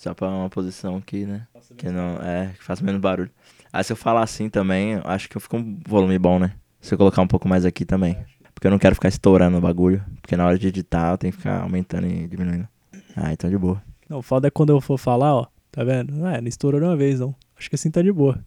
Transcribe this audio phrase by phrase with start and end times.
[0.00, 1.46] Só pra uma posição aqui, né?
[1.76, 2.16] Que não.
[2.22, 3.30] É, que faça menos barulho.
[3.70, 6.54] Aí se eu falar assim também, acho que eu fico um volume bom, né?
[6.80, 8.16] Se eu colocar um pouco mais aqui também.
[8.54, 10.02] Porque eu não quero ficar estourando o bagulho.
[10.22, 12.66] Porque na hora de editar eu tenho que ficar aumentando e diminuindo.
[13.14, 13.82] Ah, então de boa.
[14.08, 15.46] Não, o foda é quando eu for falar, ó.
[15.70, 16.14] Tá vendo?
[16.16, 17.34] Não é, não estourou de uma vez, não.
[17.58, 18.42] Acho que assim tá de boa.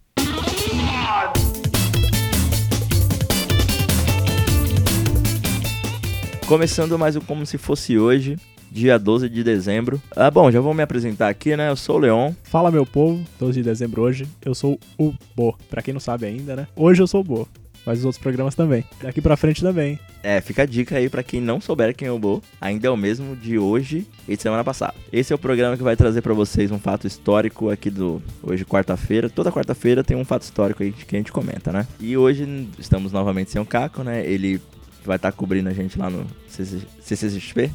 [6.47, 8.39] Começando mais um Como Se Fosse Hoje,
[8.73, 10.01] dia 12 de dezembro.
[10.15, 11.69] Ah, bom, já vou me apresentar aqui, né?
[11.69, 12.33] Eu sou o Leon.
[12.43, 13.23] Fala, meu povo.
[13.39, 14.27] 12 de dezembro hoje.
[14.43, 15.55] Eu sou o Bo.
[15.69, 16.67] Pra quem não sabe ainda, né?
[16.75, 17.47] Hoje eu sou o Bo.
[17.85, 18.83] Mas os outros programas também.
[19.01, 19.99] Daqui pra frente também.
[20.23, 22.41] É, fica a dica aí pra quem não souber quem é o Bo.
[22.59, 24.95] Ainda é o mesmo de hoje e de semana passada.
[25.11, 28.65] Esse é o programa que vai trazer pra vocês um fato histórico aqui do hoje
[28.65, 29.29] quarta-feira.
[29.29, 31.85] Toda quarta-feira tem um fato histórico aí que a gente comenta, né?
[31.99, 34.25] E hoje estamos novamente sem o Caco, né?
[34.25, 34.59] Ele
[35.05, 37.69] vai estar cobrindo a gente lá no CCXP.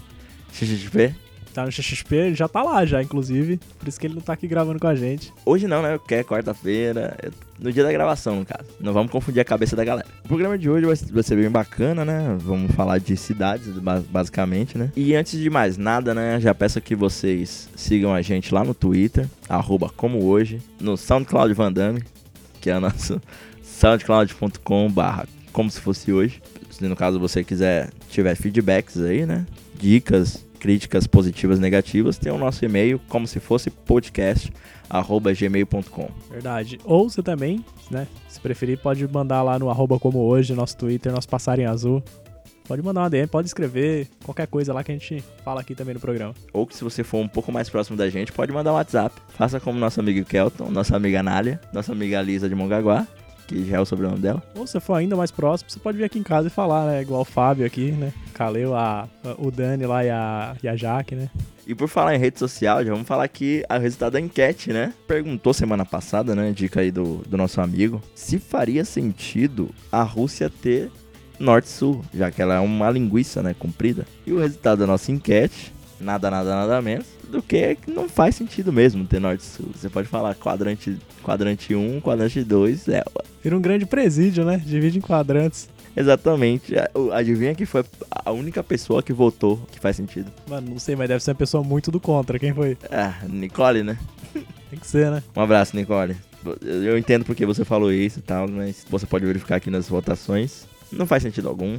[0.52, 1.14] XXP.
[1.54, 3.58] Tá no XXP, ele já tá lá já, inclusive.
[3.78, 5.32] Por isso que ele não tá aqui gravando com a gente.
[5.44, 5.98] Hoje não, né?
[5.98, 8.68] Porque é quarta-feira, é no dia da gravação, no caso.
[8.78, 10.06] Não vamos confundir a cabeça da galera.
[10.24, 12.36] O programa de hoje vai, ser bem bacana, né?
[12.38, 14.92] Vamos falar de cidades, ba- basicamente, né?
[14.94, 16.38] E antes de mais nada, né?
[16.38, 21.52] Já peço que vocês sigam a gente lá no Twitter, arroba como hoje, no SoundCloud
[21.54, 22.04] Van Damme,
[22.60, 23.20] que é o nosso
[23.64, 26.40] soundcloud.com barra como se fosse hoje.
[26.70, 29.46] Se no caso você quiser, tiver feedbacks aí, né?
[29.78, 34.52] Dicas, críticas positivas, negativas, tem o nosso e-mail, como se fosse podcast,
[34.88, 36.08] arroba gmail.com.
[36.30, 36.78] Verdade.
[36.84, 38.06] Ou você também, né?
[38.28, 42.02] Se preferir, pode mandar lá no arroba como hoje, nosso Twitter, nosso passarinho azul.
[42.66, 45.94] Pode mandar uma DM, pode escrever qualquer coisa lá que a gente fala aqui também
[45.94, 46.34] no programa.
[46.52, 49.14] Ou que se você for um pouco mais próximo da gente, pode mandar um WhatsApp.
[49.30, 53.06] Faça como nosso amigo Kelton, nossa amiga Nália, nossa amiga Lisa de Mongaguá,
[53.48, 54.42] que já é o sobrenome dela.
[54.54, 57.02] Ou se for ainda mais próximo, você pode vir aqui em casa e falar, né?
[57.02, 58.12] Igual o Fábio aqui, né?
[58.34, 61.30] Caleu, a, o Dani lá e a, e a Jaque, né?
[61.66, 64.92] E por falar em rede social, já vamos falar aqui o resultado da enquete, né?
[65.06, 66.52] Perguntou semana passada, né?
[66.52, 70.90] Dica aí do, do nosso amigo, se faria sentido a Rússia ter
[71.38, 73.54] norte-sul, já que ela é uma linguiça, né?
[73.58, 74.06] Comprida.
[74.26, 78.72] E o resultado da nossa enquete, nada, nada, nada menos do que não faz sentido
[78.72, 79.66] mesmo ter norte-sul.
[79.74, 83.04] Você pode falar quadrante, quadrante 1, quadrante 2, é,
[83.42, 84.60] Vira um grande presídio, né?
[84.64, 85.68] Divide em quadrantes.
[85.96, 86.74] exatamente.
[86.76, 90.30] É, Adivinha que foi a única pessoa que votou que faz sentido?
[90.48, 92.38] Mano, não sei, mas deve ser uma pessoa muito do contra.
[92.38, 92.76] Quem foi?
[92.90, 93.96] Ah, Nicole, né?
[94.70, 95.22] Tem que ser, né?
[95.36, 96.16] Um abraço, Nicole.
[96.62, 100.66] Eu entendo porque você falou isso e tal, mas você pode verificar aqui nas votações.
[100.90, 101.76] Não faz sentido algum.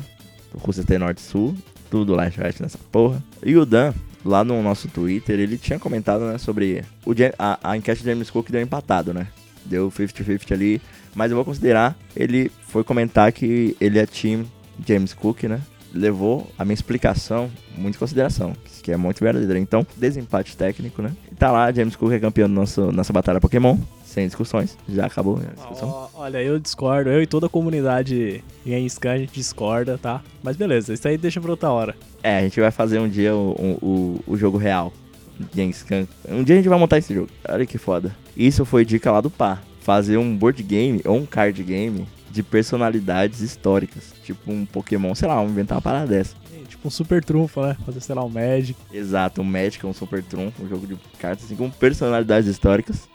[0.53, 1.55] O Rússia tem norte e sul,
[1.91, 3.23] tudo leste-oeste nessa porra.
[3.43, 3.93] E o Dan,
[4.23, 8.29] lá no nosso Twitter, ele tinha comentado, né, sobre o, a, a enquete de James
[8.29, 9.27] Cook deu empatado, né?
[9.65, 10.81] Deu 50-50 ali,
[11.15, 14.47] mas eu vou considerar, ele foi comentar que ele é time
[14.85, 15.61] James Cook, né?
[15.93, 18.53] Levou a minha explicação muito em consideração,
[18.83, 19.59] que é muito verdadeira.
[19.59, 21.11] Então, desempate técnico, né?
[21.37, 23.77] Tá lá, James Cook é campeão da nossa, nossa batalha Pokémon,
[24.09, 24.77] sem discussões.
[24.87, 25.89] Já acabou a discussão.
[25.89, 27.09] Ó, olha, eu discordo.
[27.09, 30.21] Eu e toda a comunidade em Scan a gente discorda, tá?
[30.43, 31.95] Mas beleza, isso aí deixa pra outra hora.
[32.21, 34.91] É, a gente vai fazer um dia o, o, o jogo real.
[35.53, 36.07] Genshin Khan.
[36.27, 37.29] Um dia a gente vai montar esse jogo.
[37.47, 38.15] Olha que foda.
[38.35, 39.59] Isso foi dica lá do Pá.
[39.81, 44.13] Fazer um board game ou um card game de personalidades históricas.
[44.23, 46.35] Tipo um Pokémon, sei lá, vamos inventar uma parada dessa.
[46.67, 47.75] Tipo um super trunfo, né?
[47.85, 48.79] Fazer, sei lá, um Magic.
[48.93, 53.09] Exato, um Magic, um Super Trunfo, um jogo de cartas assim com personalidades históricas.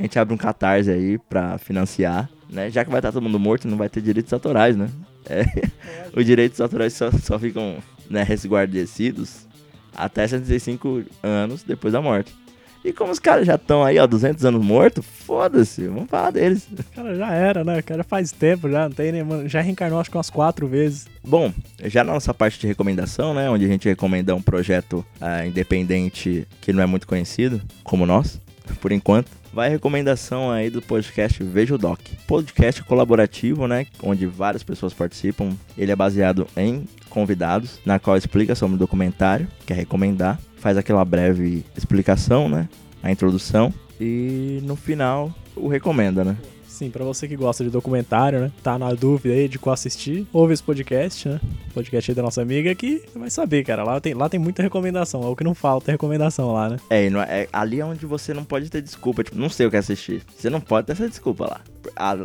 [0.00, 2.70] A gente abre um catarse aí pra financiar, né?
[2.70, 4.88] Já que vai estar todo mundo morto, não vai ter direitos autorais, né?
[5.26, 5.44] É,
[6.18, 7.76] os direitos autorais só, só ficam
[8.08, 9.46] né, resguardecidos
[9.94, 12.34] até 75 anos depois da morte.
[12.82, 16.66] E como os caras já estão aí, ó, 200 anos mortos, foda-se, vamos falar deles.
[16.94, 17.82] Cara, já era, né?
[17.82, 19.46] Cara, faz tempo já, não tem nem, mano.
[19.46, 21.06] Já reencarnou acho que umas quatro vezes.
[21.22, 21.52] Bom,
[21.84, 26.48] já na nossa parte de recomendação, né, onde a gente recomenda um projeto ah, independente
[26.62, 28.40] que não é muito conhecido, como nós,
[28.80, 32.00] por enquanto, vai a recomendação aí do podcast Veja o Doc.
[32.26, 35.56] Podcast colaborativo, né, onde várias pessoas participam.
[35.76, 40.76] Ele é baseado em convidados, na qual explica sobre o documentário, que é recomendar, faz
[40.76, 42.68] aquela breve explicação, né,
[43.02, 46.36] a introdução e no final o recomenda, né?
[46.80, 48.50] Sim, pra você que gosta de documentário, né?
[48.62, 51.38] Tá na dúvida aí de qual assistir, ouve esse podcast, né?
[51.74, 53.84] Podcast aí da nossa amiga que vai saber, cara.
[53.84, 55.22] Lá tem, lá tem muita recomendação.
[55.22, 56.78] É o que não falta é recomendação lá, né?
[56.88, 59.70] É, é, é ali é onde você não pode ter desculpa, tipo, não sei o
[59.70, 60.22] que assistir.
[60.34, 61.60] Você não pode ter essa desculpa lá.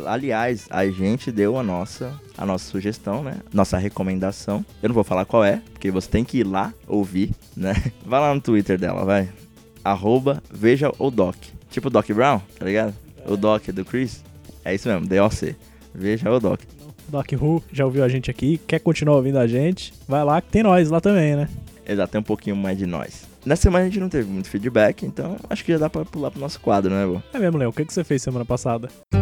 [0.06, 3.34] Aliás, a gente deu a nossa, a nossa sugestão, né?
[3.52, 4.64] Nossa recomendação.
[4.82, 7.74] Eu não vou falar qual é, porque você tem que ir lá ouvir, né?
[8.06, 9.28] Vai lá no Twitter dela, vai.
[9.84, 11.36] Arroba veja o Doc.
[11.70, 12.94] Tipo Doc Brown, tá ligado?
[13.26, 14.24] O Doc do Chris.
[14.66, 15.54] É isso mesmo, DOC.
[15.94, 16.60] Veja o Doc.
[17.08, 19.94] Doc Who já ouviu a gente aqui, quer continuar ouvindo a gente?
[20.08, 21.48] Vai lá que tem nós lá também, né?
[21.88, 23.28] Exato, tem um pouquinho mais de nós.
[23.44, 26.32] Nessa semana a gente não teve muito feedback, então acho que já dá pra pular
[26.32, 27.22] pro nosso quadro, né, vô?
[27.32, 27.70] É mesmo, Leão.
[27.70, 28.88] O que, que você fez semana passada?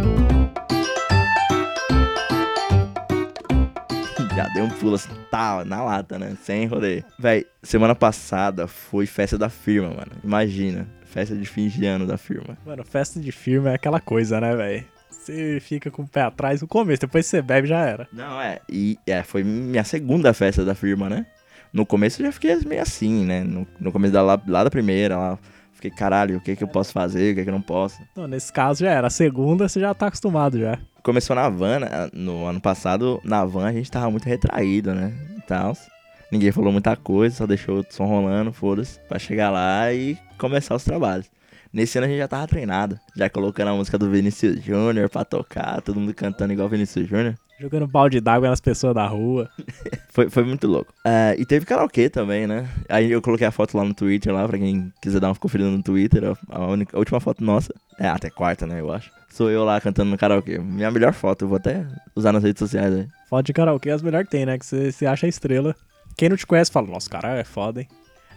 [4.35, 6.37] Já deu um pulo assim, tá, na lata, né?
[6.43, 7.05] Sem rolê.
[7.17, 10.11] Véi, semana passada foi festa da firma, mano.
[10.25, 10.89] Imagina.
[11.05, 12.59] Festa de fim de ano da firma.
[12.67, 14.85] Mano, festa de firma é aquela coisa, né, velho?
[15.25, 18.07] Você fica com o pé atrás no começo, depois você bebe já era.
[18.13, 18.61] Não, é.
[18.69, 21.25] E é, foi minha segunda festa da firma, né?
[21.73, 23.43] No começo eu já fiquei meio assim, né?
[23.43, 25.39] No, no começo da, lá, lá da primeira, lá.
[25.73, 28.03] Fiquei, caralho, o que que eu posso fazer, o que que eu não posso.
[28.15, 29.07] Não, nesse caso já era.
[29.07, 30.79] A segunda você já tá acostumado já.
[31.03, 31.89] Começou na van, né?
[32.13, 35.11] no ano passado, na van a gente tava muito retraído, né?
[35.39, 35.73] E tal.
[36.31, 40.75] Ninguém falou muita coisa, só deixou o som rolando, foda-se, pra chegar lá e começar
[40.75, 41.31] os trabalhos.
[41.75, 45.25] Nesse ano a gente já tava treinado, já colocando a música do Vinícius Júnior pra
[45.25, 47.35] tocar, todo mundo cantando igual Vinícius Júnior.
[47.61, 49.51] Jogando balde d'água nas pessoas da rua.
[50.11, 50.95] Foi, foi muito louco.
[51.05, 52.69] É, e teve karaokê também, né?
[52.89, 55.69] Aí eu coloquei a foto lá no Twitter, lá, pra quem quiser dar uma conferida
[55.69, 56.23] no Twitter.
[56.49, 57.75] A, única, a última foto nossa.
[57.99, 59.11] É, até quarta, né, eu acho.
[59.29, 60.59] Sou eu lá cantando no karaokê.
[60.59, 61.85] Minha melhor foto, eu vou até
[62.15, 63.09] usar nas redes sociais aí.
[63.29, 64.57] Foto de karaokê é as melhores que tem, né?
[64.57, 65.75] Que você se acha a estrela.
[66.17, 67.89] Quem não te conhece fala, nossa, cara, é foda, hein?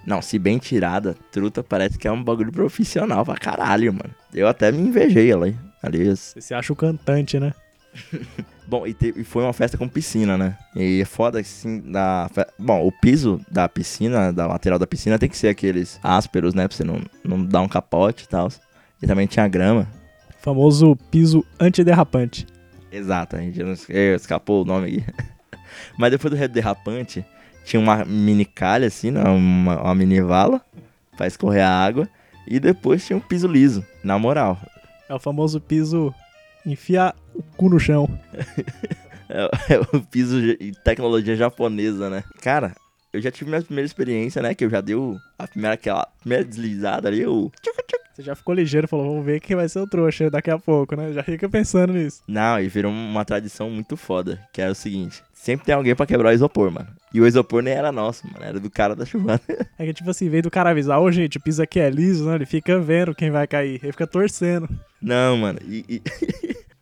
[0.07, 4.09] Não, se bem tirada, truta parece que é um bagulho profissional pra caralho, mano.
[4.33, 5.59] Eu até me invejei ela, hein?
[5.83, 7.53] Ali, Você se acha o cantante, né?
[8.65, 10.57] Bom, e, te- e foi uma festa com piscina, né?
[10.75, 12.29] E é foda assim, da...
[12.57, 16.67] Bom, o piso da piscina, da lateral da piscina, tem que ser aqueles ásperos, né?
[16.67, 18.49] Pra você não, não dar um capote e tal.
[19.01, 19.87] E também tinha grama.
[20.39, 22.47] Famoso piso antiderrapante.
[22.91, 23.59] Exato, a gente
[24.15, 25.05] escapou o nome aqui.
[25.97, 27.25] Mas depois do derrapante,
[27.67, 29.21] tinha uma mini calha, assim, né?
[29.23, 30.61] uma, uma mini vala
[31.17, 32.07] pra escorrer a água.
[32.47, 34.57] E depois tinha um piso liso, na moral.
[35.09, 36.13] É o famoso piso
[36.65, 38.07] enfia o cu no chão.
[39.29, 42.23] É, é o piso de tecnologia japonesa, né?
[42.41, 42.73] Cara,
[43.11, 44.55] eu já tive minha primeira experiência, né?
[44.55, 47.51] Que eu já dei o- a primeira, aquela primeira deslizada ali, o...
[48.17, 50.57] Você já ficou ligeiro e falou, vamos ver quem vai ser o trouxa daqui a
[50.57, 51.13] pouco, né?
[51.13, 52.23] Já fica pensando nisso.
[52.27, 55.21] Não, e virou uma tradição muito foda, que era o seguinte.
[55.31, 56.87] Sempre tem alguém pra quebrar o isopor, mano.
[57.13, 58.43] E o isopor nem era nosso, mano.
[58.43, 59.39] Era do cara da chuvana.
[59.77, 62.27] É que, tipo assim, veio do cara avisar, ô gente, o piso aqui é liso,
[62.27, 62.33] né?
[62.33, 63.79] Ele fica vendo quem vai cair.
[63.83, 64.67] Ele fica torcendo.
[64.99, 65.59] Não, mano.
[65.63, 66.01] E, e,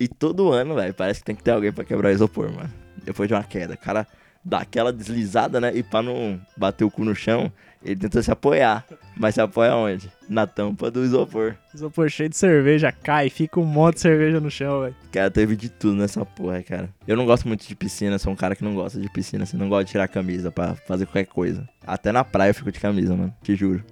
[0.00, 2.72] e todo ano, velho, parece que tem que ter alguém pra quebrar o isopor, mano.
[3.04, 3.74] Depois de uma queda.
[3.74, 4.06] O cara
[4.42, 5.70] dá aquela deslizada, né?
[5.74, 7.52] E pra não bater o cu no chão,
[7.84, 8.86] ele tenta se apoiar.
[9.18, 10.10] Mas se apoia onde?
[10.28, 11.54] Na tampa do isopor.
[11.74, 14.94] Isopor cheio de cerveja, cai, fica um monte de cerveja no chão, velho.
[15.10, 16.90] Cara, teve de tudo nessa porra, cara.
[17.08, 19.56] Eu não gosto muito de piscina, sou um cara que não gosta de piscina, assim,
[19.56, 21.66] não gosta de tirar a camisa pra fazer qualquer coisa.
[21.86, 23.82] Até na praia eu fico de camisa, mano, te juro.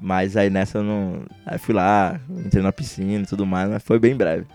[0.00, 1.24] Mas aí nessa eu não.
[1.46, 4.46] Aí fui lá, entrei na piscina e tudo mais, mas foi bem breve.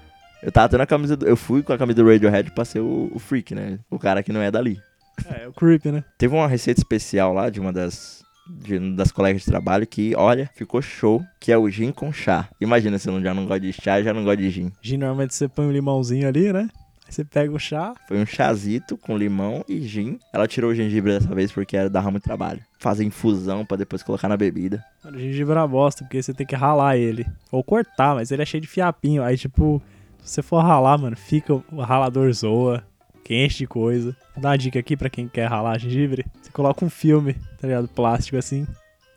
[0.42, 1.16] Eu tava tendo a camisa.
[1.16, 1.28] Do...
[1.28, 3.80] Eu fui com a camisa do Radiohead pra ser o, o freak, né?
[3.90, 4.80] O cara que não é dali.
[5.28, 6.04] É, o creep, né?
[6.18, 8.19] Teve uma receita especial lá de uma das.
[8.50, 12.50] De, das colegas de trabalho que, olha, ficou show, que é o gin com chá.
[12.60, 14.72] Imagina se eu não- já não gosto de chá, já não gosto de gin.
[14.82, 16.68] Gin, normalmente você põe um limãozinho ali, né?
[17.06, 17.94] Aí você pega o chá.
[18.08, 20.20] Foi um chazito com limão e gin.
[20.34, 22.62] Ela tirou o gengibre dessa vez porque era dava muito trabalho.
[22.80, 24.84] Fazer infusão pra depois colocar na bebida.
[25.04, 27.26] Mano, o gengibre é uma bosta, porque você tem que ralar ele.
[27.52, 29.24] Ou cortar, mas ele é cheio de fiapinho.
[29.24, 29.82] Aí, tipo,
[30.24, 32.84] se você for ralar, mano, fica o ralador zoa,
[33.24, 34.16] que enche de coisa.
[34.36, 36.26] Vou dar uma dica aqui pra quem quer ralar gengibre.
[36.42, 37.88] Você coloca um filme, tá ligado?
[37.88, 38.66] Plástico assim.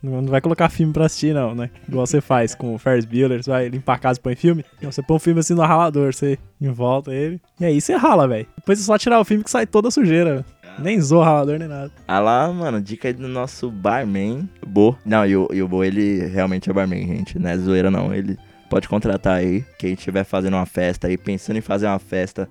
[0.03, 1.71] Não vai colocar filme pra assistir, não, né?
[1.89, 4.65] Igual você faz com o Ferris Bueller, você vai limpar a casa e põe filme.
[4.83, 7.41] Não, você põe um filme assim no ralador, você envolta ele.
[7.61, 8.47] E aí você rala, velho.
[8.57, 10.45] Depois é só tirar o filme que sai toda sujeira.
[10.79, 11.93] Nem zoa ralador nem nada.
[12.09, 14.99] Ah lá, mano, dica aí do nosso barman, Bo.
[15.05, 17.39] Não, e o, e o Bo, ele realmente é barman, gente.
[17.39, 18.13] Não é zoeira, não.
[18.13, 18.37] Ele
[18.69, 19.65] pode contratar aí.
[19.79, 22.49] Quem estiver fazendo uma festa aí, pensando em fazer uma festa.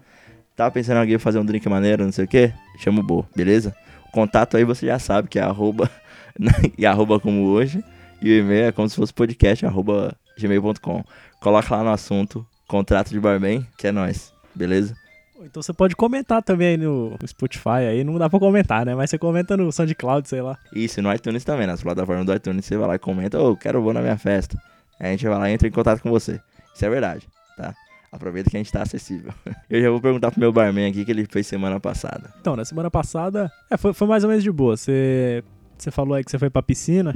[0.55, 2.53] Tava pensando em alguém fazer um drink maneiro, não sei o que?
[2.79, 3.75] Chama o Bo, beleza?
[4.11, 5.89] Contato aí você já sabe que é arroba,
[6.77, 7.83] e arroba como hoje.
[8.21, 11.03] E o e-mail é como se fosse podcast, arroba gmail.com.
[11.39, 14.95] Coloca lá no assunto, contrato de barman, que é nóis, beleza?
[15.43, 18.93] Então você pode comentar também aí no Spotify, aí não dá pra comentar, né?
[18.93, 20.57] Mas você comenta no SoundCloud, sei lá.
[20.71, 23.81] Isso, no iTunes também, nas plataformas do iTunes, você vai lá e comenta, ô, quero
[23.81, 24.55] vou na minha festa.
[24.99, 26.39] Aí a gente vai lá e entra em contato com você.
[26.75, 27.27] Isso é verdade,
[27.57, 27.73] tá?
[28.11, 29.33] Aproveita que a gente tá acessível.
[29.69, 32.33] Eu já vou perguntar pro meu barman aqui que ele fez semana passada.
[32.41, 34.75] Então, na semana passada, é, foi, foi mais ou menos de boa.
[34.75, 35.41] Você,
[35.77, 37.15] você falou aí que você foi pra piscina,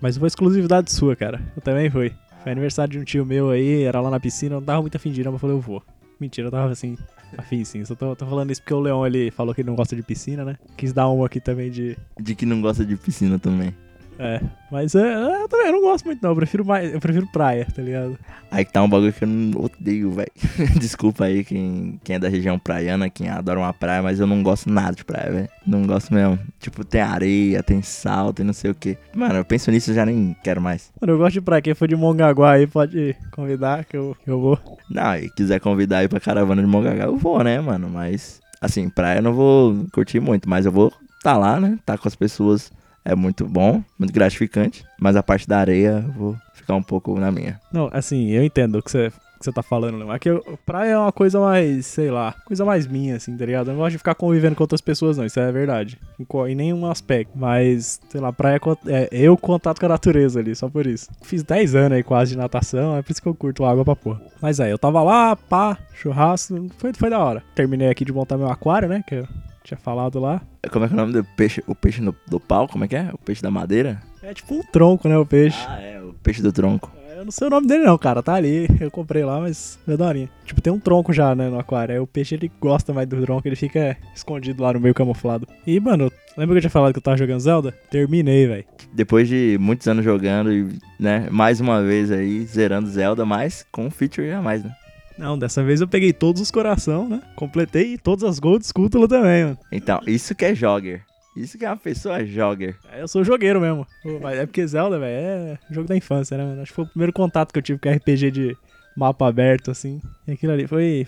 [0.00, 1.40] mas foi exclusividade sua, cara.
[1.56, 2.12] Eu também fui.
[2.42, 4.96] Foi aniversário de um tio meu aí, era lá na piscina, eu não tava muito
[4.96, 5.82] afim de ir, não, mas eu falei, eu vou.
[6.18, 6.98] Mentira, eu tava assim,
[7.38, 7.82] afim sim.
[7.86, 10.02] Só tô, tô falando isso porque o Leon, ele falou que ele não gosta de
[10.02, 10.58] piscina, né?
[10.76, 11.96] Quis dar uma aqui também de...
[12.20, 13.74] De que não gosta de piscina também.
[14.22, 14.38] É,
[14.70, 17.66] mas é, eu também eu não gosto muito não, eu prefiro mais, eu prefiro praia,
[17.74, 18.18] tá ligado?
[18.50, 20.30] Aí que tá um bagulho que eu não odeio, velho.
[20.78, 24.42] Desculpa aí quem, quem é da região praiana, quem adora uma praia, mas eu não
[24.42, 25.48] gosto nada de praia, velho.
[25.66, 26.38] Não gosto mesmo.
[26.58, 28.98] Tipo, tem areia, tem sal, tem não sei o que.
[29.14, 30.92] Mano, eu penso nisso e já nem quero mais.
[31.00, 34.30] Mano, eu gosto de praia, quem for de Mongaguá aí pode convidar que eu, que
[34.30, 34.58] eu vou.
[34.90, 37.88] Não, e quiser convidar aí pra caravana de Mongaguá, eu vou, né, mano?
[37.88, 41.78] Mas, assim, praia eu não vou curtir muito, mas eu vou tá lá, né?
[41.84, 42.70] Tá com as pessoas
[43.04, 44.84] é muito bom, muito gratificante.
[44.98, 47.60] Mas a parte da areia, vou ficar um pouco na minha.
[47.72, 50.18] Não, assim, eu entendo o que você que você tá falando, né?
[50.18, 50.28] Que
[50.66, 53.68] praia é uma coisa mais, sei lá, coisa mais minha, assim, tá ligado?
[53.68, 55.98] Eu não gosto de ficar convivendo com outras pessoas, não, isso é verdade.
[56.18, 57.32] Em, em nenhum aspecto.
[57.34, 61.08] Mas, sei lá, praia é, é eu contato com a natureza ali, só por isso.
[61.22, 63.96] Fiz 10 anos aí quase de natação, é por isso que eu curto água pra
[63.96, 64.20] porra.
[64.42, 67.42] Mas aí, eu tava lá, pá, churrasco, foi, foi da hora.
[67.54, 69.02] Terminei aqui de montar meu aquário, né?
[69.06, 69.28] Que eu
[69.64, 70.40] tinha falado lá.
[70.70, 71.62] Como é que é o nome do peixe?
[71.66, 72.66] O peixe no- do pau?
[72.68, 73.10] Como é que é?
[73.12, 74.00] O peixe da madeira?
[74.22, 75.58] É tipo um tronco, né, o peixe.
[75.68, 76.90] Ah, é, o peixe do tronco.
[77.16, 78.66] Eu não sei o nome dele não, cara, tá ali.
[78.80, 80.30] Eu comprei lá, mas é daorinha.
[80.44, 81.92] Tipo, tem um tronco já, né, no aquário.
[81.94, 85.46] Aí o peixe, ele gosta mais do tronco, ele fica escondido lá no meio camuflado.
[85.66, 87.72] E, mano, lembra que eu tinha falado que eu tava jogando Zelda?
[87.90, 88.64] Terminei, velho.
[88.92, 93.84] Depois de muitos anos jogando e, né, mais uma vez aí, zerando Zelda, mas com
[93.86, 94.72] um feature a mais, né?
[95.20, 97.20] Não, dessa vez eu peguei todos os coração, né?
[97.36, 99.58] Completei todas as gold Scutula também, mano.
[99.70, 101.04] Então, isso que é jogger.
[101.36, 102.74] Isso que é uma pessoa jogger.
[102.90, 103.86] É, Eu sou jogueiro mesmo.
[104.22, 106.62] Mas é porque Zelda, velho, é jogo da infância, né, mano?
[106.62, 108.56] Acho que foi o primeiro contato que eu tive com RPG de
[108.96, 110.00] mapa aberto, assim.
[110.26, 111.06] E aquilo ali foi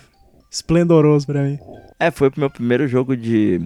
[0.50, 1.58] esplendoroso pra mim.
[1.98, 3.60] É, foi o meu primeiro jogo de,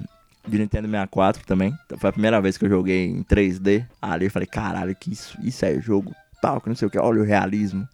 [0.47, 1.75] de Nintendo 64 também.
[1.87, 3.85] Então, Foi a primeira vez que eu joguei em 3D.
[4.01, 6.99] Ali eu falei, caralho, que isso, isso é jogo tal, que não sei o que,
[6.99, 7.87] olha o realismo.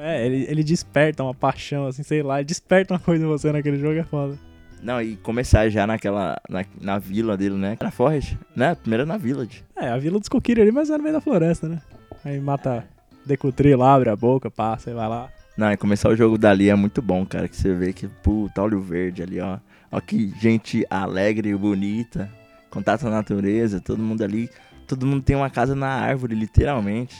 [0.00, 3.52] É, ele, ele desperta uma paixão, assim, sei lá, ele desperta uma coisa em você
[3.52, 4.38] naquele jogo, é foda.
[4.82, 7.76] Não, e começar já naquela, na, na vila dele, né?
[7.78, 8.74] Era Forest, né?
[8.74, 9.62] Primeiro na Village.
[9.76, 11.82] É, a vila dos Kokiri ali, mas é no meio da floresta, né?
[12.24, 12.86] Aí mata
[13.24, 15.28] Decutri lá, abre a boca, passa e vai lá.
[15.56, 17.46] Não, e começar o jogo dali é muito bom, cara.
[17.46, 19.58] Que você vê que, puta, olha o verde ali, ó.
[19.92, 22.30] Ó que gente alegre e bonita.
[22.70, 24.48] Contato com a natureza, todo mundo ali.
[24.86, 27.14] Todo mundo tem uma casa na árvore, literalmente.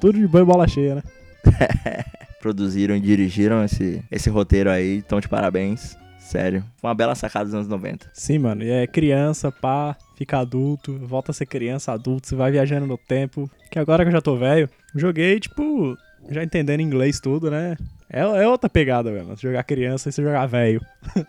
[0.00, 1.02] Tudo de banho e bola cheia, né?
[2.40, 4.98] Produziram e dirigiram esse, esse roteiro aí.
[4.98, 5.96] Então, de parabéns.
[6.18, 6.62] Sério.
[6.76, 8.10] Foi uma bela sacada dos anos 90.
[8.12, 12.50] Sim, mano, e é criança, pá, fica adulto, volta a ser criança, adulto, você vai
[12.50, 13.50] viajando no tempo.
[13.70, 15.96] Que agora que eu já tô velho, joguei, tipo,
[16.28, 17.78] já entendendo inglês tudo, né?
[18.10, 20.82] É, é outra pegada, velho, jogar criança e você jogar velho.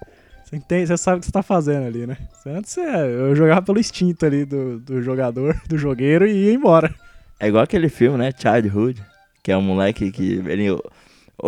[0.50, 2.18] Você entende, você sabe o que você tá fazendo ali, né?
[2.44, 6.92] Antes você, eu jogava pelo instinto ali do, do jogador, do jogueiro e ia embora.
[7.40, 8.32] É igual aquele filme, né?
[8.36, 9.00] Childhood.
[9.44, 10.68] Que é um moleque que ele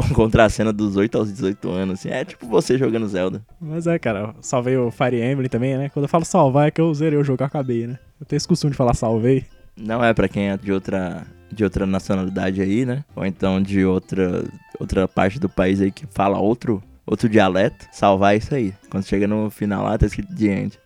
[0.09, 1.99] encontra a cena dos 8 aos 18 anos.
[1.99, 2.09] Assim.
[2.09, 3.41] É tipo você jogando Zelda.
[3.59, 5.89] Mas é, cara, salvei o Fire Emblem também, né?
[5.89, 7.99] Quando eu falo salvar é que eu zerei o jogo, eu acabei, né?
[8.19, 9.45] Eu tenho esse costume de falar salvei.
[9.75, 13.03] Não é pra quem é de outra, de outra nacionalidade aí, né?
[13.15, 14.43] Ou então de outra,
[14.79, 17.87] outra parte do país aí que fala outro, outro dialeto.
[17.91, 18.73] Salvar é isso aí.
[18.89, 20.79] Quando chega no final lá, tá escrito The End.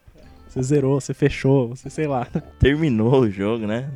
[0.55, 2.25] Você zerou, você fechou, você sei lá.
[2.59, 3.89] Terminou o jogo, né?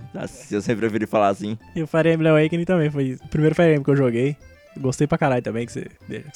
[0.51, 1.57] Eu sempre preferi falar assim.
[1.73, 4.35] E o Fire Emblem Awakening também foi o primeiro Fire Emblem que eu joguei.
[4.77, 5.87] Gostei pra caralho também, que você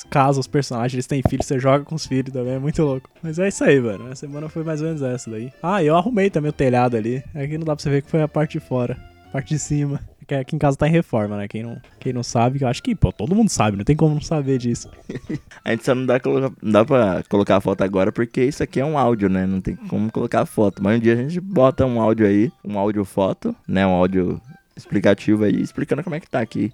[0.10, 3.10] casa os personagens, eles têm filhos, você joga com os filhos também, é muito louco.
[3.22, 4.12] Mas é isso aí, mano.
[4.12, 5.52] A semana foi mais ou menos essa daí.
[5.62, 7.24] Ah, eu arrumei também o telhado ali.
[7.36, 8.98] Aqui não dá pra você ver que foi a parte de fora.
[9.30, 10.00] A parte de cima.
[10.28, 11.48] Que aqui em casa tá em reforma, né?
[11.48, 14.16] Quem não, quem não sabe, eu acho que, pô, todo mundo sabe, não tem como
[14.16, 14.90] não saber disso.
[15.64, 18.62] A gente só não dá, colocar, não dá pra colocar a foto agora porque isso
[18.62, 19.46] aqui é um áudio, né?
[19.46, 20.84] Não tem como colocar a foto.
[20.84, 23.86] Mas um dia a gente bota um áudio aí, um áudio foto, né?
[23.86, 24.42] Um áudio
[24.76, 26.72] explicativo aí, explicando como é que tá aqui.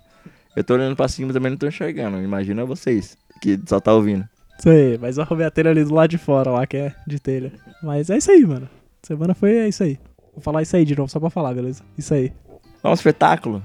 [0.56, 2.22] Eu tô olhando pra cima também não tô enxergando.
[2.22, 4.28] Imagina vocês, que só tá ouvindo.
[4.58, 6.96] Isso aí, mas eu arrumei a telha ali do lado de fora lá, que é
[7.08, 7.54] de telha.
[7.82, 8.70] Mas é isso aí, mano.
[9.02, 9.98] Semana foi é isso aí.
[10.34, 11.84] Vou falar isso aí de novo, só pra falar, beleza?
[11.98, 12.34] Isso aí.
[12.82, 13.62] Vamos espetáculo?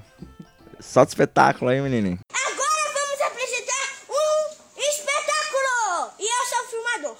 [0.81, 2.19] Solta espetáculo aí, menininho.
[2.33, 6.11] Agora vamos apresentar um espetáculo!
[6.19, 7.17] E eu sou o filmador.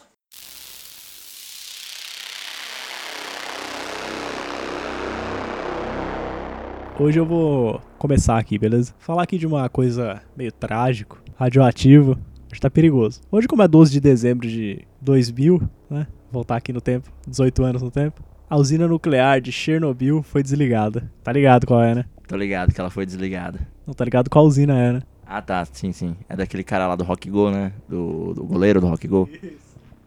[6.99, 8.93] Hoje eu vou começar aqui, beleza?
[8.99, 12.19] Falar aqui de uma coisa meio trágico, radioativo.
[12.47, 13.21] Acho que tá perigoso.
[13.31, 16.09] Hoje, como é 12 de dezembro de 2000, né?
[16.33, 18.21] Voltar aqui no tempo, 18 anos no tempo.
[18.49, 21.11] A usina nuclear de Chernobyl foi desligada.
[21.23, 22.05] Tá ligado qual é, né?
[22.29, 23.59] Tô ligado que ela foi desligada.
[23.87, 25.03] Não tá ligado qual usina é, né?
[25.27, 26.15] Ah, tá, sim, sim.
[26.29, 27.73] É daquele cara lá do Rock Go, né?
[27.89, 29.29] Do, do goleiro do Rock Go.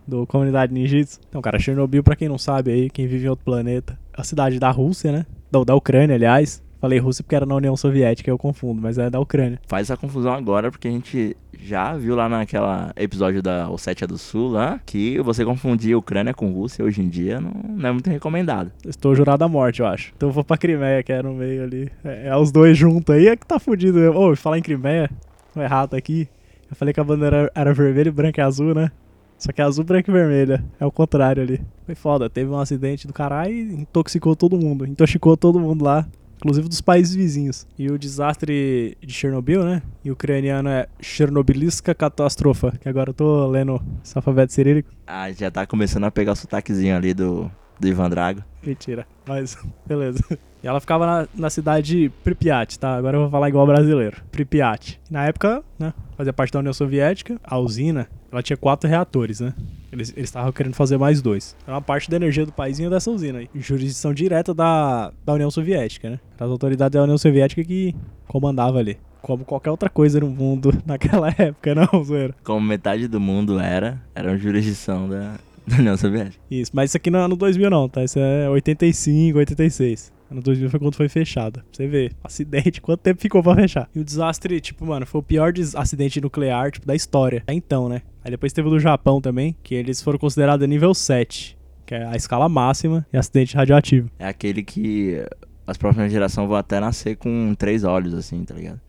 [0.08, 1.20] do Comunidade Ninjitsu.
[1.28, 4.24] Então, cara, Chernobyl, pra quem não sabe aí, quem vive em outro planeta, é a
[4.24, 5.26] cidade da Rússia, né?
[5.52, 6.64] Da, da Ucrânia, aliás.
[6.80, 9.60] Falei Rússia porque era na União Soviética, eu confundo, mas é da Ucrânia.
[9.68, 14.18] Faz essa confusão agora porque a gente já viu lá naquela episódio da Ossétia do
[14.18, 18.10] Sul lá que você confundir Ucrânia com Rússia hoje em dia não, não é muito
[18.10, 18.72] recomendado.
[18.86, 20.14] Estou jurado à morte, eu acho.
[20.16, 21.92] Então eu vou pra Crimeia, que é no meio ali.
[22.04, 24.00] É, é os dois juntos aí, é que tá fudido.
[24.16, 25.10] Ô, falar em Crimeia,
[25.56, 26.30] um errado aqui.
[26.70, 28.92] Eu falei que a bandeira era vermelha, branca e azul, né?
[29.38, 30.64] Só que é azul, branca e vermelha.
[30.80, 31.62] É o contrário ali.
[31.86, 32.30] Foi foda.
[32.30, 34.86] Teve um acidente do caralho e intoxicou todo mundo.
[34.86, 36.06] Intoxicou todo mundo lá
[36.38, 37.68] inclusive dos países vizinhos.
[37.78, 39.82] E o desastre de Chernobyl, né?
[40.04, 44.92] E o ucraniano é Chernobyliska Catastrofa, que agora eu tô lendo esse alfabeto cirílico.
[45.06, 48.44] Ah, já tá começando a pegar o sotaquezinho ali do, do Ivan Drago.
[48.66, 50.24] Mentira, mas beleza.
[50.64, 52.96] E ela ficava na, na cidade de Pripyat, tá?
[52.96, 54.18] Agora eu vou falar igual brasileiro.
[54.32, 55.00] Pripyat.
[55.10, 59.54] Na época, né, fazia parte da União Soviética, a usina, ela tinha quatro reatores, né?
[59.92, 61.56] Eles estavam querendo fazer mais dois.
[61.66, 63.50] Era uma parte da energia do país vinha dessa usina aí.
[63.56, 66.20] Jurisdição direta da, da União Soviética, né?
[66.40, 67.96] As autoridades da União Soviética que
[68.28, 68.98] comandava ali.
[69.22, 72.36] Como qualquer outra coisa no mundo naquela época, não, zoeira.
[72.44, 76.42] Como metade do mundo era, era uma jurisdição da, da União Soviética.
[76.52, 78.04] Isso, mas isso aqui não é ano 2000 não, tá?
[78.04, 80.17] Isso é 85, 86.
[80.30, 81.62] Ano 2000 foi quando foi fechada.
[81.62, 83.90] Pra você ver, acidente, quanto tempo ficou pra fechar.
[83.96, 87.40] E o desastre, tipo, mano, foi o pior acidente nuclear, tipo, da história.
[87.40, 88.02] Até então, né?
[88.24, 92.06] Aí depois teve o do Japão também, que eles foram considerados nível 7, que é
[92.06, 94.10] a escala máxima de acidente radioativo.
[94.20, 95.24] É aquele que
[95.66, 98.82] as próximas gerações vão até nascer com três olhos, assim, tá ligado?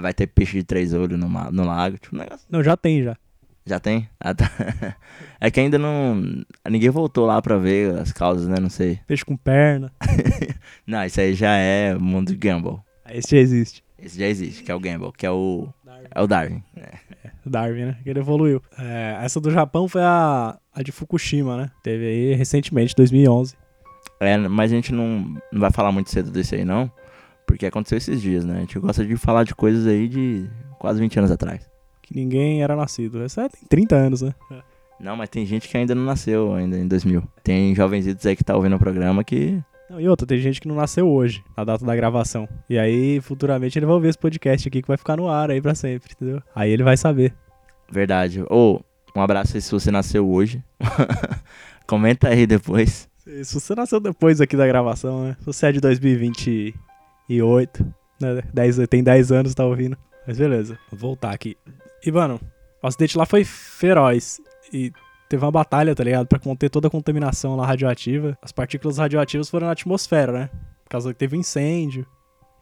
[0.00, 2.46] Vai ter peixe de três olhos no, no lago, tipo, um negócio.
[2.48, 3.16] Não, já tem, já.
[3.70, 4.08] Já tem?
[4.18, 4.50] Ah, tá.
[5.40, 6.44] É que ainda não.
[6.68, 8.56] Ninguém voltou lá pra ver as causas, né?
[8.60, 8.98] Não sei.
[9.06, 9.92] Peixe com perna.
[10.84, 12.80] não, isso aí já é mundo de Gamble.
[13.08, 13.84] Esse já existe.
[13.96, 15.68] Esse já existe, que é o Gamble, que é o.
[15.84, 16.08] Darwin.
[16.10, 16.62] É o Darwin.
[16.76, 16.80] É.
[16.80, 17.30] é.
[17.46, 17.96] Darwin, né?
[18.02, 18.60] Que ele evoluiu.
[18.76, 21.70] É, essa do Japão foi a, a de Fukushima, né?
[21.80, 23.54] Teve aí recentemente, 2011.
[24.18, 26.90] É, mas a gente não, não vai falar muito cedo desse aí, não.
[27.46, 28.56] Porque aconteceu esses dias, né?
[28.56, 30.50] A gente gosta de falar de coisas aí de
[30.80, 31.69] quase 20 anos atrás
[32.10, 33.22] que ninguém era nascido.
[33.22, 34.34] Essa tem 30 anos, né?
[34.98, 37.22] Não, mas tem gente que ainda não nasceu ainda em 2000.
[37.42, 39.58] Tem jovenzitos aí que tá ouvindo o programa que...
[39.88, 42.48] Não, e outra, tem gente que não nasceu hoje, na data da gravação.
[42.68, 45.60] E aí, futuramente, ele vai ouvir esse podcast aqui que vai ficar no ar aí
[45.60, 46.40] pra sempre, entendeu?
[46.54, 47.34] Aí ele vai saber.
[47.90, 48.44] Verdade.
[48.48, 48.82] Ou, oh,
[49.18, 50.62] um abraço aí se você nasceu hoje.
[51.88, 53.08] Comenta aí depois.
[53.42, 55.36] Se você nasceu depois aqui da gravação, né?
[55.40, 57.84] Se você é de 2028,
[58.20, 58.42] né?
[58.54, 59.98] 10, tem 10 anos, tá ouvindo.
[60.24, 61.56] Mas beleza, vou voltar aqui.
[62.04, 62.40] E, mano,
[62.82, 64.40] o acidente lá foi feroz.
[64.72, 64.92] E
[65.28, 66.26] teve uma batalha, tá ligado?
[66.26, 68.36] Pra conter toda a contaminação lá radioativa.
[68.42, 70.50] As partículas radioativas foram na atmosfera, né?
[70.84, 72.06] Por causa que teve um incêndio.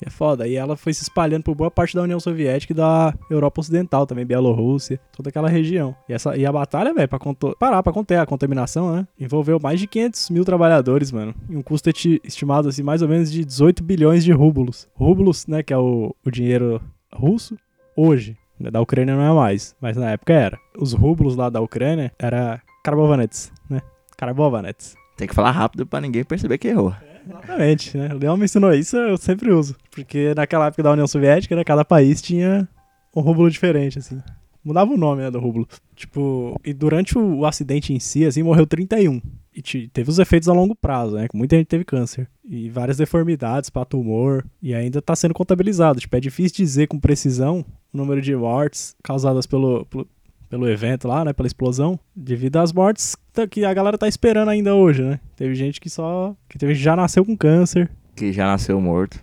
[0.01, 0.47] E é foda.
[0.47, 4.07] E ela foi se espalhando por boa parte da União Soviética e da Europa Ocidental
[4.07, 5.95] também, Bielorrússia, toda aquela região.
[6.09, 7.19] E, essa, e a batalha, velho, pra
[7.59, 9.09] parar pra conter a contaminação, né?
[9.19, 11.35] Envolveu mais de 500 mil trabalhadores, mano.
[11.49, 14.89] E um custo estimado, assim, mais ou menos de 18 bilhões de rublos.
[14.95, 16.81] Rublos, né, que é o, o dinheiro
[17.13, 17.57] russo,
[17.97, 18.37] hoje.
[18.61, 20.59] Da Ucrânia não é mais, mas na época era.
[20.77, 23.81] Os rublos lá da Ucrânia era Karbovanets, né?
[24.17, 24.97] Karbovanets.
[25.17, 26.95] Tem que falar rápido pra ninguém perceber que errou.
[27.03, 28.15] É, exatamente, né?
[28.15, 29.77] O Leão me ensinou isso, eu sempre uso.
[29.91, 32.69] Porque naquela época da União Soviética, né, cada país tinha
[33.15, 34.21] um rublo diferente, assim.
[34.65, 35.67] Mudava o nome, né, do rublo.
[35.95, 39.21] Tipo, e durante o, o acidente em si, assim, morreu 31.
[39.55, 41.27] E teve os efeitos a longo prazo, né?
[41.35, 42.29] Muita gente teve câncer.
[42.45, 44.45] E várias deformidades para tumor.
[44.63, 45.99] E ainda tá sendo contabilizado.
[45.99, 50.09] Tipo, é difícil dizer com precisão o número de mortes causadas pelo, pelo,
[50.49, 51.33] pelo evento lá, né?
[51.33, 51.99] Pela explosão.
[52.15, 53.17] Devido às mortes
[53.51, 55.21] que a galera tá esperando ainda hoje, né?
[55.37, 56.35] Teve gente que só.
[56.49, 57.91] que teve, já nasceu com câncer.
[58.17, 59.21] Que já nasceu morto.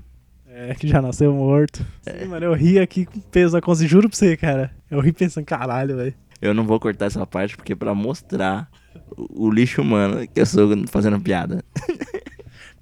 [0.48, 1.86] É, que já nasceu morto.
[2.06, 2.20] É.
[2.20, 3.90] Sim, mano, eu ri aqui com peso da consciência.
[3.90, 4.72] Juro pra você, cara.
[4.90, 6.14] Eu ri pensando, caralho, velho.
[6.42, 8.70] Eu não vou cortar essa parte porque é pra mostrar
[9.18, 11.64] o, o lixo humano que eu sou fazendo piada.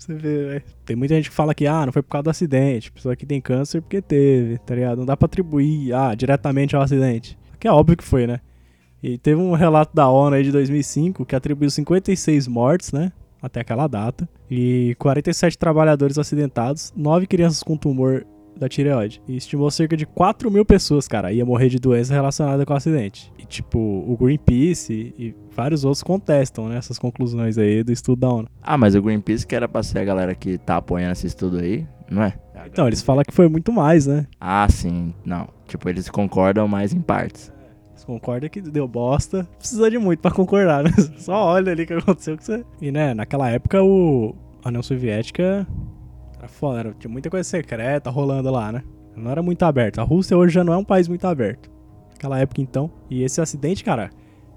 [0.04, 0.64] Você vê, velho.
[0.84, 2.92] Tem muita gente que fala que, ah, não foi por causa do acidente.
[2.92, 4.98] Pessoa que tem câncer porque teve, tá ligado?
[4.98, 7.38] Não dá pra atribuir, ah, diretamente ao acidente.
[7.58, 8.42] Que é óbvio que foi, né?
[9.02, 13.14] E teve um relato da ONU aí de 2005 que atribuiu 56 mortes, né?
[13.42, 14.28] Até aquela data.
[14.52, 18.26] E 47 trabalhadores acidentados, 9 crianças com tumor
[18.58, 19.22] da tireoide.
[19.28, 22.78] E estimou cerca de 4 mil pessoas, cara, ia morrer de doença relacionada com o
[22.78, 23.32] acidente.
[23.38, 28.20] E, tipo, o Greenpeace e, e vários outros contestam, né, essas conclusões aí do estudo
[28.20, 28.48] da ONU.
[28.62, 31.60] Ah, mas o Greenpeace que era pra ser a galera que tá apoiando esse estudo
[31.60, 32.34] aí, não é?
[32.66, 34.26] Então, eles falam que foi muito mais, né?
[34.40, 35.14] Ah, sim.
[35.26, 35.50] Não.
[35.68, 37.52] Tipo, eles concordam mais em partes.
[37.92, 39.48] Eles concordam que deu bosta.
[39.58, 40.92] Precisa de muito para concordar, né?
[41.18, 42.64] Só olha ali o que aconteceu com você.
[42.82, 44.36] E, né, naquela época, o...
[44.64, 45.68] a União Soviética
[46.44, 48.84] era foda, era, tinha muita coisa secreta rolando lá, né?
[49.16, 50.00] Não era muito aberto.
[50.00, 51.72] A Rússia hoje já não é um país muito aberto.
[52.12, 52.92] Naquela época, então.
[53.10, 54.10] E esse acidente, cara,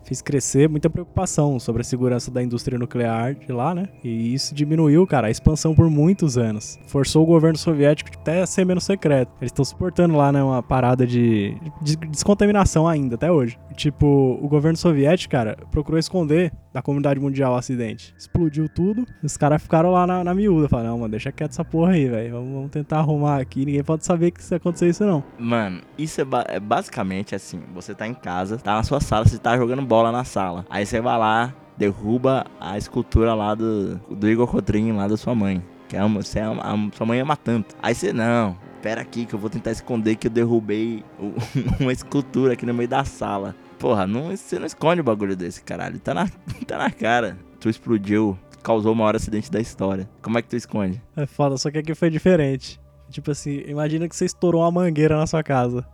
[0.07, 3.89] fez crescer muita preocupação sobre a segurança da indústria nuclear de lá, né?
[4.03, 6.79] E isso diminuiu, cara, a expansão por muitos anos.
[6.87, 9.33] Forçou o governo soviético até a ser menos secreto.
[9.41, 13.59] Eles estão suportando lá, né, uma parada de, de descontaminação ainda, até hoje.
[13.75, 18.15] Tipo, o governo soviético, cara, procurou esconder da comunidade mundial o acidente.
[18.19, 20.69] Explodiu tudo, os caras ficaram lá na, na miúda.
[20.69, 22.35] Falaram, não, mano, deixa quieto essa porra aí, velho.
[22.35, 23.65] Vamos, vamos, tentar arrumar aqui.
[23.65, 25.25] Ninguém pode saber que isso acontecer isso, não.
[25.39, 29.25] Mano, isso é, ba é basicamente assim: você tá em casa, tá na sua sala,
[29.25, 30.65] você tá jogando bola na sala.
[30.71, 35.35] Aí você vai lá, derruba a escultura lá do, do Igor Cotrim, lá da sua
[35.35, 35.63] mãe.
[35.89, 37.77] Que ama, você ama, a sua mãe ama tanto.
[37.83, 41.05] Aí você, não, pera aqui que eu vou tentar esconder que eu derrubei
[41.81, 43.55] uma escultura aqui no meio da sala.
[43.79, 45.99] Porra, não, você não esconde o bagulho desse, caralho.
[45.99, 46.29] Tá na,
[46.67, 47.39] tá na cara.
[47.61, 50.09] Tu explodiu, causou o maior acidente da história.
[50.23, 51.03] Como é que tu esconde?
[51.17, 52.81] É foda, só que aqui foi diferente.
[53.11, 55.87] Tipo assim, imagina que você estourou uma mangueira na sua casa.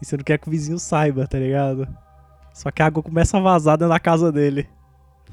[0.00, 1.88] E você não quer que o vizinho saiba, tá ligado?
[2.58, 4.68] Só que a água começa a vazar dentro da casa dele.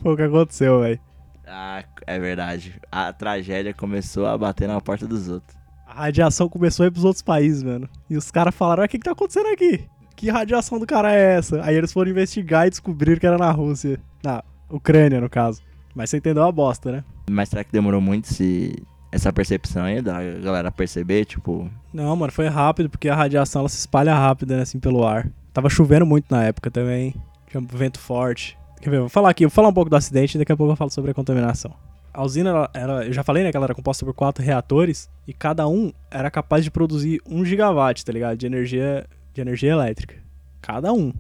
[0.04, 1.00] Foi o que aconteceu, velho.
[1.48, 2.80] Ah, é verdade.
[2.92, 5.58] A tragédia começou a bater na porta dos outros.
[5.88, 7.90] A radiação começou a ir pros outros países, mano.
[8.08, 9.86] E os caras falaram: o que, que tá acontecendo aqui?
[10.16, 11.64] Que radiação do cara é essa?
[11.64, 14.00] Aí eles foram investigar e descobriram que era na Rússia.
[14.24, 15.64] Na Ucrânia, no caso.
[15.96, 17.04] Mas você entendeu a bosta, né?
[17.28, 18.76] Mas será que demorou muito se
[19.12, 21.72] essa percepção aí da galera perceber, tipo.
[21.92, 25.28] Não, mano, foi rápido, porque a radiação ela se espalha rápido, né, assim, pelo ar.
[25.56, 27.16] Tava chovendo muito na época também.
[27.48, 28.58] Tinha um vento forte.
[28.82, 29.00] Quer ver?
[29.00, 30.92] Vou falar aqui, vou falar um pouco do acidente e daqui a pouco eu falo
[30.92, 31.74] sobre a contaminação.
[32.14, 35.10] A usina, ela, ela, eu já falei, né, que ela era composta por quatro reatores
[35.26, 38.38] e cada um era capaz de produzir um gigawatt, tá ligado?
[38.38, 40.16] De energia, de energia elétrica.
[40.62, 41.14] Cada um.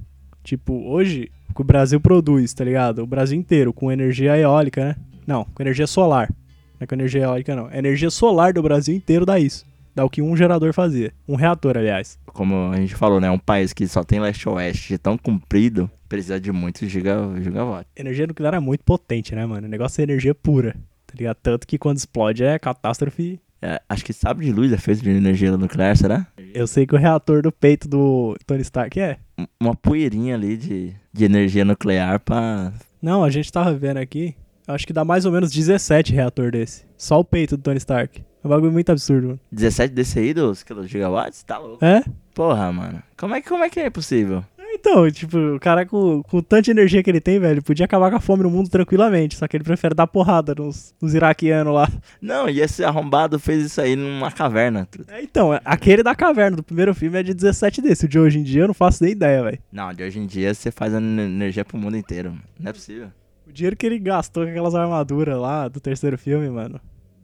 [0.43, 3.03] Tipo, hoje, o que o Brasil produz, tá ligado?
[3.03, 4.95] O Brasil inteiro, com energia eólica, né?
[5.25, 6.29] Não, com energia solar.
[6.73, 7.67] Não é com energia eólica, não.
[7.67, 9.65] A energia solar do Brasil inteiro dá isso.
[9.95, 11.13] Dá o que um gerador fazia.
[11.25, 12.19] Um reator, aliás.
[12.27, 13.31] Como a gente falou, né?
[13.31, 17.89] Um país que só tem leste-oeste tão comprido, precisa de muitos giga, gigawatts.
[17.95, 19.67] Energia nuclear é muito potente, né, mano?
[19.67, 20.75] O negócio é energia pura.
[21.07, 21.37] Tá ligado?
[21.41, 23.39] Tanto que quando explode é catástrofe.
[23.61, 26.27] É, acho que sabe de luz é feito de energia nuclear, será?
[26.53, 29.17] Eu sei que o reator do peito do Tony Stark é.
[29.57, 32.73] Uma poeirinha ali de, de energia nuclear pra.
[33.01, 34.35] Não, a gente tava vendo aqui.
[34.67, 36.85] Acho que dá mais ou menos 17 reator desse.
[36.97, 38.21] Só o peito do Tony Stark.
[38.45, 39.39] É um bagulho muito absurdo, mano.
[39.51, 41.41] 17 desse aí dos gigawatts?
[41.41, 41.83] Tá louco.
[41.83, 42.03] É?
[42.35, 43.01] Porra, mano.
[43.17, 44.45] Como é, como é que é possível?
[44.59, 48.17] Então, tipo, o cara com, com tanta energia que ele tem, velho, podia acabar com
[48.17, 49.35] a fome no mundo tranquilamente.
[49.35, 51.89] Só que ele prefere dar porrada nos, nos iraquianos lá.
[52.21, 54.87] Não, e esse arrombado fez isso aí numa caverna.
[55.07, 58.05] É, então, aquele da caverna do primeiro filme é de 17 desse.
[58.05, 59.59] O de hoje em dia eu não faço nem ideia, velho.
[59.71, 62.37] Não, de hoje em dia você faz energia pro mundo inteiro.
[62.59, 63.07] Não é possível.
[63.47, 66.79] O dinheiro que ele gastou com aquelas armaduras lá do terceiro filme, mano.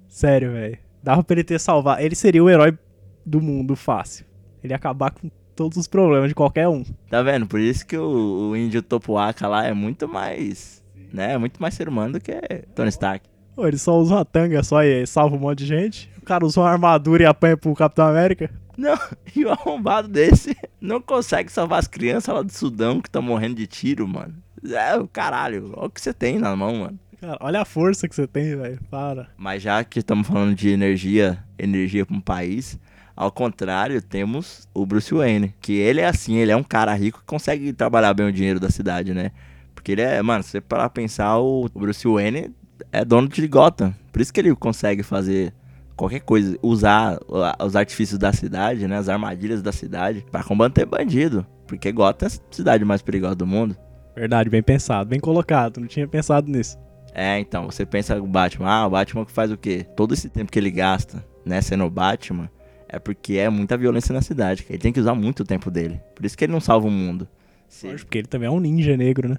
[0.08, 0.80] Sério, velho.
[1.04, 2.02] Dava pra ele ter salvado.
[2.02, 2.78] Ele seria o herói
[3.26, 4.26] do mundo fácil.
[4.64, 6.84] Ele ia acabar com todos os problemas de qualquer um.
[7.10, 7.48] Tá vendo?
[7.48, 10.84] Por isso que o, o índio Topuaca lá é muito mais.
[11.12, 11.34] Né?
[11.34, 12.34] É muito mais ser humano do que
[12.76, 13.28] Tony Stark.
[13.56, 16.10] Pô, ele só usa uma tanga só e salva um monte de gente.
[16.18, 18.50] O cara usa uma armadura e apanha pro Capitão América.
[18.78, 18.98] Não,
[19.36, 23.56] e o arrombado desse não consegue salvar as crianças lá do Sudão que estão morrendo
[23.56, 24.36] de tiro, mano.
[24.64, 27.00] É, o caralho, olha o que você tem na mão, mano.
[27.22, 28.80] Cara, olha a força que você tem, velho.
[28.90, 29.28] Para.
[29.38, 32.80] Mas já que estamos falando de energia, energia para um país,
[33.16, 37.20] ao contrário, temos o Bruce Wayne, que ele é assim, ele é um cara rico
[37.20, 39.30] que consegue trabalhar bem o dinheiro da cidade, né?
[39.76, 42.56] Porque ele é, mano, se você parar pra pensar, o Bruce Wayne
[42.92, 43.94] é dono de Gotham.
[44.12, 45.54] Por isso que ele consegue fazer
[45.96, 47.20] qualquer coisa, usar
[47.64, 52.30] os artifícios da cidade, né, as armadilhas da cidade para combater bandido, porque Gotham é
[52.30, 53.78] a cidade mais perigosa do mundo.
[54.16, 56.78] Verdade, bem pensado, bem colocado, não tinha pensado nisso.
[57.14, 59.86] É, então, você pensa o Batman, ah, o Batman que faz o quê?
[59.96, 62.50] Todo esse tempo que ele gasta, né, sendo o Batman,
[62.88, 66.02] é porque é muita violência na cidade, ele tem que usar muito o tempo dele.
[66.16, 67.28] Por isso que ele não salva o mundo.
[67.68, 67.88] Se...
[67.88, 69.38] porque ele também é um ninja negro, né?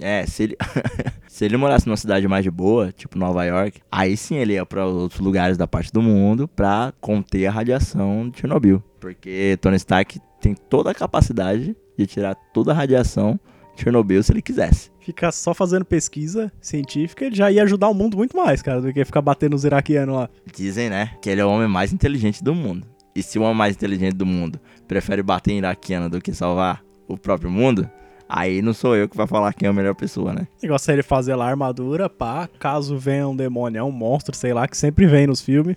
[0.00, 0.56] É, se ele,
[1.28, 4.66] se ele morasse numa cidade mais de boa, tipo Nova York, aí sim ele ia
[4.66, 8.82] para outros lugares da parte do mundo pra conter a radiação de Chernobyl.
[9.00, 13.38] Porque Tony Stark tem toda a capacidade de tirar toda a radiação
[13.76, 14.90] Chernobyl se ele quisesse.
[15.00, 18.92] Ficar só fazendo pesquisa científica, ele já ia ajudar o mundo muito mais, cara, do
[18.92, 20.30] que ficar batendo os iraquianos lá.
[20.54, 22.86] Dizem, né, que ele é o homem mais inteligente do mundo.
[23.14, 24.58] E se o homem mais inteligente do mundo
[24.88, 27.88] prefere bater em iraquiano do que salvar o próprio mundo,
[28.28, 30.48] Aí não sou eu que vai falar quem é a melhor pessoa, né?
[30.58, 33.92] O negócio é ele fazer lá a armadura, pá, caso venha um demônio, é um
[33.92, 35.76] monstro, sei lá, que sempre vem nos filmes.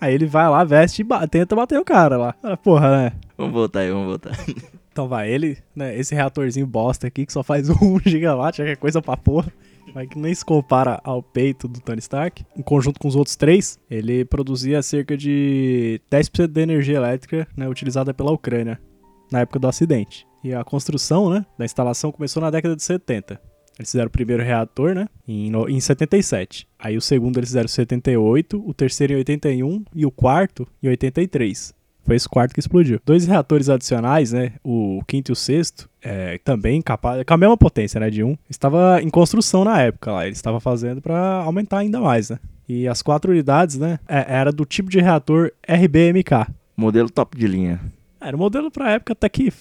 [0.00, 2.34] Aí ele vai lá, veste e tenta bater o cara lá.
[2.62, 3.12] Porra, né?
[3.36, 4.32] Vamos voltar aí, vamos voltar.
[4.96, 9.02] Então vai, ele, né, esse reatorzinho bosta aqui que só faz 1 gigawatt, é coisa
[9.02, 9.52] pra porra.
[9.94, 12.42] Mas que nem se compara ao peito do Tony Stark.
[12.56, 17.68] Em conjunto com os outros três, ele produzia cerca de 10% da energia elétrica né,
[17.68, 18.80] utilizada pela Ucrânia
[19.30, 20.26] na época do acidente.
[20.42, 23.38] E a construção, né, da instalação começou na década de 70.
[23.78, 26.66] Eles fizeram o primeiro reator, né, em, em 77.
[26.78, 30.88] Aí o segundo eles fizeram em 78, o terceiro em 81 e o quarto em
[30.88, 31.74] 83.
[32.06, 33.00] Foi esse quarto que explodiu.
[33.04, 37.56] Dois reatores adicionais, né, o quinto e o sexto, é, também capaz, com a mesma
[37.56, 40.24] potência, né, de um, estava em construção na época lá.
[40.26, 42.38] Eles estavam fazendo para aumentar ainda mais, né.
[42.68, 46.46] E as quatro unidades, né, é- era do tipo de reator RBMK.
[46.76, 47.80] Modelo top de linha.
[48.20, 49.52] Era um modelo pra época até que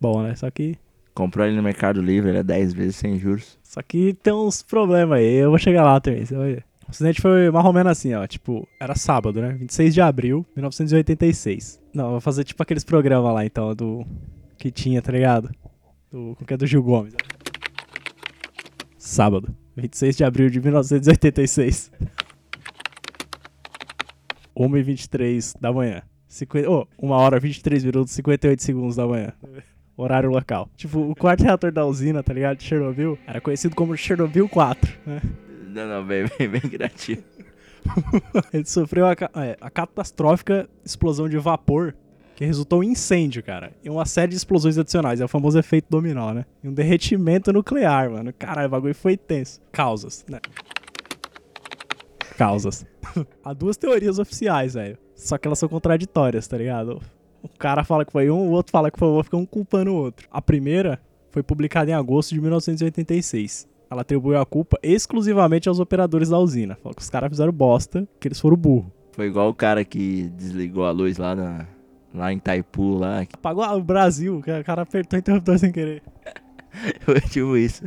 [0.00, 0.34] bom, né?
[0.34, 0.76] Só que
[1.14, 3.58] Comprou ele no Mercado Livre, ele é 10 vezes sem juros.
[3.62, 5.34] só que tem uns problemas aí.
[5.34, 6.64] Eu vou chegar lá também, você vai ver.
[6.92, 8.26] O acidente foi mais ou menos assim, ó.
[8.26, 9.52] Tipo, era sábado, né?
[9.52, 11.80] 26 de abril de 1986.
[11.94, 14.04] Não, vou fazer tipo aqueles programas lá, então, do.
[14.58, 15.50] Que tinha, tá ligado?
[16.10, 16.34] Do.
[16.36, 17.14] Como que é do Gil Gomes?
[18.98, 21.90] Sábado, 26 de abril de 1986.
[24.54, 26.02] 1h23 da manhã.
[26.28, 29.32] 50, oh, 1 hora 23 minutos e 58 segundos da manhã.
[29.96, 30.68] Horário local.
[30.76, 32.58] Tipo, o quarto reator da usina, tá ligado?
[32.58, 35.22] De Chernobyl, era conhecido como Chernobyl 4, né?
[35.72, 37.22] Não, não, bem, bem, bem criativo.
[38.52, 41.94] Ele sofreu a, é, a catastrófica explosão de vapor
[42.36, 43.72] que resultou em incêndio, cara.
[43.82, 45.20] E uma série de explosões adicionais.
[45.20, 46.44] É o famoso efeito dominó, né?
[46.62, 48.32] E um derretimento nuclear, mano.
[48.38, 49.60] Caralho, o bagulho foi tenso.
[49.70, 50.40] Causas, né?
[52.36, 52.86] Causas.
[53.44, 54.98] Há duas teorias oficiais, velho.
[55.14, 57.00] Só que elas são contraditórias, tá ligado?
[57.42, 59.46] O cara fala que foi um, o outro fala que foi o outro, fica um
[59.46, 60.28] culpando o outro.
[60.30, 63.68] A primeira foi publicada em agosto de 1986.
[63.92, 66.78] Ela atribuiu a culpa exclusivamente aos operadores da usina.
[66.82, 68.90] Falou que os caras fizeram bosta, que eles foram burro.
[69.12, 71.66] Foi igual o cara que desligou a luz lá, na,
[72.14, 73.20] lá em Taipu, lá.
[73.20, 76.02] Apagou o Brasil, que o cara apertou o interruptor sem querer.
[77.04, 77.84] Foi tipo isso.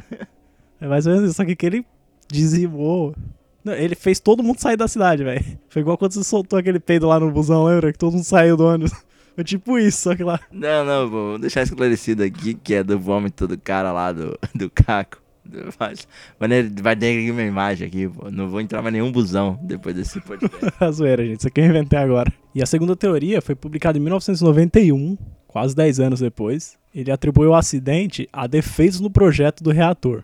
[0.80, 1.84] É mais ou menos isso, só que que ele
[2.32, 3.16] dizimou.
[3.64, 5.44] Não, ele fez todo mundo sair da cidade, velho.
[5.70, 7.92] Foi igual quando você soltou aquele peido lá no busão, lembra?
[7.92, 8.92] Que todo mundo saiu do ônibus.
[9.34, 10.40] Foi tipo isso, só que lá.
[10.52, 14.70] Não, não, vou deixar esclarecido aqui que é do vômito do cara lá do, do
[14.70, 15.25] Caco.
[15.80, 16.08] Mas,
[16.52, 18.30] ele vai ter minha imagem aqui, pô.
[18.32, 20.58] Não vou entrar mais nenhum busão depois desse podcast.
[20.80, 21.40] A zoeira, gente.
[21.40, 22.32] Isso aqui eu inventei agora.
[22.54, 26.78] E a segunda teoria foi publicada em 1991, quase 10 anos depois.
[26.94, 30.24] Ele atribuiu o acidente a defeitos no projeto do reator,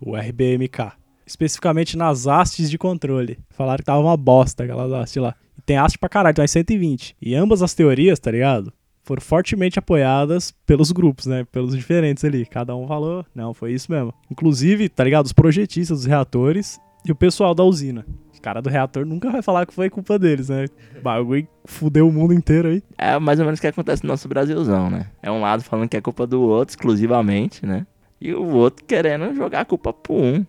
[0.00, 0.92] o RBMK.
[1.26, 3.38] Especificamente nas hastes de controle.
[3.50, 5.34] Falaram que tava uma bosta aquelas hastes lá.
[5.64, 7.16] Tem haste pra caralho, tem umas 120.
[7.20, 8.72] E ambas as teorias, tá ligado?
[9.02, 11.44] Foram fortemente apoiadas pelos grupos, né?
[11.50, 12.46] Pelos diferentes ali.
[12.46, 14.14] Cada um falou, não, foi isso mesmo.
[14.30, 15.26] Inclusive, tá ligado?
[15.26, 18.06] Os projetistas dos reatores e o pessoal da usina.
[18.32, 20.66] Os caras do reator nunca vai falar que foi culpa deles, né?
[20.96, 22.82] O bagulho fudeu o mundo inteiro aí.
[22.96, 25.06] É mais ou menos o que acontece no nosso Brasilzão, né?
[25.20, 27.86] É um lado falando que é culpa do outro exclusivamente, né?
[28.20, 30.46] E o outro querendo jogar a culpa pro um.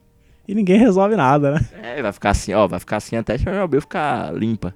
[0.48, 1.60] E ninguém resolve nada, né?
[1.82, 4.76] É, vai ficar assim, ó, vai ficar assim até Chernobyl ficar limpa.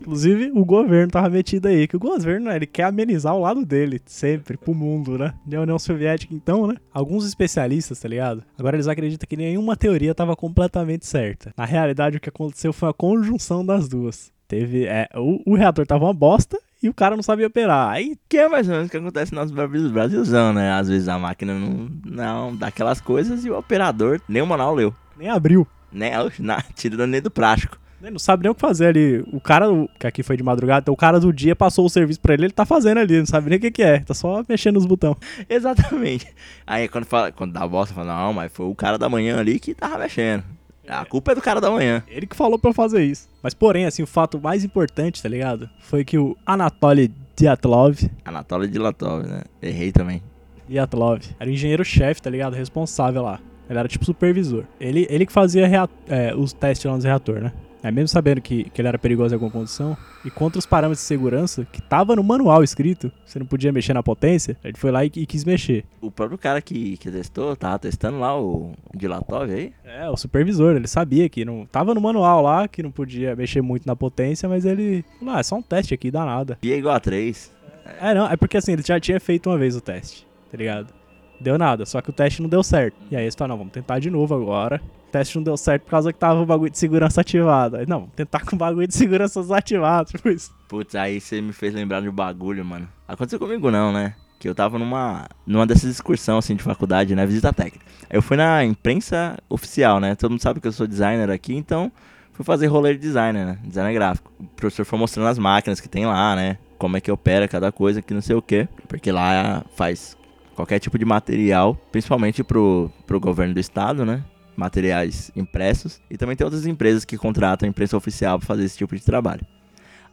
[0.00, 3.64] Inclusive, o governo tava metido aí, que o governo, né, ele quer amenizar o lado
[3.64, 5.34] dele, sempre, pro mundo, né?
[5.44, 6.76] Da União Soviética, então, né?
[6.92, 8.42] Alguns especialistas, tá ligado?
[8.58, 11.52] Agora eles acreditam que nenhuma teoria tava completamente certa.
[11.56, 14.30] Na realidade, o que aconteceu foi a conjunção das duas.
[14.48, 17.90] Teve, é, o, o reator tava uma bosta e o cara não sabia operar.
[17.90, 20.70] Aí, Que é mais ou menos o que acontece no nosso Brasil- Brasilzão, né?
[20.72, 24.72] Às vezes a máquina não, não dá aquelas coisas e o operador nem o manual
[24.74, 24.94] leu.
[25.18, 25.66] nem abriu.
[25.90, 26.20] Né?
[26.22, 27.76] Oxe, na, tira nem do prático.
[28.00, 29.24] Ele não sabe nem o que fazer ali.
[29.32, 29.66] O cara,
[29.98, 32.44] que aqui foi de madrugada, então o cara do dia passou o serviço pra ele,
[32.44, 34.00] ele tá fazendo ali, não sabe nem o que que é.
[34.00, 35.16] Tá só mexendo nos botões.
[35.48, 36.26] Exatamente.
[36.66, 39.38] Aí quando, fala, quando dá a bosta, fala, não, mas foi o cara da manhã
[39.38, 40.44] ali que tava mexendo.
[40.88, 42.02] A culpa é do cara da manhã.
[42.06, 43.28] Ele que falou pra eu fazer isso.
[43.42, 45.68] Mas porém, assim, o fato mais importante, tá ligado?
[45.80, 49.42] Foi que o Anatoly Dyatlov, Anatoly Dilatov, né?
[49.60, 50.22] Errei também.
[50.68, 52.54] Dyatlov era o engenheiro-chefe, tá ligado?
[52.54, 53.40] Responsável lá.
[53.68, 54.64] Ele era tipo supervisor.
[54.80, 55.68] Ele, ele que fazia
[56.08, 57.52] é, os testes lá nos reator, né?
[57.86, 61.02] É, mesmo sabendo que, que ele era perigoso em alguma condição, e contra os parâmetros
[61.02, 64.90] de segurança, que tava no manual escrito, você não podia mexer na potência, ele foi
[64.90, 65.84] lá e, e quis mexer.
[66.00, 69.72] O próprio cara que, que testou, tava testando lá o Dilatov aí.
[69.84, 71.64] É, o supervisor, ele sabia que não.
[71.64, 75.04] Tava no manual lá que não podia mexer muito na potência, mas ele.
[75.20, 76.58] falou, Ah, é só um teste aqui, dá nada.
[76.60, 77.54] Pi é igual a 3.
[78.00, 80.92] É, não, é porque assim, ele já tinha feito uma vez o teste, tá ligado?
[81.40, 82.96] Deu nada, só que o teste não deu certo.
[83.12, 84.82] E aí eles falaram, não, vamos tentar de novo agora.
[85.16, 87.76] Teste não deu certo por causa que tava o bagulho de segurança ativado.
[87.76, 90.52] Aí, não, tentar com o bagulho de segurança desativado, tipo isso.
[90.68, 92.86] Putz, aí você me fez lembrar de um bagulho, mano.
[93.08, 94.14] Aconteceu comigo não, né?
[94.38, 97.24] Que eu tava numa, numa dessas excursões, assim, de faculdade, né?
[97.24, 97.86] Visita técnica.
[98.10, 100.14] Eu fui na imprensa oficial, né?
[100.14, 101.90] Todo mundo sabe que eu sou designer aqui, então
[102.34, 103.58] fui fazer rolê de designer, né?
[103.64, 104.30] Designer gráfico.
[104.38, 106.58] O professor foi mostrando as máquinas que tem lá, né?
[106.76, 108.68] Como é que opera cada coisa, que não sei o quê.
[108.86, 110.14] Porque lá faz
[110.54, 114.22] qualquer tipo de material, principalmente pro, pro governo do estado, né?
[114.56, 116.00] Materiais impressos.
[116.10, 119.02] E também tem outras empresas que contratam a imprensa oficial pra fazer esse tipo de
[119.02, 119.44] trabalho.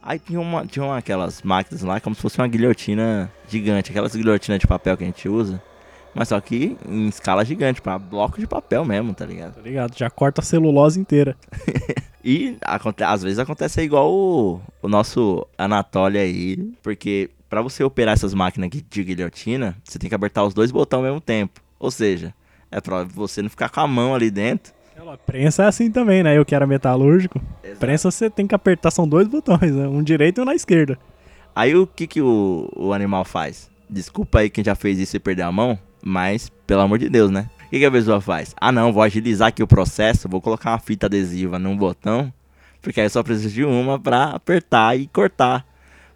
[0.02, 4.14] Aí tinha uma, tinha uma, aquelas máquinas lá, como se fosse uma guilhotina gigante, aquelas
[4.14, 5.62] guilhotinas de papel que a gente usa.
[6.14, 9.54] Mas só que em escala gigante, pra bloco de papel mesmo, tá ligado?
[9.54, 9.96] Tá ligado?
[9.96, 11.36] Já corta a celulose inteira.
[12.26, 12.56] E
[13.06, 18.70] às vezes acontece igual o, o nosso Anatoly aí, porque pra você operar essas máquinas
[18.70, 21.60] de guilhotina, você tem que apertar os dois botões ao mesmo tempo.
[21.78, 22.32] Ou seja,
[22.74, 24.72] é pra você não ficar com a mão ali dentro.
[24.96, 26.36] Ela, prensa é assim também, né?
[26.36, 27.40] Eu que era metalúrgico.
[27.78, 29.86] Prensa você tem que apertar, são dois botões, né?
[29.86, 30.98] Um direito e um na esquerda.
[31.54, 33.70] Aí o que que o, o animal faz?
[33.88, 37.30] Desculpa aí quem já fez isso e perdeu a mão, mas pelo amor de Deus,
[37.30, 37.48] né?
[37.66, 38.54] O que, que a pessoa faz?
[38.60, 42.32] Ah não, vou agilizar aqui o processo, vou colocar uma fita adesiva num botão,
[42.82, 45.64] porque aí eu só preciso de uma pra apertar e cortar.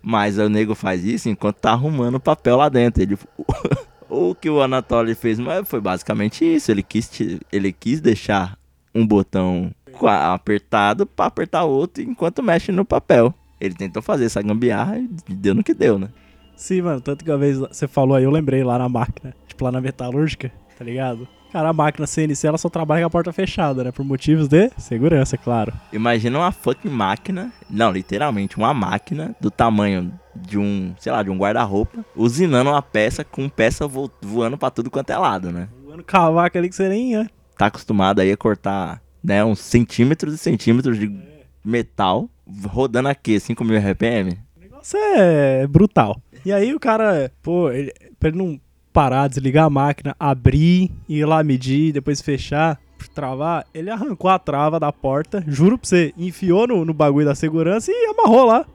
[0.03, 3.03] Mas o nego faz isso enquanto tá arrumando o papel lá dentro.
[3.03, 3.19] Ele,
[4.09, 6.71] o que o Anatoly fez mas foi basicamente isso.
[6.71, 7.11] Ele quis,
[7.53, 8.59] ele quis deixar
[8.95, 9.71] um botão
[10.07, 13.35] apertado pra apertar outro enquanto mexe no papel.
[13.61, 16.09] Ele tentou fazer essa gambiarra e deu no que deu, né?
[16.57, 19.65] Sim, mano, tanto que uma vez você falou aí, eu lembrei lá na máquina, tipo
[19.65, 21.29] lá na metalúrgica, tá ligado?
[21.53, 23.91] Cara, a máquina CNC ela só trabalha com a porta fechada, né?
[23.93, 25.73] Por motivos de segurança, é claro.
[25.93, 31.31] Imagina uma fucking máquina, não, literalmente uma máquina do tamanho de um, sei lá, de
[31.31, 35.69] um guarda-roupa, usinando uma peça com peça vo- voando pra tudo quanto é lado, né?
[35.85, 37.31] Voando cavaco ali que você nem ia.
[37.57, 41.11] Tá acostumado aí a cortar, né, uns centímetros e centímetros de
[41.65, 42.29] metal,
[42.67, 44.39] rodando aqui, 5 mil RPM.
[44.57, 46.21] O negócio é brutal.
[46.45, 48.61] E aí o cara, pô, ele, pra ele não
[48.93, 52.81] parar, desligar a máquina, abrir, ir lá medir, depois fechar,
[53.15, 57.35] travar, ele arrancou a trava da porta, juro pra você, enfiou no, no bagulho da
[57.35, 58.67] segurança e amarrou lá.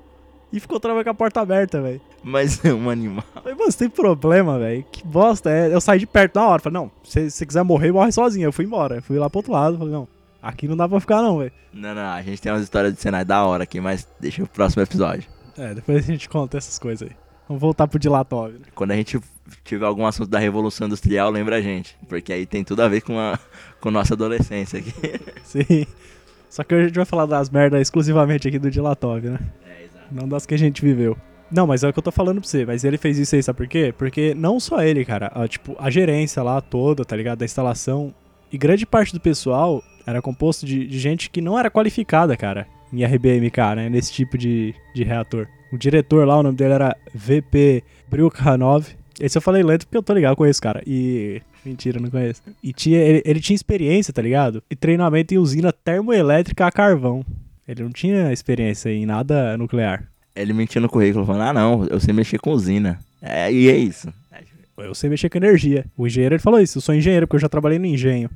[0.51, 1.99] E ficou travando com a porta aberta, velho.
[2.23, 3.23] Mas é um animal.
[3.33, 4.85] Falei, mano, você tem problema, velho.
[4.91, 5.73] Que bosta é.
[5.73, 6.61] Eu saí de perto na hora.
[6.61, 8.45] Falei, não, se você quiser morrer, morre sozinho.
[8.45, 8.97] Eu fui embora.
[8.97, 9.79] Eu fui lá pro outro lado.
[9.79, 10.07] Falei, não,
[10.39, 11.51] aqui não dá pra ficar, não, velho.
[11.73, 14.47] Não, não, a gente tem umas histórias de cenário da hora aqui, mas deixa o
[14.47, 15.27] próximo episódio.
[15.57, 17.15] É, depois a gente conta essas coisas aí.
[17.47, 18.65] Vamos voltar pro Dilatov, né?
[18.73, 19.19] Quando a gente
[19.63, 21.97] tiver algum assunto da Revolução Industrial, lembra a gente.
[22.07, 23.37] Porque aí tem tudo a ver com a
[23.79, 24.93] com nossa adolescência aqui.
[25.43, 25.85] Sim.
[26.49, 29.39] Só que hoje a gente vai falar das merdas exclusivamente aqui do Dilatov, né?
[29.65, 30.05] É, exato.
[30.11, 31.17] Não das que a gente viveu.
[31.51, 32.65] Não, mas é o que eu tô falando pra você.
[32.65, 33.93] Mas ele fez isso aí, sabe por quê?
[33.97, 35.31] Porque não só ele, cara.
[35.33, 37.39] a, tipo, a gerência lá toda, tá ligado?
[37.39, 38.13] Da instalação.
[38.51, 42.67] E grande parte do pessoal era composto de, de gente que não era qualificada, cara.
[42.93, 43.89] Em RBMK, né?
[43.89, 45.47] Nesse tipo de, de reator.
[45.71, 48.85] O diretor lá, o nome dele era VP Brilkhanov.
[49.19, 50.83] Esse eu falei lento porque eu tô ligado com esse cara.
[50.85, 51.41] E.
[51.65, 52.41] Mentira, não conheço.
[52.61, 54.61] E tinha, ele, ele tinha experiência, tá ligado?
[54.69, 57.25] E treinamento em usina termoelétrica a carvão.
[57.67, 60.03] Ele não tinha experiência em nada nuclear.
[60.35, 62.99] Ele mentiu no currículo, falando, ah não, eu sei mexer com usina.
[63.21, 64.13] É, e é isso.
[64.77, 65.85] Eu sei mexer com energia.
[65.95, 66.77] O engenheiro ele falou isso.
[66.77, 68.29] Eu sou engenheiro porque eu já trabalhei no engenho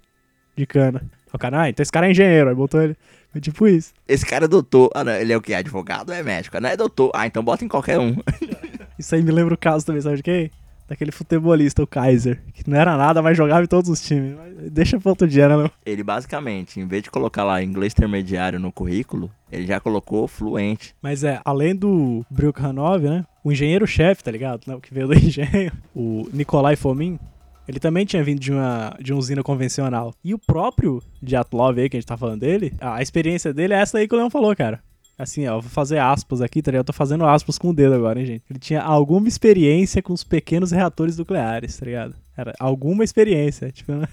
[0.56, 1.02] de cana.
[1.34, 2.50] O cara, ah, então esse cara é engenheiro.
[2.50, 2.96] Aí botou ele.
[3.32, 3.94] Foi tipo isso.
[4.08, 4.90] Esse cara é doutor.
[4.96, 5.54] Ah, não, ele é o que?
[5.54, 6.58] Advogado ou é médico?
[6.58, 7.12] Ah, Não é doutor.
[7.14, 8.16] Ah, então bota em qualquer um.
[8.98, 10.52] Isso aí me lembra o caso também, sabe de quem?
[10.88, 12.42] Daquele futebolista, o Kaiser.
[12.54, 14.36] Que não era nada, mas jogava em todos os times.
[14.38, 15.70] Mas deixa pra outro dia, né, não?
[15.86, 20.96] Ele basicamente, em vez de colocar lá inglês intermediário no currículo, ele já colocou fluente.
[21.02, 23.26] Mas é, além do Brilkhanov, né?
[23.44, 24.62] O engenheiro-chefe, tá ligado?
[24.66, 27.20] Né, o que veio do engenho, o Nikolai Fomin,
[27.68, 30.14] ele também tinha vindo de uma, de uma usina convencional.
[30.24, 33.78] E o próprio Dyatlov aí, que a gente tá falando dele, a experiência dele é
[33.78, 34.80] essa aí que o Leão falou, cara.
[35.18, 36.82] Assim, ó, vou fazer aspas aqui, tá ligado?
[36.82, 38.44] Eu tô fazendo aspas com o dedo agora, hein, gente?
[38.50, 42.16] Ele tinha alguma experiência com os pequenos reatores nucleares, tá ligado?
[42.38, 44.08] Era alguma experiência, tipo, né?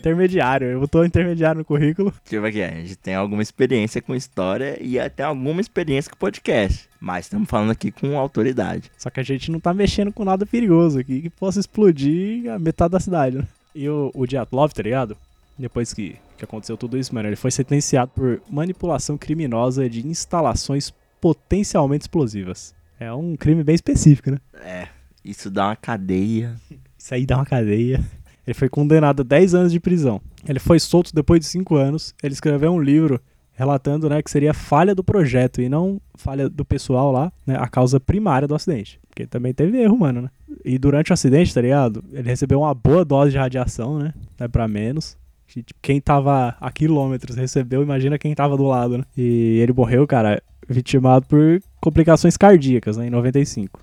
[0.00, 0.68] Intermediário.
[0.68, 2.12] Eu botou intermediário no currículo.
[2.24, 6.88] Tipo aqui, a gente tem alguma experiência com história e até alguma experiência com podcast.
[6.98, 8.90] Mas estamos falando aqui com autoridade.
[8.98, 12.58] Só que a gente não tá mexendo com nada perigoso aqui que possa explodir a
[12.58, 13.46] metade da cidade, né?
[13.74, 15.16] E o, o Dyatlov, tá ligado?
[15.58, 20.92] Depois que, que aconteceu tudo isso, mano, ele foi sentenciado por manipulação criminosa de instalações
[21.20, 22.74] potencialmente explosivas.
[22.98, 24.38] É um crime bem específico, né?
[24.62, 24.88] É,
[25.24, 26.56] isso dá uma cadeia.
[26.98, 28.02] Isso aí dá uma cadeia.
[28.46, 30.20] Ele foi condenado a 10 anos de prisão.
[30.48, 32.14] Ele foi solto depois de 5 anos.
[32.22, 33.20] Ele escreveu um livro
[33.52, 37.68] relatando né, que seria falha do projeto e não falha do pessoal lá, né, a
[37.68, 38.98] causa primária do acidente.
[39.06, 40.30] Porque também teve erro, mano, né?
[40.64, 42.02] E durante o acidente, tá ligado?
[42.10, 44.14] Ele recebeu uma boa dose de radiação, né?
[44.38, 45.14] Não é pra menos.
[45.46, 49.04] Que, Quem tava a quilômetros recebeu, imagina quem tava do lado, né?
[49.14, 53.82] E ele morreu, cara, vitimado por complicações cardíacas, né, em 95.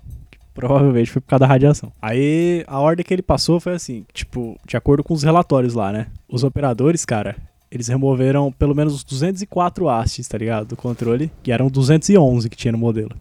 [0.58, 1.92] Provavelmente foi por causa da radiação.
[2.02, 5.92] Aí a ordem que ele passou foi assim: tipo, de acordo com os relatórios lá,
[5.92, 6.08] né?
[6.28, 7.36] Os operadores, cara,
[7.70, 10.66] eles removeram pelo menos os 204 hastes, tá ligado?
[10.66, 13.12] Do controle, que eram 211 que tinha no modelo.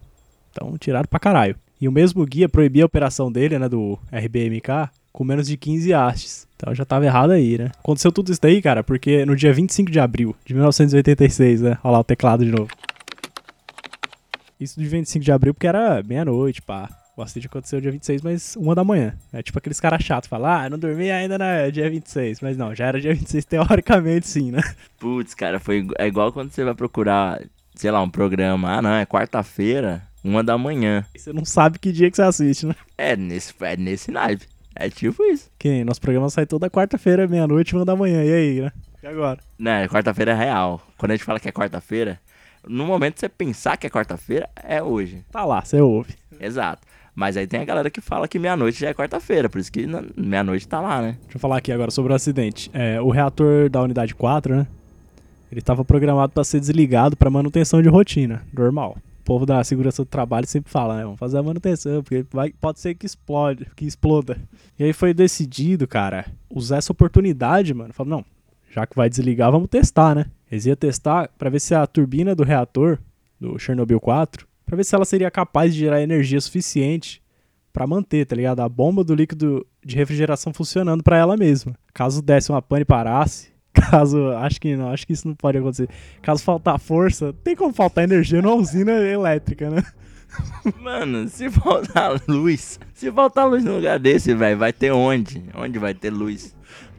[0.51, 1.55] Então tiraram pra caralho.
[1.79, 5.93] E o mesmo guia proibia a operação dele, né, do RBMK, com menos de 15
[5.93, 6.47] hastes.
[6.55, 7.69] Então já tava errado aí, né?
[7.77, 11.77] Aconteceu tudo isso daí, cara, porque no dia 25 de abril de 1986, né?
[11.83, 12.69] Olha lá o teclado de novo.
[14.59, 16.89] Isso de 25 de abril, porque era meia-noite, pá.
[17.17, 19.17] O acidente aconteceu dia 26, mas uma da manhã.
[19.33, 22.41] É tipo aqueles caras chatos, falam, ah, não dormi ainda na dia 26.
[22.41, 24.61] Mas não, já era dia 26 teoricamente sim, né?
[24.99, 27.41] Putz, cara, foi é igual quando você vai procurar,
[27.73, 28.77] sei lá, um programa.
[28.77, 31.03] Ah, não, é quarta-feira, uma da manhã.
[31.17, 32.75] Você não sabe que dia que você assiste, né?
[32.95, 34.45] É nesse, é nesse naipe.
[34.75, 35.49] É tipo isso.
[35.57, 38.23] Que nosso programa sai toda quarta-feira, meia-noite, uma da manhã.
[38.23, 38.71] E aí, né?
[39.01, 39.39] E agora?
[39.57, 40.79] Né, quarta-feira é real.
[40.99, 42.19] Quando a gente fala que é quarta-feira,
[42.67, 45.25] no momento que você pensar que é quarta-feira, é hoje.
[45.31, 46.13] Tá lá, você ouve.
[46.39, 46.85] Exato.
[47.17, 49.87] Mas aí tem a galera que fala que meia-noite já é quarta-feira, por isso que
[50.15, 51.17] meia-noite tá lá, né?
[51.23, 52.69] Deixa eu falar aqui agora sobre o acidente.
[52.71, 54.67] É, o reator da unidade 4, né?
[55.51, 58.97] Ele estava programado para ser desligado para manutenção de rotina, normal.
[59.21, 61.05] O povo da segurança do trabalho sempre fala, né?
[61.05, 64.37] Vamos fazer a manutenção, porque vai, pode ser que explode, que exploda.
[64.77, 67.93] E aí foi decidido, cara, usar essa oportunidade, mano.
[67.93, 68.25] Falou, não,
[68.69, 70.27] já que vai desligar, vamos testar, né?
[70.51, 72.99] Eles iam testar para ver se a turbina do reator,
[73.41, 77.23] do Chernobyl 4, para ver se ela seria capaz de gerar energia suficiente
[77.77, 78.59] Pra manter, tá ligado?
[78.61, 81.75] A bomba do líquido de refrigeração funcionando pra ela mesma.
[81.93, 85.59] Caso desse uma pane e parasse, caso, acho que não, acho que isso não pode
[85.59, 85.87] acontecer.
[86.19, 89.83] Caso faltar força, tem como faltar energia numa usina elétrica, né?
[90.81, 95.43] Mano, se faltar luz, se faltar luz no lugar desse, velho, vai ter onde?
[95.53, 96.55] Onde vai ter luz?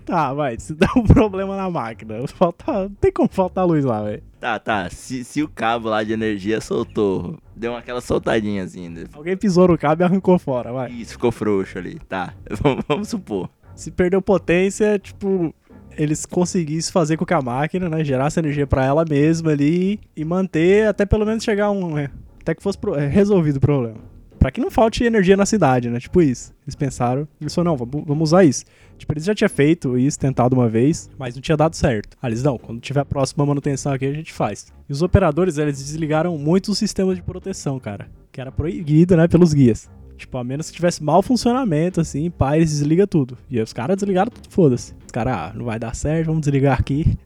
[0.07, 4.05] Tá, vai, se dá um problema na máquina, falta, não tem como faltar luz lá,
[4.05, 4.23] velho.
[4.41, 8.93] Tá, tá, se, se o cabo lá de energia soltou, deu aquela soltadinha assim?
[9.13, 10.91] Alguém pisou no cabo e arrancou fora, vai.
[10.93, 13.51] Isso, ficou frouxo ali, tá, vamos, vamos supor.
[13.75, 15.53] Se perdeu potência, tipo,
[15.97, 20.25] eles conseguissem fazer com que a máquina, né, gerasse energia pra ela mesma ali e
[20.25, 22.09] manter até pelo menos chegar a um, né,
[22.41, 23.99] até que fosse pro- é, resolvido o problema.
[24.39, 25.99] Pra que não falte energia na cidade, né?
[25.99, 26.55] Tipo isso.
[26.65, 28.65] Eles pensaram, eles falaram, não, vamos, vamos usar isso.
[28.97, 32.17] Tipo, eles já tinham feito isso, tentado uma vez, mas não tinha dado certo.
[32.23, 34.73] Aí eles, não, quando tiver a próxima manutenção aqui, a gente faz.
[34.89, 38.09] E os operadores, eles desligaram muitos sistemas de proteção, cara.
[38.31, 39.89] Que era proibido, né, pelos guias.
[40.17, 43.39] Tipo, a menos que tivesse mau funcionamento, assim, pá, eles desligam tudo.
[43.49, 44.95] E aí os caras desligaram tudo, foda-se.
[45.07, 47.17] Os caras, ah, não vai dar certo, vamos desligar aqui.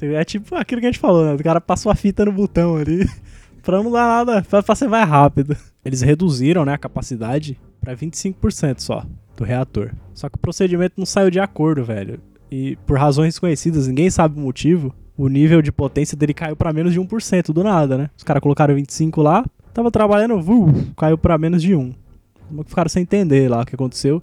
[0.00, 1.34] É tipo aquilo que a gente falou, né?
[1.34, 3.04] O cara passou a fita no botão ali.
[3.62, 5.56] pra não dar nada, pra, pra ser mais rápido.
[5.88, 9.92] Eles reduziram, né, a capacidade pra 25% só do reator.
[10.12, 12.20] Só que o procedimento não saiu de acordo, velho.
[12.50, 16.74] E por razões desconhecidas, ninguém sabe o motivo, o nível de potência dele caiu pra
[16.74, 18.10] menos de 1% do nada, né?
[18.14, 21.94] Os caras colocaram 25 lá, tava trabalhando, vu, caiu pra menos de 1.
[22.48, 24.22] Como que Ficaram sem entender lá o que aconteceu.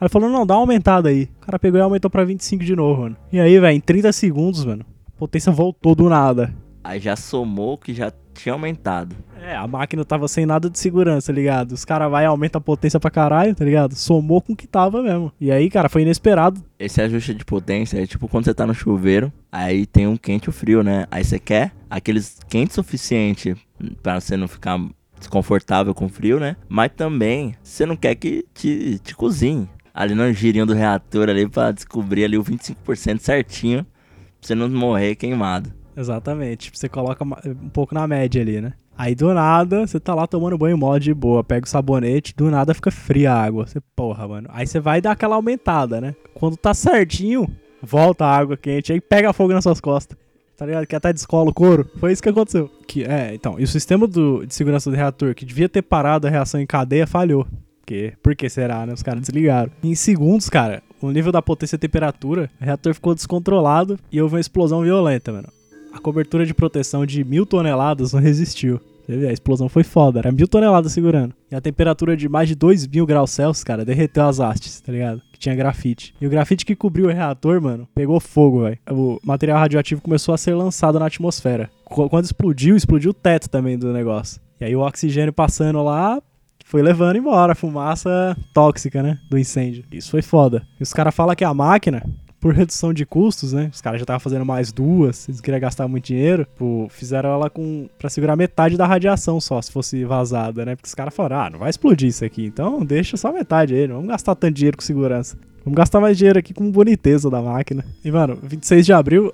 [0.00, 1.28] Aí falou, não, dá uma aumentada aí.
[1.42, 3.16] O cara pegou e aumentou pra 25 de novo, mano.
[3.30, 6.54] E aí, velho, em 30 segundos, mano, a potência voltou do nada.
[6.82, 8.10] Aí já somou que já
[8.42, 9.14] tinha aumentado.
[9.40, 11.72] É, a máquina tava sem nada de segurança, ligado?
[11.72, 13.94] Os caras vai e aumenta a potência pra caralho, tá ligado?
[13.94, 15.30] Somou com o que tava mesmo.
[15.40, 16.62] E aí, cara, foi inesperado.
[16.78, 20.46] Esse ajuste de potência é tipo quando você tá no chuveiro, aí tem um quente
[20.46, 21.06] e o frio, né?
[21.10, 23.54] Aí você quer aqueles quentes suficiente
[24.02, 24.78] pra você não ficar
[25.18, 26.56] desconfortável com frio, né?
[26.68, 29.68] Mas também você não quer que te, te cozinhe.
[29.92, 33.92] Ali no girinho do reator ali pra descobrir ali o 25% certinho, pra
[34.40, 35.72] você não morrer queimado.
[35.96, 36.70] Exatamente.
[36.74, 38.72] Você coloca um pouco na média ali, né?
[38.96, 42.50] Aí do nada, você tá lá tomando banho mó de boa, pega o sabonete, do
[42.50, 43.66] nada fica fria a água.
[43.66, 44.48] Você, porra, mano.
[44.52, 46.14] Aí você vai dar aquela aumentada, né?
[46.32, 47.48] Quando tá certinho,
[47.82, 50.16] volta a água quente, aí pega fogo nas suas costas.
[50.56, 50.86] Tá ligado?
[50.86, 51.90] Que até descola o couro.
[51.98, 52.70] Foi isso que aconteceu.
[52.86, 56.28] Que, é, então, e o sistema do- de segurança do reator, que devia ter parado
[56.28, 57.44] a reação em cadeia, falhou.
[57.80, 58.92] Porque, por que será, né?
[58.94, 59.70] Os caras desligaram.
[59.82, 64.36] Em segundos, cara, o nível da potência e temperatura, o reator ficou descontrolado e houve
[64.36, 65.48] uma explosão violenta, mano.
[65.94, 68.80] A cobertura de proteção de mil toneladas não resistiu.
[69.06, 71.34] Você vê, a explosão foi foda, era mil toneladas segurando.
[71.50, 74.90] E a temperatura de mais de 2 mil graus Celsius, cara, derreteu as hastes, tá
[74.90, 75.20] ligado?
[75.30, 76.14] Que tinha grafite.
[76.20, 78.78] E o grafite que cobriu o reator, mano, pegou fogo, velho.
[78.90, 81.70] O material radioativo começou a ser lançado na atmosfera.
[81.84, 84.40] Qu- Quando explodiu, explodiu o teto também do negócio.
[84.58, 86.20] E aí o oxigênio passando lá,
[86.64, 89.18] foi levando embora a fumaça tóxica, né?
[89.28, 89.84] Do incêndio.
[89.92, 90.66] Isso foi foda.
[90.80, 92.02] E os caras falam que a máquina,
[92.44, 93.70] por redução de custos, né?
[93.72, 96.46] Os caras já estavam fazendo mais duas, eles queriam gastar muito dinheiro.
[96.58, 100.76] Pô, fizeram ela com para segurar metade da radiação só, se fosse vazada, né?
[100.76, 103.88] Porque os caras falaram, ah, não vai explodir isso aqui, então deixa só metade aí,
[103.88, 105.38] não vamos gastar tanto dinheiro com segurança.
[105.64, 107.82] Vamos gastar mais dinheiro aqui com boniteza da máquina.
[108.04, 109.32] E, mano, 26 de abril,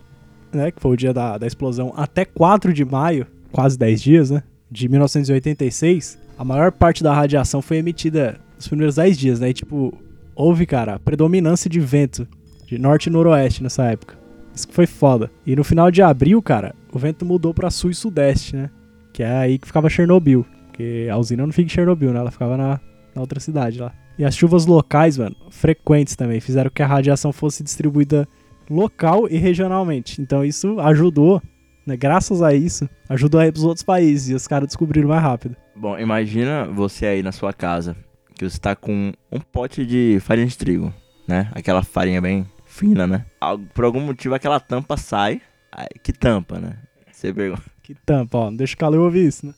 [0.53, 4.31] né, que foi o dia da, da explosão, até 4 de maio, quase 10 dias,
[4.31, 4.45] né?
[4.71, 9.51] De 1986, a maior parte da radiação foi emitida nos primeiros 10 dias, né?
[9.51, 9.93] E, tipo,
[10.33, 12.29] houve, cara, predominância de vento
[12.71, 14.19] de norte e noroeste nessa época.
[14.55, 15.31] Isso que foi foda.
[15.45, 18.71] E no final de abril, cara, o vento mudou pra sul e sudeste, né?
[19.13, 20.47] Que é aí que ficava Chernobyl.
[20.67, 22.21] Porque a usina não fica em Chernobyl, né?
[22.21, 22.81] Ela ficava na,
[23.15, 23.93] na outra cidade lá.
[24.17, 28.29] E as chuvas locais, mano, frequentes também, fizeram que a radiação fosse distribuída
[28.69, 30.21] local e regionalmente.
[30.23, 31.43] Então isso ajudou
[31.87, 31.97] né?
[31.97, 35.57] Graças a isso, ajudou aí pros outros países e os caras descobriram mais rápido.
[35.75, 37.97] Bom, imagina você aí na sua casa,
[38.35, 40.93] que você tá com um pote de farinha de trigo,
[41.27, 41.51] né?
[41.53, 42.47] Aquela farinha bem
[42.81, 43.27] fina, né?
[43.75, 45.43] Por algum motivo aquela tampa sai.
[45.71, 46.79] Ai, que tampa, né?
[47.13, 47.63] Você pergunta.
[47.83, 48.45] Que tampa, ó.
[48.51, 49.55] Não deixa o calor ouvir isso, né?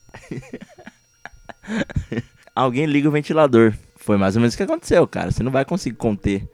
[2.55, 3.75] Alguém liga o ventilador.
[3.95, 5.29] Foi mais ou menos o que aconteceu, cara.
[5.29, 6.49] Você não vai conseguir conter.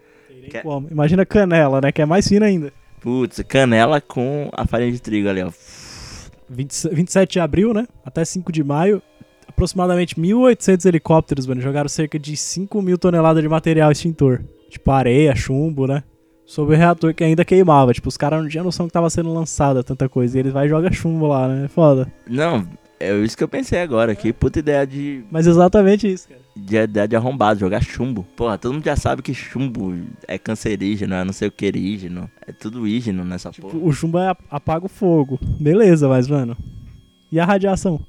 [0.51, 0.63] Quer-.
[0.91, 1.89] Imagina canela, né?
[1.93, 2.73] Que é mais fina ainda.
[2.99, 5.49] Putz, canela com a farinha de trigo ali, ó.
[6.49, 7.87] 20 27 de abril, né?
[8.03, 9.01] Até 5 de maio,
[9.47, 14.43] aproximadamente 1.800 helicópteros, mano, jogaram cerca de 5 mil toneladas de material extintor.
[14.69, 16.03] Tipo areia, chumbo, né?
[16.49, 17.93] Sobre o reator que ainda queimava.
[17.93, 20.35] Tipo, os caras não tinham noção que tava sendo lançada tanta coisa.
[20.35, 21.65] E eles vai e joga chumbo lá, né?
[21.65, 22.11] É foda.
[22.27, 22.67] Não,
[22.99, 24.15] é isso que eu pensei agora.
[24.15, 26.41] Que puta ideia de, Mas exatamente isso, cara.
[26.57, 28.25] de ideia de arrombado, jogar chumbo.
[28.35, 29.93] Porra, todo mundo já sabe que chumbo
[30.27, 32.27] é cancerígeno, é não sei o que erígeno.
[32.47, 33.77] É tudo ígeno nessa porra.
[33.77, 35.39] O chumbo é ap- apaga o fogo.
[35.59, 36.57] Beleza, mas, mano.
[37.31, 37.99] E a radiação?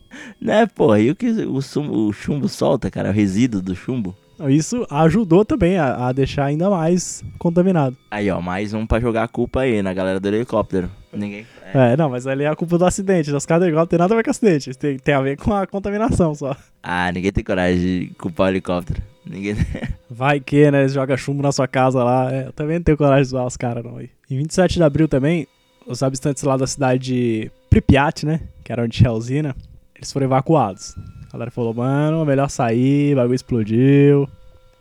[0.41, 3.11] Né, porra, e o que o, o chumbo solta, cara?
[3.11, 4.17] O resíduo do chumbo.
[4.49, 7.97] Isso ajudou também a, a deixar ainda mais contaminado.
[8.11, 10.91] Aí, ó, mais um pra jogar a culpa aí na galera do helicóptero.
[11.13, 11.47] Ninguém.
[11.75, 11.93] É.
[11.93, 13.31] É, não, mas ali é a culpa do acidente.
[13.31, 14.75] Os caras do helicóptero tem nada a ver com acidente.
[14.75, 16.57] Tem, tem a ver com a contaminação só.
[16.83, 19.03] Ah, ninguém tem coragem de culpar o helicóptero.
[19.27, 19.55] Ninguém.
[20.09, 20.81] Vai que, né?
[20.81, 22.33] Eles jogam chumbo na sua casa lá.
[22.33, 23.97] É, eu também não tenho coragem de zoar os caras, não.
[23.99, 24.11] aí.
[24.31, 25.47] Em 27 de abril também,
[25.87, 28.41] os habitantes lá da cidade de Pripyat, né?
[28.65, 29.55] Que era onde tinha a usina,
[29.95, 30.95] eles foram evacuados.
[31.31, 34.29] A galera falou, mano, melhor sair, o bagulho explodiu.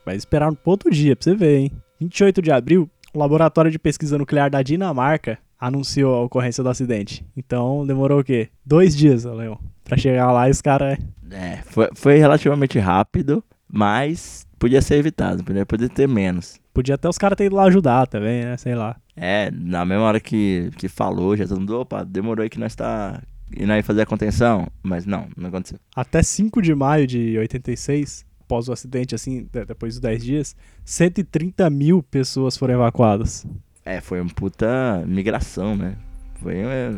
[0.04, 1.72] Mas esperaram pro outro dia, pra você ver, hein?
[2.00, 7.24] 28 de abril, o laboratório de pesquisa nuclear da Dinamarca anunciou a ocorrência do acidente.
[7.38, 8.50] Então demorou o quê?
[8.66, 9.58] Dois dias, Leon.
[9.84, 10.97] Pra chegar lá e os caras.
[11.30, 16.60] É, foi, foi relativamente rápido, mas podia ser evitado, podia, podia ter menos.
[16.74, 18.58] Podia até os caras ter ido lá ajudar também, né?
[18.58, 18.95] Sei lá.
[19.16, 22.74] É, na mesma hora que, que falou, já todo mundo, opa, demorou aí que nós
[22.74, 23.22] tá
[23.58, 24.68] indo aí fazer a contenção.
[24.84, 25.80] Mas não, não aconteceu.
[25.95, 30.56] Até 5 de maio de 86, após o acidente, assim, de- depois dos 10 dias,
[30.86, 33.45] 130 mil pessoas foram evacuadas.
[33.86, 35.95] É, foi uma puta migração, né?
[36.36, 36.56] Foi,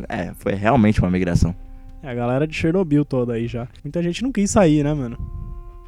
[0.08, 1.54] é, foi realmente uma migração.
[2.02, 3.68] É a galera de Chernobyl toda aí já.
[3.84, 5.16] Muita gente não quis sair, né, mano?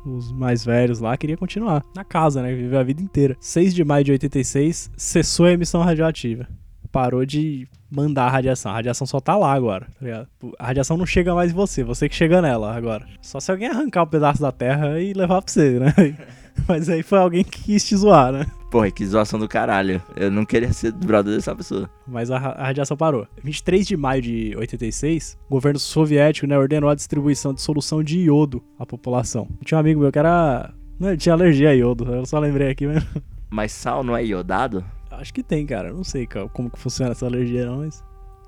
[0.07, 2.55] Os mais velhos lá queriam continuar na casa, né?
[2.55, 3.37] Viver a vida inteira.
[3.41, 6.47] 6 de maio de 86, cessou a emissão radioativa.
[6.95, 8.71] Parou de mandar a radiação.
[8.71, 10.29] A radiação só tá lá agora, tá ligado?
[10.57, 13.05] A radiação não chega mais em você, você que chega nela agora.
[13.21, 15.93] Só se alguém arrancar um pedaço da terra e levar pra você, né?
[16.69, 18.47] Mas aí foi alguém que quis te zoar, né?
[18.71, 20.01] Porra, que zoação do caralho.
[20.15, 21.91] Eu não queria ser brother dessa pessoa.
[22.07, 23.27] Mas a, a radiação parou.
[23.43, 28.21] 23 de maio de 86, o governo soviético né, ordenou a distribuição de solução de
[28.21, 29.49] iodo à população.
[29.65, 30.73] Tinha um amigo meu que era.
[30.97, 33.09] Não, ele tinha alergia a iodo, eu só lembrei aqui mesmo.
[33.51, 34.85] Mas sal não é iodado?
[35.19, 35.93] Acho que tem, cara.
[35.93, 38.03] Não sei como que funciona essa alergia, não, mas.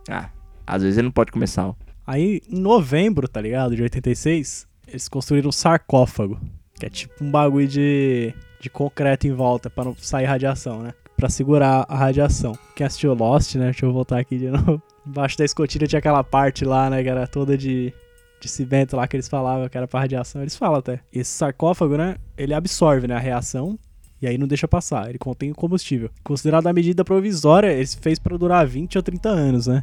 [0.09, 0.31] Ah,
[0.67, 1.77] às vezes ele não pode comer sal.
[2.07, 3.75] Aí, em novembro, tá ligado?
[3.75, 6.39] De 86, eles construíram um sarcófago.
[6.79, 10.93] Que é tipo um bagulho de, de concreto em volta pra não sair radiação, né?
[11.17, 12.53] Pra segurar a radiação.
[12.75, 13.67] Quem assistiu Lost, né?
[13.67, 14.83] Deixa eu voltar aqui de novo.
[15.07, 17.03] Embaixo da escotilha tinha aquela parte lá, né?
[17.03, 17.93] Que era toda de,
[18.41, 20.43] de cimento lá que eles falavam que era pra radiação.
[20.43, 21.01] Eles falam até.
[21.13, 22.17] Esse sarcófago, né?
[22.37, 23.79] Ele absorve né, a reação
[24.21, 25.09] e aí não deixa passar.
[25.09, 26.11] Ele contém combustível.
[26.25, 29.83] Considerado a medida provisória, eles fez pra durar 20 ou 30 anos, né?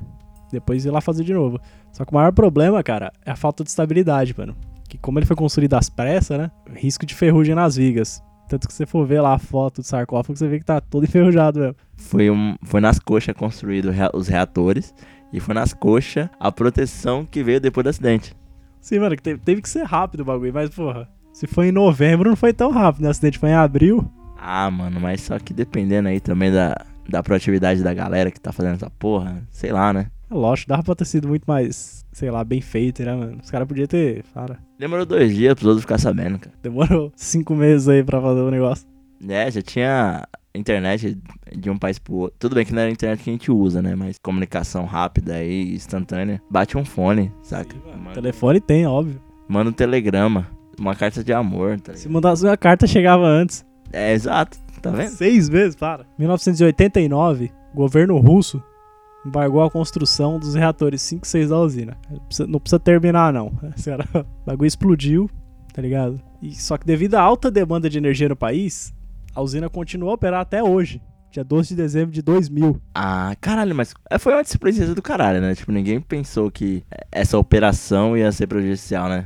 [0.51, 1.59] Depois ir lá fazer de novo.
[1.91, 4.55] Só que o maior problema, cara, é a falta de estabilidade, mano.
[4.87, 6.51] Que como ele foi construído às pressas, né?
[6.75, 8.21] Risco de ferrugem nas vigas.
[8.47, 10.79] Tanto que se você for ver lá a foto do sarcófago, você vê que tá
[10.79, 11.75] todo enferrujado mesmo.
[11.95, 14.93] Foi, um, foi nas coxas construído os reatores.
[15.31, 18.35] E foi nas coxas a proteção que veio depois do acidente.
[18.79, 21.09] Sim, mano, que teve, teve que ser rápido o bagulho, mas porra.
[21.33, 23.07] Se foi em novembro, não foi tão rápido, né?
[23.07, 24.07] O acidente foi em abril.
[24.45, 26.75] Ah, mano, mas só que dependendo aí também da,
[27.07, 30.07] da proatividade da galera que tá fazendo essa porra, sei lá, né?
[30.29, 33.37] É lógico, dava pra ter sido muito mais, sei lá, bem feito, né, mano?
[33.41, 34.23] Os caras podiam ter.
[34.33, 36.53] Cara, Demorou dois dias pros outros ficar sabendo, cara.
[36.61, 38.85] demorou cinco meses aí pra fazer o negócio.
[39.29, 41.17] É, já tinha internet
[41.55, 42.35] de um país pro outro.
[42.37, 43.95] Tudo bem que não era a internet que a gente usa, né?
[43.95, 46.41] Mas comunicação rápida aí, instantânea.
[46.51, 47.75] Bate um fone, saca?
[47.97, 49.21] Manda, Telefone tem, óbvio.
[49.47, 50.47] manda um telegrama.
[50.77, 53.63] Uma carta de amor, tá Se mandasse uma carta, chegava antes.
[53.93, 55.09] É, exato, tá vendo?
[55.11, 56.05] Seis meses, para.
[56.17, 58.61] 1989, o governo russo
[59.25, 61.97] embargou a construção dos reatores 5 e 6 da usina.
[62.47, 63.51] Não precisa, terminar, não.
[63.77, 65.29] Esse cara- O bagulho explodiu,
[65.73, 66.19] tá ligado?
[66.41, 68.93] E, só que devido à alta demanda de energia no país,
[69.33, 71.01] a usina continuou a operar até hoje.
[71.31, 72.79] Dia 12 de dezembro de 2000.
[72.93, 75.55] Ah, caralho, mas é, foi uma surpresa do caralho, né?
[75.55, 79.25] Tipo, ninguém pensou que essa operação ia ser prejudicial, né?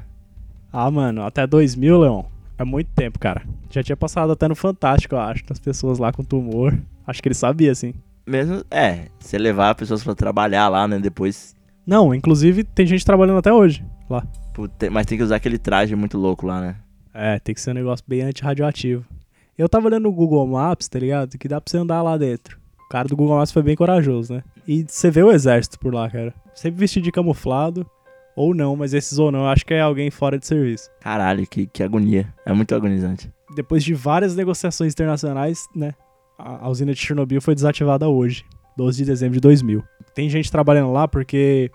[0.71, 2.23] Ah, mano, até 2000, Leon.
[2.57, 3.43] É muito tempo, cara.
[3.69, 5.45] Já tinha passado até no Fantástico, eu acho.
[5.45, 6.77] Das pessoas lá com tumor.
[7.05, 7.93] Acho que ele sabia, assim.
[8.25, 10.99] Mesmo, é, você levar pessoas pra trabalhar lá, né?
[10.99, 11.55] Depois
[11.85, 14.25] Não, inclusive tem gente trabalhando até hoje lá.
[14.53, 16.75] Puta, mas tem que usar aquele traje muito louco lá, né?
[17.13, 19.05] É, tem que ser um negócio bem antirradioativo.
[19.57, 21.37] Eu tava olhando no Google Maps, tá ligado?
[21.37, 22.59] Que dá pra você andar lá dentro.
[22.85, 24.43] O cara do Google Maps foi bem corajoso, né?
[24.67, 26.33] E você vê o exército por lá, cara.
[26.53, 27.89] Sempre vestido de camuflado.
[28.37, 30.91] Ou não, mas esses ou não, eu acho que é alguém fora de serviço.
[31.01, 32.31] Caralho, que, que agonia.
[32.45, 33.31] É muito agonizante.
[33.55, 35.95] Depois de várias negociações internacionais, né?
[36.37, 38.45] A, a usina de Chernobyl foi desativada hoje,
[38.77, 39.83] 12 de dezembro de 2000.
[40.13, 41.71] Tem gente trabalhando lá porque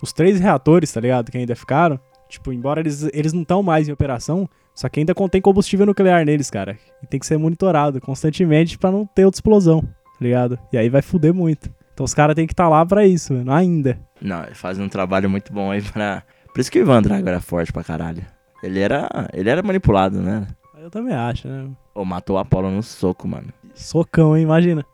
[0.00, 1.32] os três reatores, tá ligado?
[1.32, 1.98] Que ainda ficaram,
[2.28, 6.24] tipo, embora eles, eles não estão mais em operação, só que ainda contém combustível nuclear
[6.24, 6.78] neles, cara.
[7.02, 10.56] E tem que ser monitorado constantemente pra não ter outra explosão, tá ligado?
[10.72, 11.74] E aí vai fuder muito.
[11.94, 13.98] Então os caras têm que estar lá pra isso, mano, ainda.
[14.20, 16.24] Não, ele faz um trabalho muito bom aí pra.
[16.52, 18.22] Por isso que o Ivan Drago era forte pra caralho.
[18.62, 19.08] Ele era.
[19.32, 20.46] Ele era manipulado, né?
[20.76, 21.68] Eu também acho, né?
[21.94, 23.48] Ou matou o Apolo no soco, mano.
[23.74, 24.42] Socão, hein?
[24.42, 24.84] Imagina.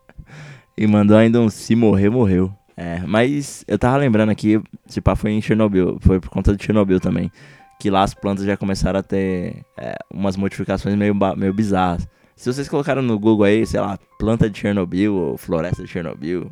[0.76, 2.53] E mandou ainda um se morrer, morreu.
[2.76, 6.64] É, mas eu tava lembrando aqui, esse pá foi em Chernobyl, foi por conta de
[6.64, 7.30] Chernobyl também.
[7.78, 12.07] Que lá as plantas já começaram a ter é, umas modificações meio, meio bizarras.
[12.36, 16.51] Se vocês colocaram no Google aí, sei lá, planta de Chernobyl ou floresta de Chernobyl,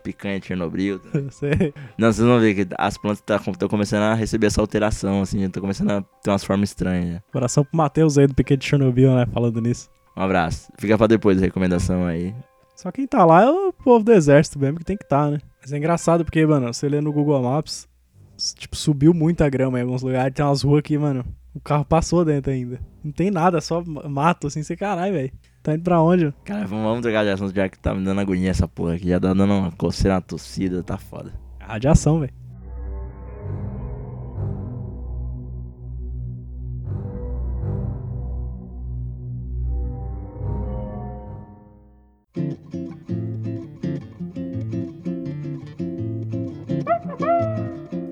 [0.00, 1.00] picanha de Chernobyl.
[1.30, 3.22] Você- Não, vocês vão ver que as plantas
[3.52, 7.14] estão começando a receber essa alteração, assim, estão começando a ter umas formas estranhas.
[7.14, 7.22] né?
[7.32, 9.26] Coração pro Matheus aí do Pequeno de Chernobyl, né?
[9.32, 9.88] Falando nisso.
[10.16, 10.72] Um abraço.
[10.78, 12.34] Fica pra depois a recomendação aí.
[12.74, 15.38] Só quem tá lá é o povo do exército mesmo que tem que tá, né?
[15.60, 17.86] Mas é engraçado porque, mano, você lê no Google Maps,
[18.56, 20.32] tipo, subiu muita grama em alguns lugares.
[20.34, 21.24] Tem umas ruas aqui, mano.
[21.54, 22.80] O carro passou dentro ainda.
[23.04, 25.32] Não tem nada, só ma- mato, assim, você caralho, velho.
[25.62, 26.32] Tá indo pra onde?
[26.44, 29.08] Cara, vamos, trocar de assunto já que tá me dando agonia essa porra aqui.
[29.08, 31.32] Já tá dando uma coceira na torcida, tá foda.
[31.60, 32.39] Radiação, velho.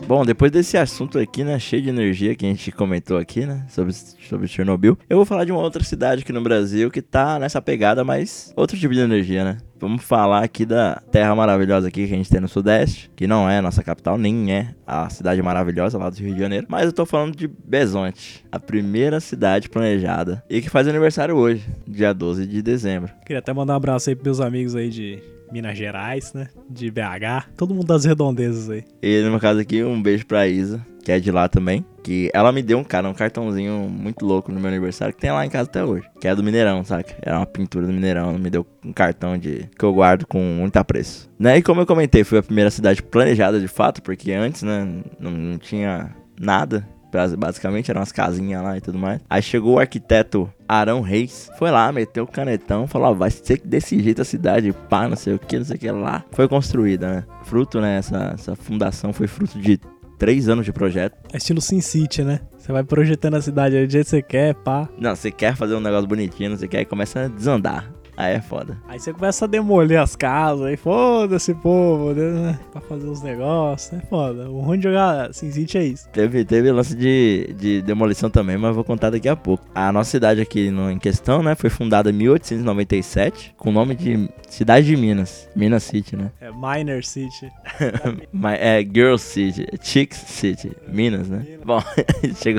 [0.08, 3.66] Bom, depois desse assunto aqui, né, cheio de energia que a gente comentou aqui, né,
[3.68, 7.38] sobre, sobre Chernobyl, eu vou falar de uma outra cidade aqui no Brasil que tá
[7.38, 9.58] nessa pegada, mas outro tipo de energia, né?
[9.78, 13.50] Vamos falar aqui da terra maravilhosa aqui que a gente tem no Sudeste, que não
[13.50, 16.86] é a nossa capital, nem é a cidade maravilhosa lá do Rio de Janeiro, mas
[16.86, 22.14] eu tô falando de Bezonte, a primeira cidade planejada e que faz aniversário hoje, dia
[22.14, 23.12] 12 de dezembro.
[23.26, 26.48] Queria até mandar um abraço aí pros meus amigos aí de Minas Gerais, né?
[26.68, 27.50] De BH.
[27.56, 28.84] Todo mundo das redondezas aí.
[29.02, 31.84] E no meu caso aqui, um beijo pra Isa, que é de lá também.
[32.02, 35.30] Que ela me deu um cara, um cartãozinho muito louco no meu aniversário, que tem
[35.30, 36.06] lá em casa até hoje.
[36.20, 37.14] Que é do Mineirão, saca?
[37.20, 38.30] Era uma pintura do Mineirão.
[38.30, 41.30] Ela me deu um cartão de que eu guardo com muito apreço.
[41.38, 41.58] Né?
[41.58, 44.86] E como eu comentei, foi a primeira cidade planejada de fato, porque antes, né,
[45.18, 46.86] não, não tinha nada.
[47.12, 49.20] Bas- Basicamente eram umas casinhas lá e tudo mais.
[49.28, 53.60] Aí chegou o arquiteto Arão Reis, foi lá, meteu o canetão, falou: ó, vai ser
[53.64, 56.24] desse jeito a cidade, pá, não sei o que, não sei o que lá.
[56.32, 57.24] Foi construída, né?
[57.44, 57.98] Fruto, né?
[57.98, 59.80] Essa, essa fundação foi fruto de
[60.18, 61.16] três anos de projeto.
[61.32, 62.40] É estilo Sin City, né?
[62.58, 64.88] Você vai projetando a cidade do jeito que você quer, pá.
[64.98, 67.88] Não, você quer fazer um negócio bonitinho, não sei o que, aí começa a desandar.
[68.18, 68.76] Aí é foda.
[68.88, 72.58] Aí você começa a demolir as casas, aí foda-se, povo, né?
[72.72, 74.50] Pra fazer uns negócios, é foda.
[74.50, 76.08] O ruim de jogar Sin City é isso.
[76.08, 79.64] Teve, teve lance de, de demolição também, mas vou contar daqui a pouco.
[79.72, 83.94] A nossa cidade aqui no, em questão, né, foi fundada em 1897, com o nome
[83.94, 85.48] de Cidade de Minas.
[85.54, 86.32] Minas City, né?
[86.40, 87.52] É Miner City.
[88.60, 91.44] É Girl City, Chicks City, Minas, né?
[91.64, 91.80] Bom,
[92.42, 92.58] chega,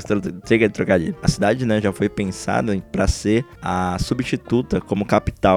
[0.68, 1.16] de trocadilho.
[1.22, 5.49] A cidade, né, já foi pensada pra ser a substituta como capital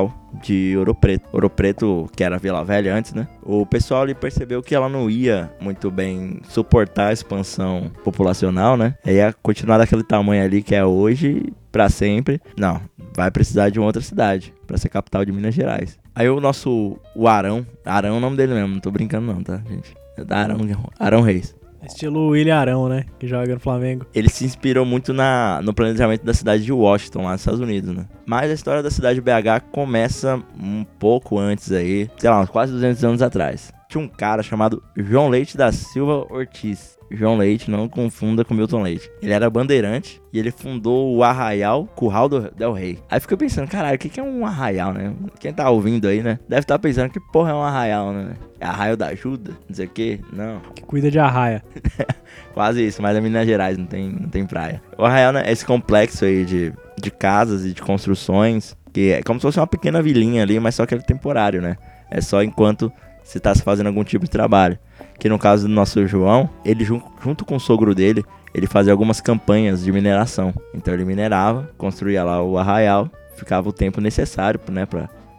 [0.42, 1.28] de Ouro Preto.
[1.32, 3.28] Ouro Preto, que era Vila Velha antes, né?
[3.42, 8.94] O pessoal ali percebeu que ela não ia muito bem suportar a expansão populacional, né?
[9.04, 12.40] Ia continuar daquele tamanho ali que é hoje pra sempre.
[12.56, 12.80] Não,
[13.16, 15.98] vai precisar de uma outra cidade pra ser capital de Minas Gerais.
[16.14, 19.42] Aí o nosso, o Arão, Arão é o nome dele mesmo, não tô brincando não,
[19.42, 19.94] tá, gente?
[20.16, 20.58] É da Arão,
[20.98, 21.54] Arão Reis.
[21.86, 23.04] Estilo William Arão, né?
[23.18, 24.06] Que joga no Flamengo.
[24.14, 27.94] Ele se inspirou muito na, no planejamento da cidade de Washington, lá nos Estados Unidos,
[27.94, 28.06] né?
[28.24, 32.72] Mas a história da cidade de BH começa um pouco antes aí, sei lá, quase
[32.72, 33.72] 200 anos atrás.
[33.92, 36.98] Tinha um cara chamado João Leite da Silva Ortiz.
[37.10, 39.10] João Leite, não confunda com Milton Leite.
[39.20, 42.98] Ele era bandeirante e ele fundou o Arraial Curral do Del Rey.
[43.10, 45.12] Aí fica pensando, caralho, o que que é um arraial, né?
[45.38, 46.38] Quem tá ouvindo aí, né?
[46.48, 48.34] Deve estar pensando, que porra é um arraial, né?
[48.58, 49.50] É arraial da ajuda?
[49.68, 50.20] Não sei o quê?
[50.32, 50.60] Não.
[50.74, 51.62] Que cuida de arraia.
[52.54, 54.82] Quase isso, mas é Minas Gerais, não tem, não tem praia.
[54.96, 59.22] O Arraial né, é esse complexo aí de, de casas e de construções, que é
[59.22, 61.76] como se fosse uma pequena vilinha ali, mas só que é temporário, né?
[62.10, 62.90] É só enquanto
[63.32, 64.78] se tá se fazendo algum tipo de trabalho.
[65.18, 68.22] Que no caso do nosso João, ele jun- junto com o sogro dele,
[68.52, 70.52] ele fazia algumas campanhas de mineração.
[70.74, 74.86] Então ele minerava, construía lá o arraial, ficava o tempo necessário, né,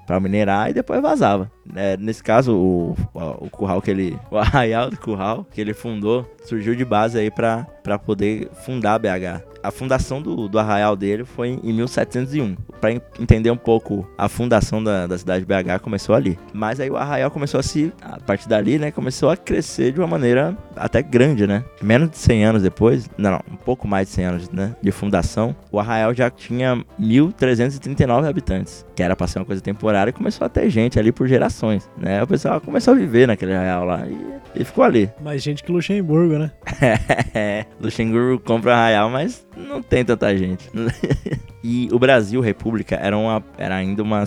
[0.08, 1.52] pra minerar e depois vazava.
[1.76, 4.20] É, nesse caso, o, o, curral que ele.
[4.30, 7.66] O arraial do curral que ele fundou surgiu de base aí pra
[8.06, 9.44] poder fundar a BH.
[9.64, 12.56] A fundação do, do arraial dele foi em 1701.
[12.82, 16.38] Pra entender um pouco a fundação da, da cidade de BH, começou ali.
[16.54, 17.94] Mas aí o arraial começou a se.
[18.02, 18.92] A partir dali, né?
[18.92, 21.64] Começou a crescer de uma maneira até grande, né?
[21.82, 24.92] Menos de 100 anos depois, não, não um pouco mais de 100 anos né, de
[24.92, 30.14] fundação, o arraial já tinha 1.339 habitantes, que era pra ser uma coisa temporária e
[30.14, 32.22] começou a ter gente ali por gerações, né?
[32.24, 35.10] O pessoal começou a viver naquele arraial lá e, e ficou ali.
[35.22, 36.52] Mais gente que Luxemburgo, né?
[37.34, 40.70] é, Luxemburgo compra arraial, mas não tem tanta gente.
[41.64, 44.24] e o Brasil, República, era, uma, era ainda uma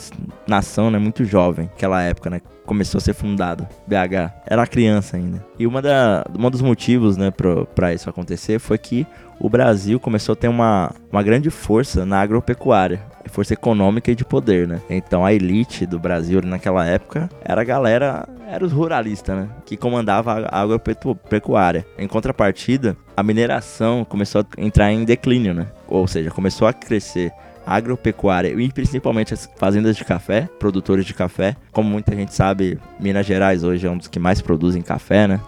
[0.46, 2.40] nação né, muito jovem, naquela época, né?
[2.64, 4.32] Começou a ser fundado, BH.
[4.46, 5.44] Era criança ainda.
[5.58, 7.32] E uma da, um dos motivos, né,
[7.74, 9.06] pra isso acontecer foi que
[9.38, 13.00] o Brasil começou a ter uma, uma grande força na agropecuária
[13.36, 14.80] força econômica e de poder, né?
[14.88, 19.48] Então a elite do Brasil naquela época era a galera, era os ruralistas, né?
[19.64, 21.84] Que comandava a agropecuária.
[21.98, 25.66] Em contrapartida, a mineração começou a entrar em declínio, né?
[25.86, 27.32] Ou seja, começou a crescer
[27.66, 31.56] a agropecuária e principalmente as fazendas de café, produtores de café.
[31.72, 35.40] Como muita gente sabe, Minas Gerais hoje é um dos que mais produzem café, né?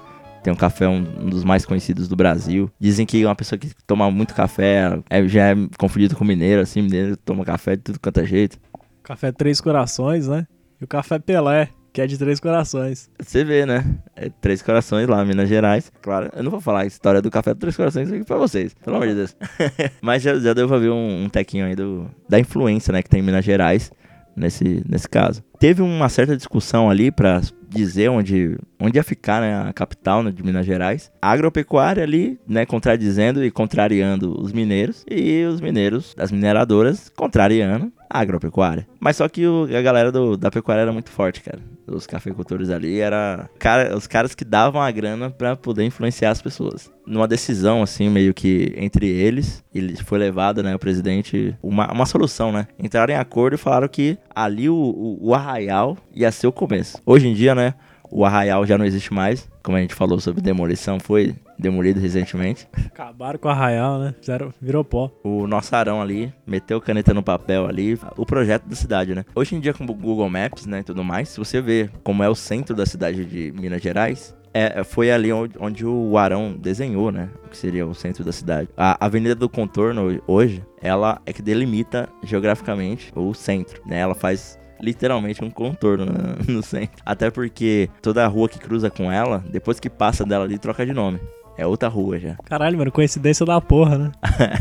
[0.42, 2.70] Tem um café um, um, dos mais conhecidos do Brasil.
[2.78, 6.82] Dizem que uma pessoa que toma muito café é, já é confundido com mineiro, assim,
[6.82, 8.58] mineiro toma café de tudo quanto é jeito.
[9.02, 10.46] Café Três Corações, né?
[10.80, 13.10] E o café Pelé, que é de Três Corações.
[13.18, 13.84] Você vê, né?
[14.14, 15.90] É Três Corações lá, Minas Gerais.
[16.00, 18.96] Claro, eu não vou falar a história do café Três Corações aqui pra vocês, pelo
[18.96, 19.36] amor de Deus.
[20.00, 23.08] Mas já, já deu pra ver um, um tequinho aí do, da influência, né, que
[23.10, 23.90] tem em Minas Gerais
[24.38, 25.42] nesse, nesse caso.
[25.58, 30.30] Teve uma certa discussão ali para dizer onde, onde ia ficar né, a capital né,
[30.30, 31.10] de Minas Gerais.
[31.20, 37.92] A agropecuária ali, né, contradizendo e contrariando os mineiros, e os mineiros das mineradoras contrariando
[38.08, 38.86] agropecuária.
[39.00, 41.58] Mas só que o, a galera do, da pecuária era muito forte, cara.
[41.86, 46.42] Os cafeicultores ali era cara, os caras que davam a grana para poder influenciar as
[46.42, 46.90] pessoas.
[47.06, 52.04] Numa decisão, assim, meio que entre eles, ele foi levado, né, o presidente, uma, uma
[52.04, 52.66] solução, né?
[52.78, 56.98] Entraram em acordo e falaram que ali o, o, o arraial ia ser o começo.
[57.06, 57.74] Hoje em dia, né,
[58.10, 59.48] o arraial já não existe mais.
[59.62, 62.68] Como a gente falou sobre demolição, foi demolido recentemente.
[62.86, 64.14] Acabaram com o arraial, né?
[64.20, 65.10] Fizeram, virou pó.
[65.24, 69.24] O nosso Arão ali, meteu caneta no papel ali, o projeto da cidade, né?
[69.34, 72.22] Hoje em dia com o Google Maps, né, e tudo mais, se você vê como
[72.22, 76.56] é o centro da cidade de Minas Gerais, é, foi ali onde, onde, o Arão
[76.58, 77.28] desenhou, né?
[77.44, 78.68] O que seria o centro da cidade.
[78.76, 83.98] A Avenida do Contorno, hoje, ela é que delimita geograficamente o centro, né?
[83.98, 86.06] Ela faz literalmente um contorno
[86.48, 87.02] no centro.
[87.04, 90.86] Até porque toda a rua que cruza com ela, depois que passa dela ali, troca
[90.86, 91.20] de nome.
[91.58, 92.36] É outra rua já.
[92.44, 94.12] Caralho, mano, coincidência da porra, né?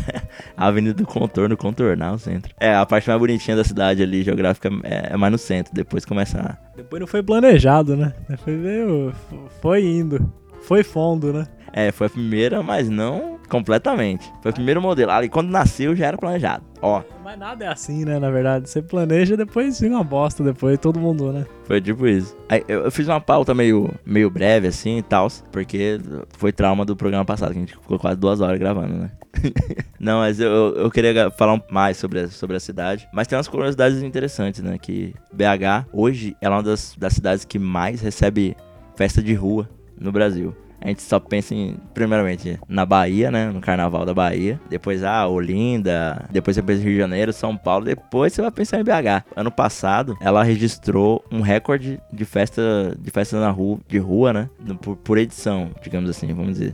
[0.58, 2.52] Avenida do Contorno, contornar o centro.
[2.60, 5.72] É, a parte mais bonitinha da cidade ali, geográfica, é, é mais no centro.
[5.76, 6.76] Depois começa a...
[6.76, 8.14] Depois não foi planejado, né?
[8.44, 9.14] Foi, veio,
[9.62, 10.28] foi indo.
[10.64, 11.48] Foi fundo, né?
[11.72, 14.32] É, foi a primeira, mas não completamente.
[14.42, 15.12] Foi o primeiro modelo.
[15.12, 16.64] Ali, quando nasceu, já era planejado.
[16.82, 17.02] Ó.
[17.24, 18.70] Mas nada é assim, né, na verdade.
[18.70, 21.46] Você planeja, depois vem uma bosta, depois todo mundo, né?
[21.64, 22.36] Foi tipo isso.
[22.48, 26.00] Aí, eu, eu fiz uma pauta meio, meio breve, assim, e tal, porque
[26.38, 29.12] foi trauma do programa passado, que a gente ficou quase duas horas gravando, né?
[30.00, 33.08] Não, mas eu, eu queria falar mais sobre a, sobre a cidade.
[33.14, 34.78] Mas tem umas curiosidades interessantes, né?
[34.78, 38.56] Que BH, hoje, é uma das, das cidades que mais recebe
[38.96, 39.70] festa de rua
[40.00, 40.56] no Brasil
[40.88, 43.52] a gente só pensa em, primeiramente, na Bahia, né?
[43.52, 44.58] No carnaval da Bahia.
[44.70, 46.26] Depois, ah, Olinda.
[46.32, 47.84] Depois você pensa em Rio de Janeiro, São Paulo.
[47.84, 49.26] Depois você vai pensar em BH.
[49.36, 54.50] Ano passado, ela registrou um recorde de festa, de festa na rua, de rua, né?
[54.82, 56.74] Por, por edição, digamos assim, vamos dizer.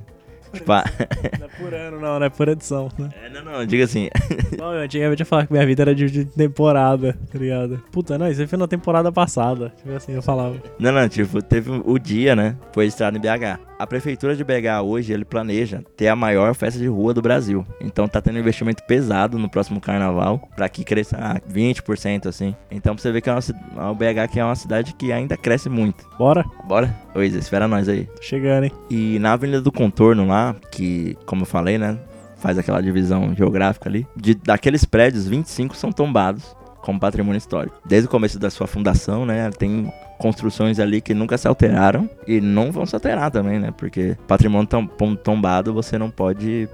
[0.54, 0.70] Tipo,
[1.40, 2.90] não é por ano, não, não é por edição.
[2.98, 3.10] Né?
[3.24, 4.10] É, não, não, diga assim.
[4.58, 7.82] Não, eu antigamente ia falar que minha vida era de, de, temporada, tá ligado?
[7.92, 9.74] Puta, não, isso foi na temporada passada.
[9.78, 10.56] Tipo assim, eu falava.
[10.80, 12.56] Não, não, tipo, teve o dia, né?
[12.72, 13.73] Foi registrado em BH.
[13.84, 17.68] A prefeitura de BH hoje, ele planeja ter a maior festa de rua do Brasil.
[17.82, 22.56] Então tá tendo um investimento pesado no próximo carnaval para que cresça ah, 20% assim.
[22.72, 25.36] Então pra você ver que é uma, o BH que é uma cidade que ainda
[25.36, 26.08] cresce muito.
[26.18, 26.46] Bora?
[26.66, 26.96] Bora?
[27.14, 28.06] Oi, espera nós aí.
[28.06, 28.72] Tô chegando, hein?
[28.90, 32.00] E na Avenida do Contorno lá, que como eu falei, né,
[32.38, 37.82] faz aquela divisão geográfica ali, de, daqueles prédios, 25 são tombados como patrimônio histórico.
[37.86, 39.92] Desde o começo da sua fundação, né, tem
[40.24, 43.74] construções ali que nunca se alteraram e não vão se alterar também, né?
[43.76, 46.70] Porque patrimônio tom, tombado você não pode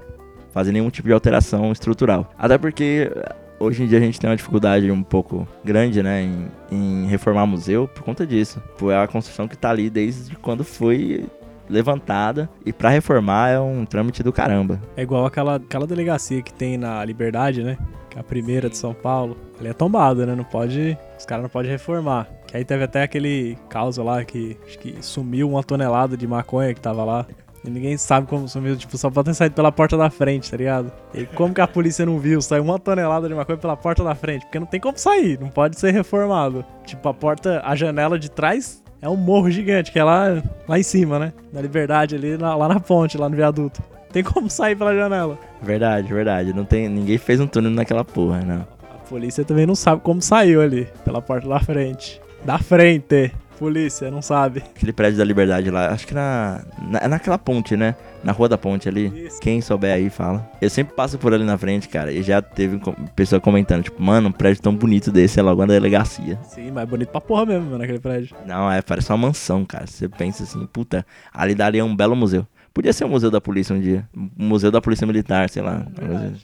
[0.52, 2.30] fazer nenhum tipo de alteração estrutural.
[2.38, 3.10] Até porque
[3.58, 7.44] hoje em dia a gente tem uma dificuldade um pouco grande, né, em, em reformar
[7.44, 8.62] museu por conta disso.
[8.88, 11.26] É a construção que tá ali desde quando foi
[11.68, 14.80] levantada e pra reformar é um trâmite do caramba.
[14.96, 17.76] É igual aquela, aquela delegacia que tem na Liberdade, né?
[18.10, 19.36] Que é a primeira de São Paulo.
[19.58, 20.34] Ali é tombada, né?
[20.34, 20.98] Não pode.
[21.18, 22.28] Os caras não podem reformar.
[22.46, 26.74] Que aí teve até aquele caos lá que acho que sumiu uma tonelada de maconha
[26.74, 27.26] que tava lá.
[27.64, 30.56] E ninguém sabe como sumiu, tipo, só pode ter saído pela porta da frente, tá
[30.56, 30.90] ligado?
[31.14, 32.40] E como que a polícia não viu?
[32.40, 35.48] Saiu uma tonelada de maconha pela porta da frente, porque não tem como sair, não
[35.50, 36.64] pode ser reformado.
[36.86, 40.78] Tipo, a porta, a janela de trás é um morro gigante, que é lá, lá
[40.78, 41.34] em cima, né?
[41.52, 43.82] Na Liberdade, ali, na- lá na ponte, lá no viaduto.
[44.12, 45.38] Tem como sair pela janela.
[45.62, 46.52] Verdade, verdade.
[46.52, 48.66] Não tem, ninguém fez um túnel naquela porra, não.
[48.82, 52.20] A polícia também não sabe como saiu ali, pela porta da frente.
[52.44, 53.32] Da frente.
[53.58, 54.62] Polícia, não sabe.
[54.74, 57.94] Aquele prédio da Liberdade lá, acho que na, na naquela ponte, né?
[58.24, 59.26] Na rua da ponte ali.
[59.26, 59.38] Isso.
[59.38, 60.48] Quem souber aí fala.
[60.62, 62.80] Eu sempre passo por ali na frente, cara, e já teve
[63.14, 66.38] pessoa comentando, tipo, mano, um prédio tão bonito desse é logo na delegacia.
[66.42, 68.34] Sim, mas é bonito pra porra mesmo, mano, aquele prédio.
[68.46, 69.86] Não, é, parece uma mansão, cara.
[69.86, 72.46] Você pensa assim, puta, ali daria um belo museu.
[72.72, 74.08] Podia ser o museu da polícia um dia.
[74.14, 75.86] Museu da polícia militar, sei lá.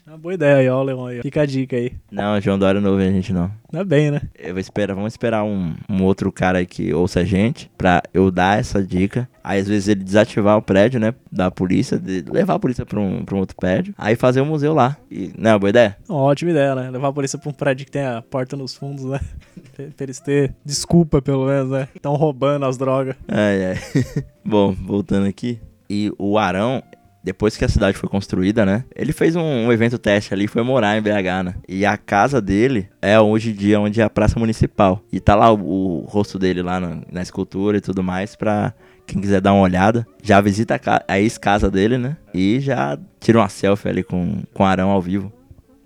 [0.07, 1.23] É uma boa ideia aí, ó, Leon aí.
[1.23, 1.93] Fica a dica aí.
[2.11, 3.51] Não, João Dória não ouve a gente, não.
[3.73, 4.23] Não é bem, né?
[4.39, 8.03] Eu vou esperar, vamos esperar um, um outro cara aí que ouça a gente pra
[8.13, 9.29] eu dar essa dica.
[9.43, 12.01] Aí às vezes ele desativar o prédio, né, da polícia,
[12.33, 13.95] levar a polícia pra um, pra um outro prédio.
[13.97, 14.97] Aí fazer um museu lá.
[15.11, 15.97] E, não, é uma boa ideia?
[16.09, 16.91] Uma ótima ideia, né?
[16.91, 19.21] Levar a polícia pra um prédio que tem a porta nos fundos, né?
[19.77, 21.89] pra pra eles ter desculpa, pelo menos, né?
[21.95, 23.15] Estão roubando as drogas.
[23.29, 23.77] Ai, ai.
[24.45, 25.61] Bom, voltando aqui.
[25.89, 26.83] E o Arão,
[27.23, 28.85] depois que a cidade foi construída, né?
[28.95, 31.55] Ele fez um, um evento teste ali foi morar em BH, né?
[31.69, 35.01] E a casa dele é hoje em dia onde é a Praça Municipal.
[35.13, 38.73] E tá lá o, o rosto dele lá na, na escultura e tudo mais pra
[39.07, 40.07] quem quiser dar uma olhada.
[40.23, 42.17] Já visita a, ca- a ex-casa dele, né?
[42.35, 45.33] E já tira uma selfie ali com, com o Arão ao vivo.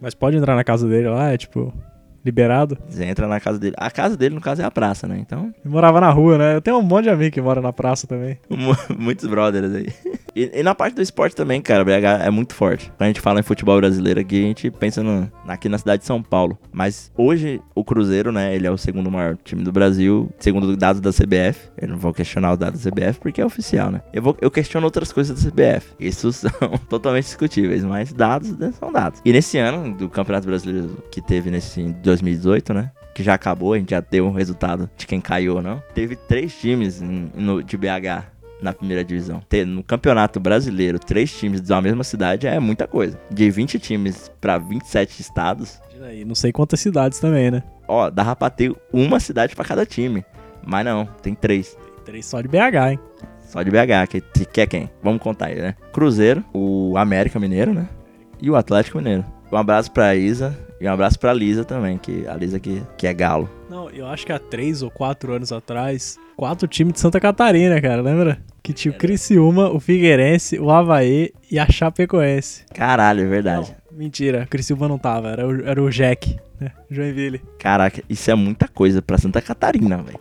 [0.00, 1.72] Mas pode entrar na casa dele lá, é tipo,
[2.24, 2.76] liberado.
[2.88, 3.74] Você entra na casa dele.
[3.78, 5.18] A casa dele, no caso, é a praça, né?
[5.18, 6.54] Então, Ele morava na rua, né?
[6.56, 8.38] Eu tenho um monte de amigo que mora na praça também.
[8.48, 9.88] Mu- Muitos brothers aí.
[10.34, 12.86] E, e na parte do esporte também, cara, BH é muito forte.
[12.96, 16.00] Quando a gente fala em futebol brasileiro aqui, a gente pensa no, aqui na cidade
[16.00, 16.58] de São Paulo.
[16.72, 21.00] Mas hoje o Cruzeiro, né, ele é o segundo maior time do Brasil, segundo dados
[21.00, 21.70] da CBF.
[21.76, 24.02] Eu não vou questionar os dados da CBF porque é oficial, né?
[24.12, 25.94] Eu, vou, eu questiono outras coisas da CBF.
[25.98, 26.50] Isso são
[26.88, 29.20] totalmente discutíveis, mas dados né, são dados.
[29.24, 32.90] E nesse ano do Campeonato Brasileiro que teve nesse em 2018, né?
[33.12, 35.82] que já acabou, a gente já deu um resultado de quem caiu ou não.
[35.94, 38.24] Teve três times no- de BH
[38.62, 39.42] na primeira divisão.
[39.48, 43.18] Ter no campeonato brasileiro três times da mesma cidade é muita coisa.
[43.30, 47.62] De 20 times pra 27 estados, aí, não sei quantas cidades também, né?
[47.90, 50.24] ó, dava pra ter uma cidade pra cada time.
[50.64, 51.76] Mas não, tem três.
[52.04, 53.00] Três só de BH, hein?
[53.40, 54.90] Só de BH, que, que é quem?
[55.02, 55.74] Vamos contar aí, né?
[55.92, 57.88] Cruzeiro, o América Mineiro, né?
[58.40, 59.24] E o Atlético Mineiro.
[59.50, 63.06] Um abraço pra Isa e um abraço pra Lisa também, que a Lisa que, que
[63.06, 63.50] é galo.
[63.70, 67.80] Não, eu acho que há três ou quatro anos atrás, quatro times de Santa Catarina,
[67.80, 68.42] cara, lembra?
[68.64, 72.64] Que tinha o Criciúma, o Figueirense, o Havaí e a Chapecoense.
[72.74, 73.72] Caralho, é verdade.
[73.92, 76.72] Não, mentira, o Criciúma não tava, era o, era o Jack, né?
[76.90, 77.40] Joinville.
[77.60, 80.18] Caraca, isso é muita coisa pra Santa Catarina, velho.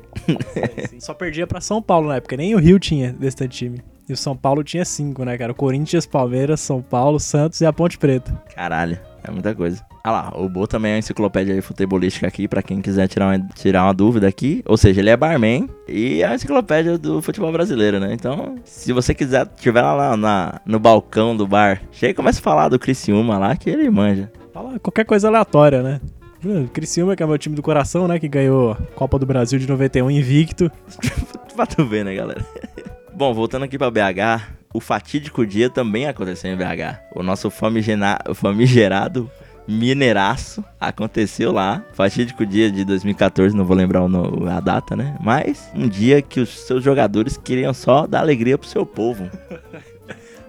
[0.99, 3.81] Só perdia pra São Paulo na época, nem o Rio tinha desse time.
[4.07, 5.53] E o São Paulo tinha cinco, né, cara?
[5.53, 8.31] O Corinthians, Palmeiras, São Paulo, Santos e a Ponte Preta.
[8.53, 9.83] Caralho, é muita coisa.
[10.09, 13.47] Ah lá, o Bo também é uma enciclopédia futebolística aqui, pra quem quiser tirar uma,
[13.53, 14.63] tirar uma dúvida aqui.
[14.65, 18.11] Ou seja, ele é barman e é a enciclopédia do futebol brasileiro, né?
[18.11, 22.41] Então, se você quiser, tiver lá na, no balcão do bar, chega e começa a
[22.41, 24.31] falar do Criciúma lá, que ele manja.
[24.51, 26.01] Fala qualquer coisa aleatória, né?
[26.43, 28.17] Hum, Criciúma, que é meu time do coração, né?
[28.17, 30.71] Que ganhou a Copa do Brasil de 91 invicto.
[31.55, 32.43] pra tu ver, né, galera?
[33.13, 34.41] Bom, voltando aqui pra BH,
[34.73, 36.97] o fatídico dia também aconteceu em BH.
[37.15, 39.29] O nosso famigerado
[39.69, 41.83] Mineiraço aconteceu lá.
[41.93, 45.15] Fatídico dia de 2014, não vou lembrar a data, né?
[45.21, 49.29] Mas um dia que os seus jogadores queriam só dar alegria pro seu povo.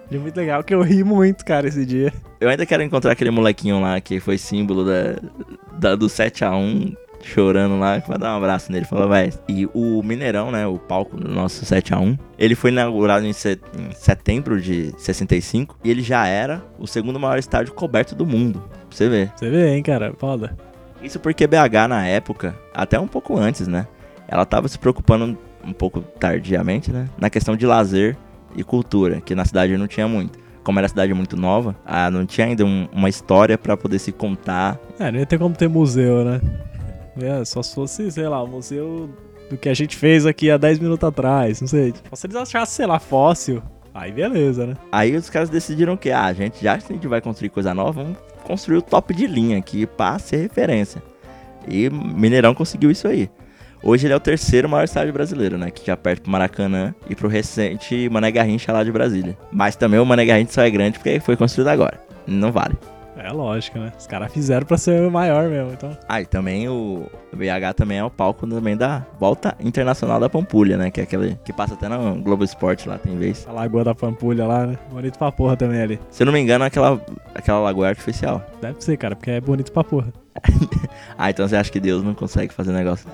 [0.09, 2.11] E muito legal que eu ri muito, cara, esse dia.
[2.39, 5.15] Eu ainda quero encontrar aquele molequinho lá que foi símbolo da,
[5.77, 8.85] da- do 7x1, chorando lá, pra dar um abraço nele.
[8.85, 9.31] Falou, vai.
[9.47, 10.65] E o Mineirão, né?
[10.67, 15.89] O palco do nosso 7x1, ele foi inaugurado em, set- em setembro de 65 e
[15.89, 18.59] ele já era o segundo maior estádio coberto do mundo.
[18.59, 19.31] Pra você ver.
[19.35, 20.13] Você vê, hein, cara?
[20.17, 20.55] Foda.
[21.01, 23.87] Isso porque BH na época, até um pouco antes, né?
[24.27, 27.07] Ela tava se preocupando um pouco tardiamente, né?
[27.17, 28.15] Na questão de lazer
[28.55, 30.39] e cultura, que na cidade não tinha muito.
[30.63, 33.97] Como era a cidade muito nova, ah, não tinha ainda um- uma história pra poder
[33.97, 34.77] se contar.
[34.99, 36.39] É, não ia ter como ter museu, né?
[37.19, 39.09] É, só se fosse, sei lá, o museu
[39.49, 41.93] do que a gente fez aqui há 10 minutos atrás, não sei.
[42.09, 43.61] Só se eles achassem, sei lá, fóssil.
[43.93, 44.77] Aí beleza, né?
[44.91, 47.73] Aí os caras decidiram que, ah, a gente, já que a gente vai construir coisa
[47.73, 51.03] nova, vamos construir o top de linha aqui pra ser referência.
[51.67, 53.29] E Mineirão conseguiu isso aí.
[53.83, 55.71] Hoje ele é o terceiro maior estádio brasileiro, né?
[55.71, 59.37] Que já perde pro Maracanã e pro recente Mané Garrincha lá de Brasília.
[59.51, 61.99] Mas também o Mané Garrincha só é grande porque foi construído agora.
[62.27, 62.77] Não vale.
[63.23, 63.91] É lógico, né?
[63.97, 65.97] Os caras fizeram pra ser o maior mesmo, então.
[66.07, 70.77] Ah, e também o BH também é o palco também da Volta Internacional da Pampulha,
[70.77, 70.91] né?
[70.91, 73.45] Que é aquele que passa até no Globo Esporte lá, tem vez.
[73.47, 74.77] A Lagoa da Pampulha lá, né?
[74.89, 75.99] Bonito pra porra também ali.
[76.09, 76.99] Se eu não me engano, aquela,
[77.33, 78.43] aquela lagoa é artificial.
[78.61, 80.11] Deve ser, cara, porque é bonito pra porra.
[81.17, 83.07] Ah, então você acha que Deus não consegue fazer negócio?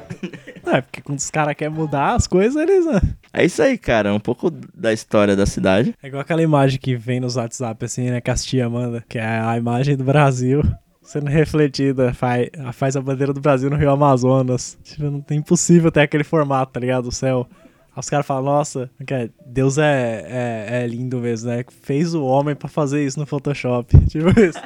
[0.65, 2.85] Não, é porque quando os caras querem mudar as coisas, eles.
[2.85, 3.01] né?
[3.33, 4.13] É isso aí, cara.
[4.13, 5.93] Um pouco da história da cidade.
[6.01, 8.21] É igual aquela imagem que vem nos WhatsApp, assim, né?
[8.21, 10.61] Que as tia manda, que é a imagem do Brasil
[11.03, 14.77] sendo refletida, faz, faz a bandeira do Brasil no Rio Amazonas.
[14.83, 17.07] Tipo, não tem impossível ter aquele formato, tá ligado?
[17.07, 17.47] O céu.
[17.93, 21.65] Aí os caras falam, nossa, que é, Deus é, é, é lindo mesmo, né?
[21.81, 23.97] Fez o homem pra fazer isso no Photoshop.
[24.07, 24.59] Tipo isso.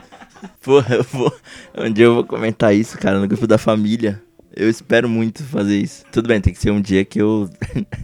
[0.64, 1.34] Porra, eu vou.
[1.78, 4.22] Um dia eu vou comentar isso, cara, no grupo da família.
[4.56, 6.04] Eu espero muito fazer isso.
[6.12, 7.50] Tudo bem, tem que ser um dia que eu.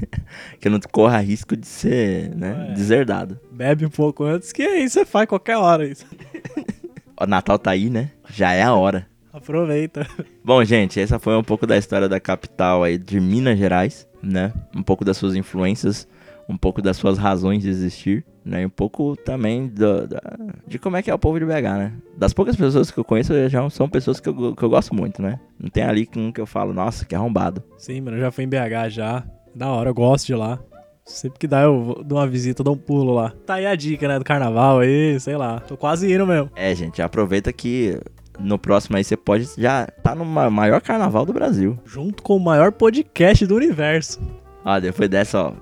[0.59, 2.69] que eu não corra risco de ser, né?
[2.69, 2.73] É.
[2.73, 3.39] Deserdado.
[3.51, 6.05] Bebe um pouco antes, que aí você faz qualquer hora isso.
[7.19, 8.11] O Natal tá aí, né?
[8.29, 9.07] Já é a hora.
[9.33, 10.07] Aproveita.
[10.45, 14.53] Bom, gente, essa foi um pouco da história da capital aí de Minas Gerais, né?
[14.75, 16.07] Um pouco das suas influências,
[16.47, 18.61] um pouco das suas razões de existir, né?
[18.61, 20.21] E um pouco também do- da-
[20.67, 21.93] de como é que é o povo de BH, né?
[22.17, 25.21] Das poucas pessoas que eu conheço, já são pessoas que eu, que eu gosto muito,
[25.21, 25.39] né?
[25.59, 27.61] Não tem ali um que eu falo, nossa, que arrombado.
[27.77, 29.23] Sim, mano, eu já fui em BH já.
[29.55, 30.59] Da hora, eu gosto de lá.
[31.05, 33.31] Sempre que dá, eu dou uma visita, eu dou um pulo lá.
[33.45, 35.59] Tá aí a dica, né, do carnaval aí, sei lá.
[35.61, 36.51] Tô quase indo mesmo.
[36.55, 37.97] É, gente, aproveita que
[38.39, 41.79] no próximo aí você pode já tá no ma- maior carnaval do Brasil.
[41.85, 44.19] Junto com o maior podcast do universo.
[44.65, 45.53] Ó, depois dessa, ó,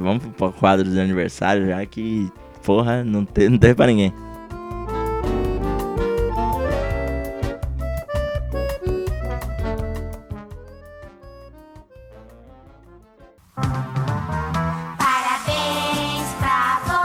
[0.00, 2.30] vamos pro quadro de aniversário já que,
[2.64, 4.12] porra, não, te, não teve pra ninguém.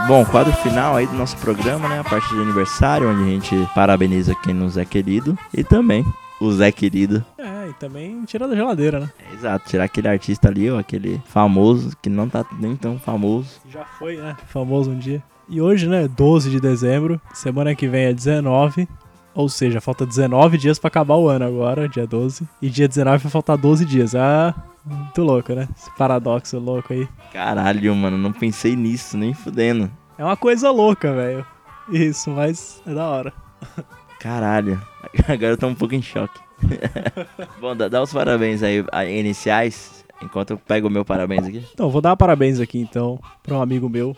[0.06, 1.98] Bom, quadro final aí do nosso programa, né?
[1.98, 6.04] A parte de aniversário, onde a gente parabeniza quem nos é querido e também
[6.40, 7.24] o Zé querido.
[7.36, 9.10] É, e também tira da geladeira, né?
[9.46, 13.60] Exato, tirar aquele artista ali, ó, aquele famoso, que não tá nem tão famoso.
[13.70, 14.36] Já foi, né?
[14.48, 15.22] Famoso um dia.
[15.48, 18.88] E hoje, né, 12 de dezembro, semana que vem é 19.
[19.32, 22.48] Ou seja, falta 19 dias pra acabar o ano agora, dia 12.
[22.60, 24.16] E dia 19 vai faltar 12 dias.
[24.16, 24.52] Ah,
[24.84, 25.68] muito louco, né?
[25.76, 27.06] Esse paradoxo louco aí.
[27.32, 29.88] Caralho, mano, não pensei nisso, nem fudendo.
[30.18, 31.46] É uma coisa louca, velho.
[31.88, 33.32] Isso, mas é da hora.
[34.18, 34.82] Caralho,
[35.28, 36.45] agora eu tô um pouco em choque.
[37.60, 41.64] Bom, dá, dá os parabéns aí, iniciais, enquanto eu pego o meu parabéns aqui.
[41.72, 44.16] Então, vou dar parabéns aqui então pra um amigo meu.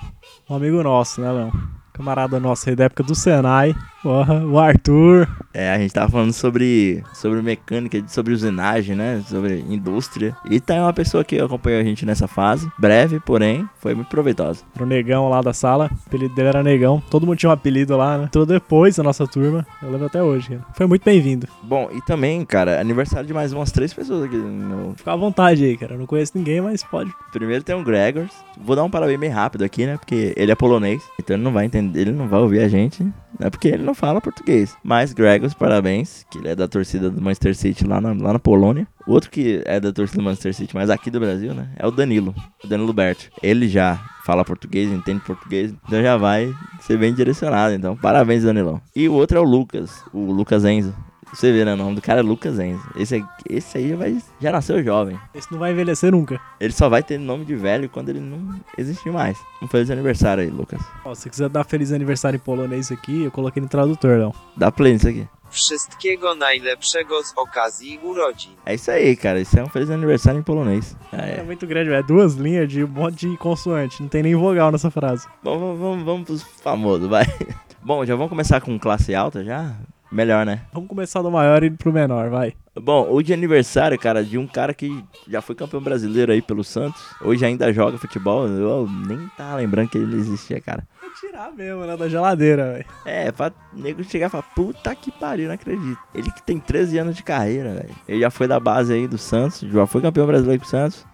[0.49, 1.53] Um amigo nosso, né, Léo?
[1.93, 3.75] Camarada nosso aí da época do Senai.
[4.03, 5.29] Porra, o Arthur.
[5.53, 9.23] É, a gente tava falando sobre, sobre mecânica, sobre usinagem, né?
[9.27, 10.37] Sobre indústria.
[10.49, 12.71] E tá aí uma pessoa que acompanhou a gente nessa fase.
[12.79, 14.63] Breve, porém, foi muito proveitosa.
[14.75, 15.91] Era o negão lá da sala.
[15.93, 17.03] O apelido dele era negão.
[17.11, 18.29] Todo mundo tinha um apelido lá, né?
[18.31, 19.67] Tudo depois da nossa turma.
[19.83, 20.63] Eu lembro até hoje, cara.
[20.75, 21.49] Foi muito bem-vindo.
[21.65, 24.37] Bom, e também, cara, aniversário de mais umas três pessoas aqui.
[24.37, 24.95] No...
[24.97, 25.95] Fica à vontade aí, cara.
[25.95, 27.13] Eu não conheço ninguém, mas pode.
[27.33, 28.33] Primeiro tem o Gregors.
[28.61, 29.97] Vou dar um parabéns bem rápido aqui, né?
[29.97, 31.03] Porque ele é polonês.
[31.19, 33.05] Então ele não vai entender, ele não vai ouvir a gente.
[33.39, 33.51] Né?
[33.51, 34.77] Porque ele não fala português.
[34.83, 36.27] Mas Gregors, parabéns.
[36.31, 38.87] Que ele é da torcida do Manchester City lá na, lá na Polônia.
[39.07, 41.71] Outro que é da torcida do Manchester City, mas aqui do Brasil, né?
[41.77, 42.35] É o Danilo.
[42.63, 43.31] O Danilo Berto.
[43.43, 45.73] Ele já fala português, entende português.
[45.87, 47.75] Então já vai ser bem direcionado.
[47.75, 48.81] Então, parabéns, Danilão.
[48.95, 50.03] E o outro é o Lucas.
[50.13, 50.95] O Lucas Enzo.
[51.33, 51.75] Você vê, né?
[51.75, 52.83] O nome do cara é Lucas Enzo.
[52.97, 55.19] Esse, aí- esse aí vai, já nasceu jovem.
[55.35, 56.41] Esse não vai envelhecer nunca.
[56.61, 59.39] Ele só vai ter nome de velho quando ele não existir mais.
[59.63, 60.81] Um feliz aniversário aí, Lucas.
[61.05, 64.35] Ó, se você quiser dar feliz aniversário em polonês aqui, eu coloquei no tradutor, não.
[64.57, 65.27] Dá play nisso aqui.
[65.51, 68.51] Wszystkiego najlepszego z okazji urodzin.
[68.67, 69.41] É isso aí, cara.
[69.41, 70.95] Isso é um feliz aniversário em polonês.
[71.13, 71.43] Ah, É é.
[71.43, 72.01] muito grande, velho.
[72.01, 74.03] É duas linhas de um monte de consoante.
[74.03, 75.27] Não tem nem vogal nessa frase.
[75.43, 77.25] Bom, vamos, vamos, vamos pros famosos, vai.
[77.83, 79.75] Bom, já vamos começar com classe alta já?
[80.11, 80.63] Melhor, né?
[80.73, 82.55] Vamos começar do maior e ir pro menor, vai.
[82.75, 86.65] Bom, hoje é aniversário, cara, de um cara que já foi campeão brasileiro aí pelo
[86.65, 87.03] Santos.
[87.21, 88.47] Hoje ainda joga futebol.
[88.47, 90.87] Eu nem tava lembrando que ele existia, cara.
[91.01, 91.97] Vou tirar mesmo, né?
[91.97, 92.85] Da geladeira, velho.
[93.05, 95.99] É, pra nego chegar e falar, puta que pariu, não acredito.
[96.15, 97.95] Ele que tem 13 anos de carreira, velho.
[98.09, 101.05] Ele já foi da base aí do Santos, já foi campeão brasileiro com o Santos.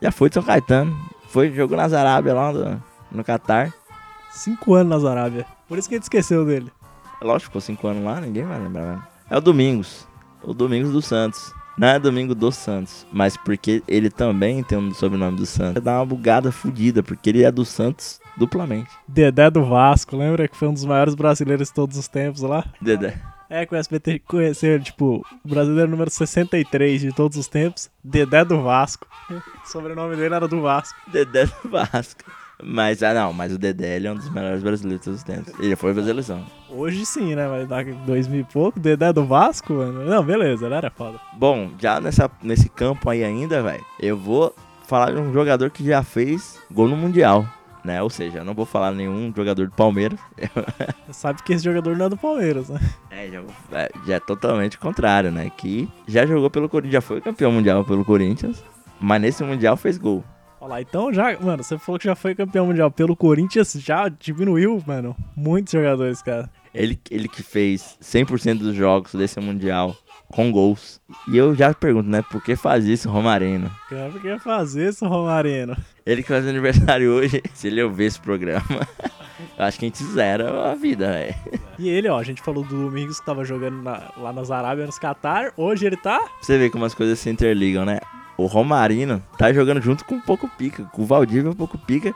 [0.00, 0.96] Já foi de São Caetano.
[1.28, 3.72] Foi, jogou nas Arábia lá no, no Catar.
[4.30, 5.46] Cinco anos na Arábia.
[5.66, 6.70] Por isso que a gente esqueceu dele.
[7.20, 9.02] É Lógico, ficou 5 anos lá, ninguém vai lembrar, velho.
[9.30, 10.06] É o Domingos.
[10.42, 11.52] O Domingos do Santos.
[11.76, 15.82] Não é Domingo dos Santos, mas porque ele também tem um sobrenome do Santos.
[15.82, 18.88] Dá uma bugada fodida, porque ele é do Santos duplamente.
[19.06, 22.64] Dedé do Vasco, lembra que foi um dos maiores brasileiros de todos os tempos lá?
[22.80, 23.20] Dedé.
[23.48, 28.44] É, com o SBT conhecer, tipo, o brasileiro número 63 de todos os tempos, Dedé
[28.44, 29.06] do Vasco.
[29.66, 30.96] O sobrenome dele era do Vasco.
[31.10, 32.22] Dedé do Vasco.
[32.62, 35.24] Mas, ah não, mas o Dedé ele é um dos melhores brasileiros de todos os
[35.24, 35.52] tempos.
[35.60, 36.44] Ele foi pra seleção.
[36.70, 37.46] Hoje sim, né?
[37.46, 40.04] Mas daqui 2000 e pouco, Dedé do Vasco, mano.
[40.04, 41.20] Não, beleza, ele era foda.
[41.34, 44.54] Bom, já nessa, nesse campo aí ainda, velho, eu vou
[44.86, 47.46] falar de um jogador que já fez gol no Mundial.
[47.84, 48.02] Né?
[48.02, 50.18] Ou seja, eu não vou falar nenhum jogador do Palmeiras.
[51.12, 52.80] Sabe que esse jogador não é do Palmeiras, né?
[53.12, 53.42] É, já,
[53.78, 55.52] é, já é totalmente contrário, né?
[55.56, 58.64] Que já jogou pelo Corinthians, já foi campeão mundial pelo Corinthians,
[59.00, 60.24] mas nesse Mundial fez gol.
[60.66, 64.08] Olha lá, então já, mano, você falou que já foi campeão mundial pelo Corinthians, já
[64.08, 66.50] diminuiu, mano, muitos jogadores, cara.
[66.74, 69.96] Ele, ele que fez 100% dos jogos desse Mundial
[70.26, 71.00] com gols.
[71.28, 73.70] E eu já pergunto, né, por que faz isso Romarino?
[73.88, 75.76] Cara, por que fazer isso, Romarino?
[76.04, 78.64] Ele que faz aniversário hoje, se ele ouvir esse programa,
[79.56, 81.34] eu acho que a gente zera a vida, velho.
[81.78, 84.86] E ele, ó, a gente falou do Domingos que tava jogando na- lá nas Arábias,
[84.88, 86.20] nos Catar, hoje ele tá...
[86.42, 88.00] Você vê como as coisas se interligam, né?
[88.36, 91.78] O Romarino tá jogando junto com o Poco Pica, com o Valdívia e o Poco
[91.78, 92.12] Pica,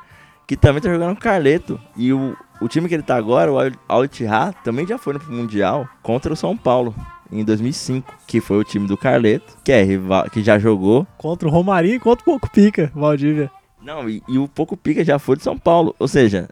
[0.47, 1.81] que também tá jogando com o Carleto.
[1.97, 3.57] E o, o time que ele tá agora, o
[3.89, 6.95] Al- Ittihad, também já foi no Mundial contra o São Paulo.
[7.33, 11.07] Em 2005, que foi o time do Carleto, que é rival, que já jogou.
[11.17, 13.49] Contra o Romarinho e contra o Pouco Pica, Valdívia.
[13.81, 15.95] Não, e, e o Poco Pica já foi de São Paulo.
[15.99, 16.49] Ou seja,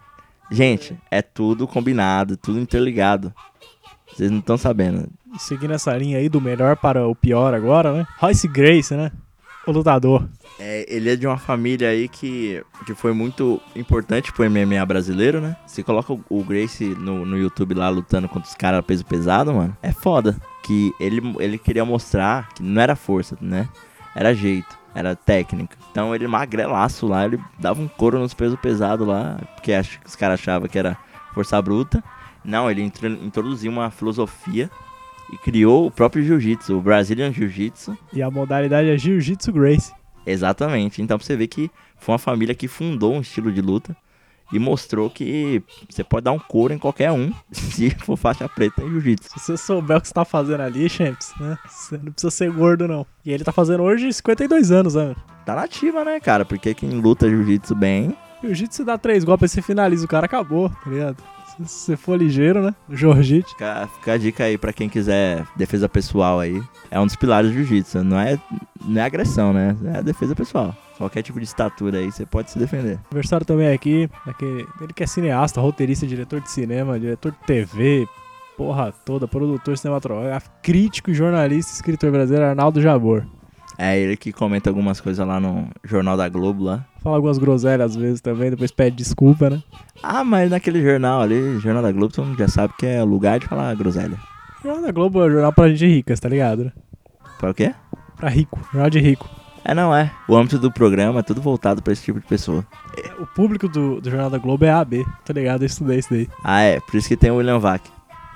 [0.50, 3.34] gente, é tudo combinado, tudo interligado.
[4.14, 5.08] Vocês não estão sabendo.
[5.38, 8.06] Seguindo essa linha aí do melhor para o pior agora, né?
[8.18, 9.10] Royce Grace, né?
[9.68, 10.26] O lutador.
[10.58, 15.42] É, ele é de uma família aí que, que foi muito importante pro MMA brasileiro,
[15.42, 15.56] né?
[15.66, 19.76] Você coloca o, Grace no, no YouTube lá lutando contra os caras peso pesado, mano.
[19.82, 20.36] É foda.
[20.62, 23.68] Que ele, ele queria mostrar que não era força, né?
[24.16, 25.76] Era jeito, era técnica.
[25.90, 30.06] Então ele magrelaço lá, ele dava um couro nos pesos pesados lá, porque acho que
[30.06, 30.96] os caras achavam que era
[31.34, 32.02] força bruta.
[32.42, 34.70] Não, ele intro- introduziu uma filosofia
[35.32, 37.96] e criou o próprio jiu-jitsu, o Brazilian Jiu-Jitsu.
[38.12, 39.92] E a modalidade é Jiu-Jitsu Grace.
[40.26, 41.00] Exatamente.
[41.02, 43.96] Então você ver que foi uma família que fundou um estilo de luta
[44.52, 48.82] e mostrou que você pode dar um couro em qualquer um se for faixa preta
[48.82, 49.28] em jiu-jitsu.
[49.30, 51.58] Se você souber o que você tá fazendo ali, Champs, né?
[51.66, 53.06] Você não precisa ser gordo, não.
[53.24, 55.14] E ele tá fazendo hoje 52 anos, né?
[55.44, 56.44] Tá nativa, né, cara?
[56.44, 60.68] Porque quem luta jiu-jitsu bem, Jiu-Jitsu dá três golpes e você finaliza o cara, acabou,
[60.68, 61.16] tá ligado?
[61.66, 62.74] Se você for ligeiro, né?
[62.90, 63.48] Jorjite.
[63.50, 66.62] fica, fica a dica aí pra quem quiser defesa pessoal aí.
[66.90, 68.04] É um dos pilares do jiu-jitsu.
[68.04, 68.38] Não é,
[68.84, 69.76] não é agressão, né?
[69.94, 70.74] É defesa pessoal.
[70.96, 72.98] Qualquer tipo de estatura aí você pode se defender.
[73.10, 74.10] Aniversário também aqui.
[74.26, 78.08] Daquele, ele que é cineasta, roteirista, diretor de cinema, diretor de TV,
[78.56, 83.24] porra toda, produtor cinematográfico, crítico jornalista, escritor brasileiro Arnaldo Jabor.
[83.80, 86.84] É ele que comenta algumas coisas lá no Jornal da Globo lá.
[87.00, 89.62] Fala algumas groselhas às vezes também, depois pede desculpa, né?
[90.02, 93.38] Ah, mas naquele jornal ali, Jornal da Globo, todo mundo já sabe que é lugar
[93.38, 94.18] de falar groselha.
[94.64, 96.64] Jornal da Globo é jornal pra gente ricas, tá ligado?
[96.64, 96.72] Né?
[97.38, 97.72] Pra o quê?
[98.16, 99.30] Pra rico, jornal de rico.
[99.64, 100.10] É, não é.
[100.26, 102.66] O âmbito do programa é tudo voltado pra esse tipo de pessoa.
[103.20, 105.62] O público do, do Jornal da Globo é AB, tá ligado?
[105.62, 106.28] Eu estudei isso daí.
[106.42, 106.80] Ah, é.
[106.80, 107.82] Por isso que tem o William Vac.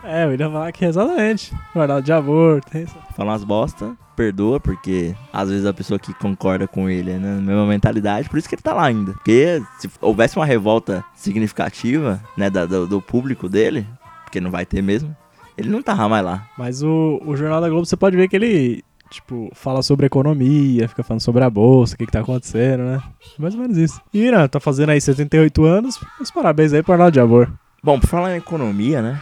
[0.04, 1.52] É, o William Vac, exatamente.
[1.74, 2.94] Jornal de Jabor, tem isso.
[3.16, 7.40] Fala umas bosta, perdoa, porque às vezes a pessoa que concorda com ele é na
[7.40, 9.12] mesma mentalidade, por isso que ele tá lá ainda.
[9.14, 13.86] Porque se houvesse uma revolta significativa, né, da- do, do público dele,
[14.24, 15.14] porque não vai ter mesmo,
[15.58, 16.46] ele não tava mais lá.
[16.56, 20.88] Mas o, o Jornal da Globo, você pode ver que ele, tipo, fala sobre economia,
[20.88, 23.02] fica falando sobre a bolsa, o que que tá acontecendo, né?
[23.38, 24.00] Mais ou menos isso.
[24.14, 27.50] E, né, tá fazendo aí 78 anos, meus parabéns aí pro Arnaldo Jabor.
[27.82, 29.20] Bom, por falar em economia, né?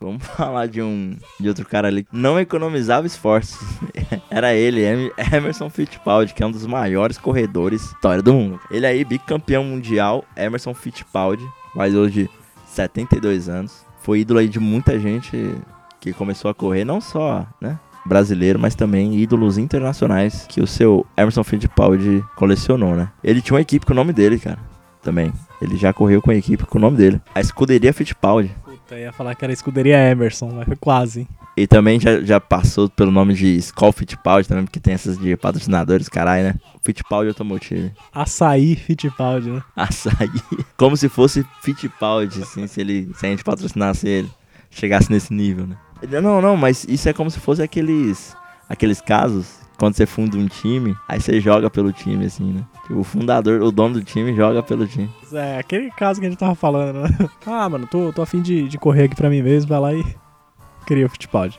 [0.00, 3.58] Vamos falar de um de outro cara ali que não economizava esforços.
[4.30, 8.60] Era ele, Em- Emerson Fittipaldi, que é um dos maiores corredores da história do mundo.
[8.70, 11.44] Ele aí, bicampeão mundial, Emerson Fittipaldi,
[11.74, 12.30] mas hoje
[12.66, 13.84] 72 anos.
[14.00, 15.54] Foi ídolo aí de muita gente
[16.00, 17.78] que começou a correr, não só, né?
[18.06, 23.10] Brasileiro, mas também ídolos internacionais que o seu Emerson Fittipaldi colecionou, né?
[23.22, 24.58] Ele tinha uma equipe com o nome dele, cara.
[25.02, 25.32] Também.
[25.60, 27.20] Ele já correu com a equipe com o nome dele.
[27.34, 28.54] A escuderia Fittipaldi.
[28.88, 31.28] Puta, ia falar que era escuderia Emerson, mas foi quase, hein?
[31.54, 35.36] E também já, já passou pelo nome de Skull Fittipaldi também, porque tem essas de
[35.36, 36.54] patrocinadores, caralho, né?
[36.82, 37.92] Fittipaldi Automotive.
[38.14, 39.62] Açaí Fittipaldi, né?
[39.76, 40.30] Açaí.
[40.78, 44.30] Como se fosse Fittipaldi, assim, se, ele, se a gente patrocinasse ele.
[44.70, 45.76] Chegasse nesse nível, né?
[46.22, 48.36] Não, não, mas isso é como se fosse aqueles,
[48.68, 49.46] aqueles casos,
[49.78, 52.64] quando você funda um time, aí você joga pelo time, assim, né?
[52.82, 55.08] Tipo, o fundador, o dono do time joga pelo time.
[55.32, 57.08] É, aquele caso que a gente tava falando, né?
[57.46, 60.04] Ah, mano, tô, tô afim de, de correr aqui pra mim mesmo, vai lá e
[60.86, 61.58] cria o Fittipaldi.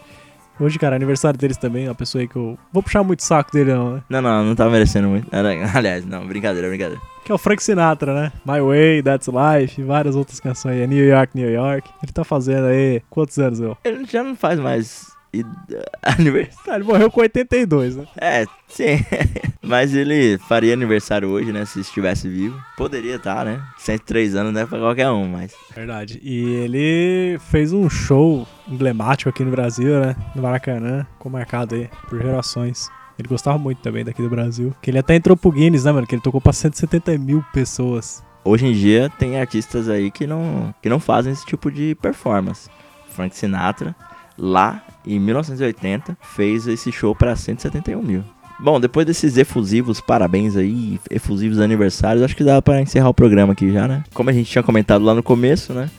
[0.59, 2.57] Hoje, cara, aniversário deles também, uma pessoa aí que eu.
[2.73, 4.03] Vou puxar muito saco dele, não, né?
[4.09, 5.33] Não, não, não tá merecendo muito.
[5.33, 7.01] Era- Aliás, não, brincadeira, brincadeira.
[7.23, 8.31] Que é o Frank Sinatra, né?
[8.45, 10.85] My Way, That's Life, várias outras canções aí.
[10.85, 11.89] New York, New York.
[12.03, 13.01] Ele tá fazendo aí.
[13.09, 13.77] Quantos anos, eu?
[13.85, 15.47] Ele já não faz mais id-
[16.01, 16.81] aniversário.
[16.83, 18.05] Ele morreu com 82, né?
[18.19, 19.03] É, sim.
[19.61, 21.65] Mas ele faria aniversário hoje, né?
[21.65, 22.59] Se estivesse vivo.
[22.77, 23.61] Poderia estar, né?
[23.77, 25.53] 103 anos não é pra qualquer um, mas.
[25.75, 26.19] Verdade.
[26.23, 30.15] E ele fez um show emblemático aqui no Brasil, né?
[30.35, 32.89] No Maracanã, ficou marcado aí por gerações.
[33.19, 34.73] Ele gostava muito também daqui do Brasil.
[34.81, 36.07] Que ele até entrou pro Guinness, né, mano?
[36.07, 38.23] Que ele tocou pra 170 mil pessoas.
[38.43, 42.69] Hoje em dia tem artistas aí que não, que não fazem esse tipo de performance.
[43.09, 43.93] Frank Sinatra,
[44.37, 48.23] lá em 1980, fez esse show para 171 mil.
[48.61, 53.53] Bom, depois desses efusivos parabéns aí, efusivos aniversários, acho que dá para encerrar o programa
[53.53, 54.03] aqui já, né?
[54.13, 55.89] Como a gente tinha comentado lá no começo, né?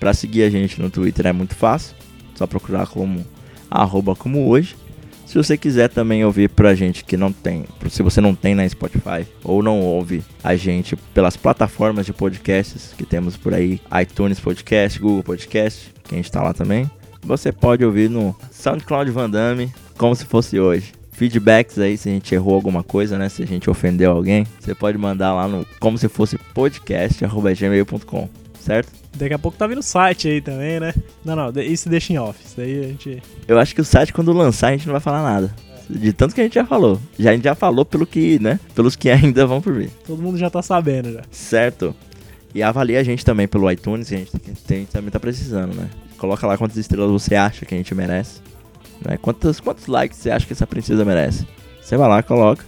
[0.00, 1.94] Pra seguir a gente no Twitter é muito fácil,
[2.34, 3.24] só procurar como
[3.70, 4.74] arroba como hoje.
[5.26, 8.66] Se você quiser também ouvir pra gente que não tem, se você não tem na
[8.66, 14.40] Spotify ou não ouve a gente pelas plataformas de podcasts que temos por aí, iTunes
[14.40, 16.90] Podcast, Google Podcast, que a gente tá lá também,
[17.28, 20.92] você pode ouvir no SoundCloud Van Damme, como se fosse hoje.
[21.12, 23.28] Feedbacks aí, se a gente errou alguma coisa, né?
[23.28, 28.28] Se a gente ofendeu alguém, você pode mandar lá no como se fosse podcast.gmail.com,
[28.58, 28.92] certo?
[29.14, 30.94] Daqui a pouco tá vindo site aí também, né?
[31.24, 32.38] Não, não, isso deixa em off.
[32.44, 33.22] Isso daí a gente.
[33.46, 35.54] Eu acho que o site, quando lançar, a gente não vai falar nada.
[35.90, 37.00] De tanto que a gente já falou.
[37.18, 38.60] Já, a gente já falou pelo que, né?
[38.74, 39.90] Pelos que ainda vão por vir.
[40.06, 41.22] Todo mundo já tá sabendo já.
[41.30, 41.94] Certo?
[42.54, 45.20] E avalie a gente também pelo iTunes, que a gente, que a gente também tá
[45.20, 45.90] precisando, né?
[46.18, 48.40] Coloca lá quantas estrelas você acha que a gente merece.
[49.04, 49.16] Né?
[49.16, 51.46] Quantos, quantos likes você acha que essa princesa merece?
[51.80, 52.64] Você vai lá, coloca.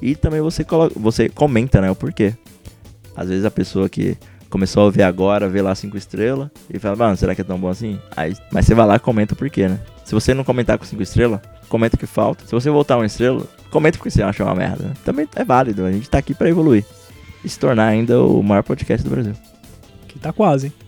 [0.00, 1.90] E também você, coloca, você comenta, né?
[1.90, 2.34] O porquê.
[3.14, 4.16] Às vezes a pessoa que
[4.50, 7.58] começou a ouvir agora, vê lá cinco estrelas e fala, mano, será que é tão
[7.58, 7.98] bom assim?
[8.16, 9.80] Aí, mas você vai lá e comenta o porquê, né?
[10.04, 12.46] Se você não comentar com cinco estrelas, comenta o que falta.
[12.46, 14.84] Se você voltar uma estrela, comenta porque você acha uma merda.
[14.84, 14.94] né?
[15.04, 16.84] Também é válido, a gente tá aqui pra evoluir.
[17.44, 19.34] E se tornar ainda o maior podcast do Brasil.
[20.08, 20.85] Que tá quase, hein?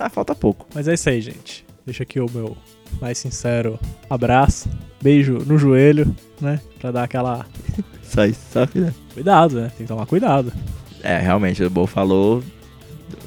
[0.00, 0.66] Ah, falta pouco.
[0.74, 1.64] Mas é isso aí, gente.
[1.84, 2.56] Deixa aqui o meu
[3.00, 3.78] mais sincero
[4.08, 4.68] abraço.
[5.02, 6.58] Beijo no joelho, né?
[6.80, 7.46] Pra dar aquela.
[8.02, 8.92] Só isso, só que, né?
[9.14, 9.68] Cuidado, né?
[9.76, 10.52] Tem que tomar cuidado.
[11.00, 12.42] É, realmente, o Bo falou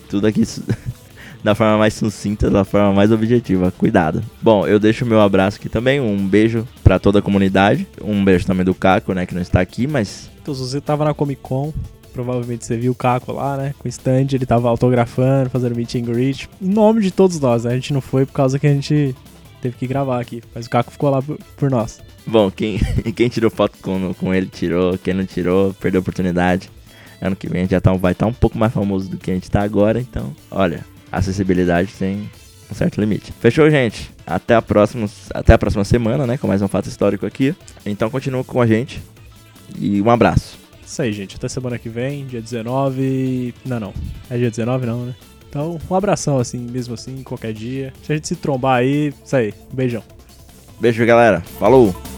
[0.09, 0.43] tudo aqui
[1.41, 3.71] da forma mais sucinta, da forma mais objetiva.
[3.71, 4.21] Cuidado.
[4.41, 6.01] Bom, eu deixo o meu abraço aqui também.
[6.01, 7.87] Um beijo pra toda a comunidade.
[8.03, 11.13] Um beijo também do Caco, né, que não está aqui, mas Então, você tava na
[11.13, 11.71] Comic Con,
[12.13, 13.73] provavelmente você viu o Caco lá, né?
[13.79, 16.49] Com o stand, ele tava autografando, fazendo meet and greet.
[16.61, 17.71] Em nome de todos nós, né?
[17.71, 19.15] A gente não foi por causa que a gente
[19.61, 20.41] teve que gravar aqui.
[20.53, 21.99] Mas o Caco ficou lá por, por nós.
[22.25, 22.79] Bom, quem,
[23.15, 26.69] quem tirou foto com, com ele tirou, quem não tirou, perdeu a oportunidade.
[27.21, 29.31] Ano que vem a gente já tá, vai estar um pouco mais famoso do que
[29.31, 32.29] a gente tá agora, então, olha, acessibilidade tem
[32.69, 33.31] um certo limite.
[33.39, 34.11] Fechou, gente?
[34.27, 37.55] Até a próxima, até a próxima semana, né, com mais um fato histórico aqui.
[37.85, 39.01] Então continua com a gente
[39.79, 40.62] e um abraço.
[40.85, 41.35] Isso aí, gente.
[41.35, 43.53] Até semana que vem, dia 19.
[43.65, 43.93] Não, não.
[44.29, 45.15] É dia 19, não, né?
[45.49, 47.93] Então, um abração, assim, mesmo assim, qualquer dia.
[48.03, 49.53] Se a gente se trombar aí, isso aí.
[49.71, 50.03] Um beijão.
[50.79, 51.41] Beijo, galera.
[51.59, 52.12] Falou!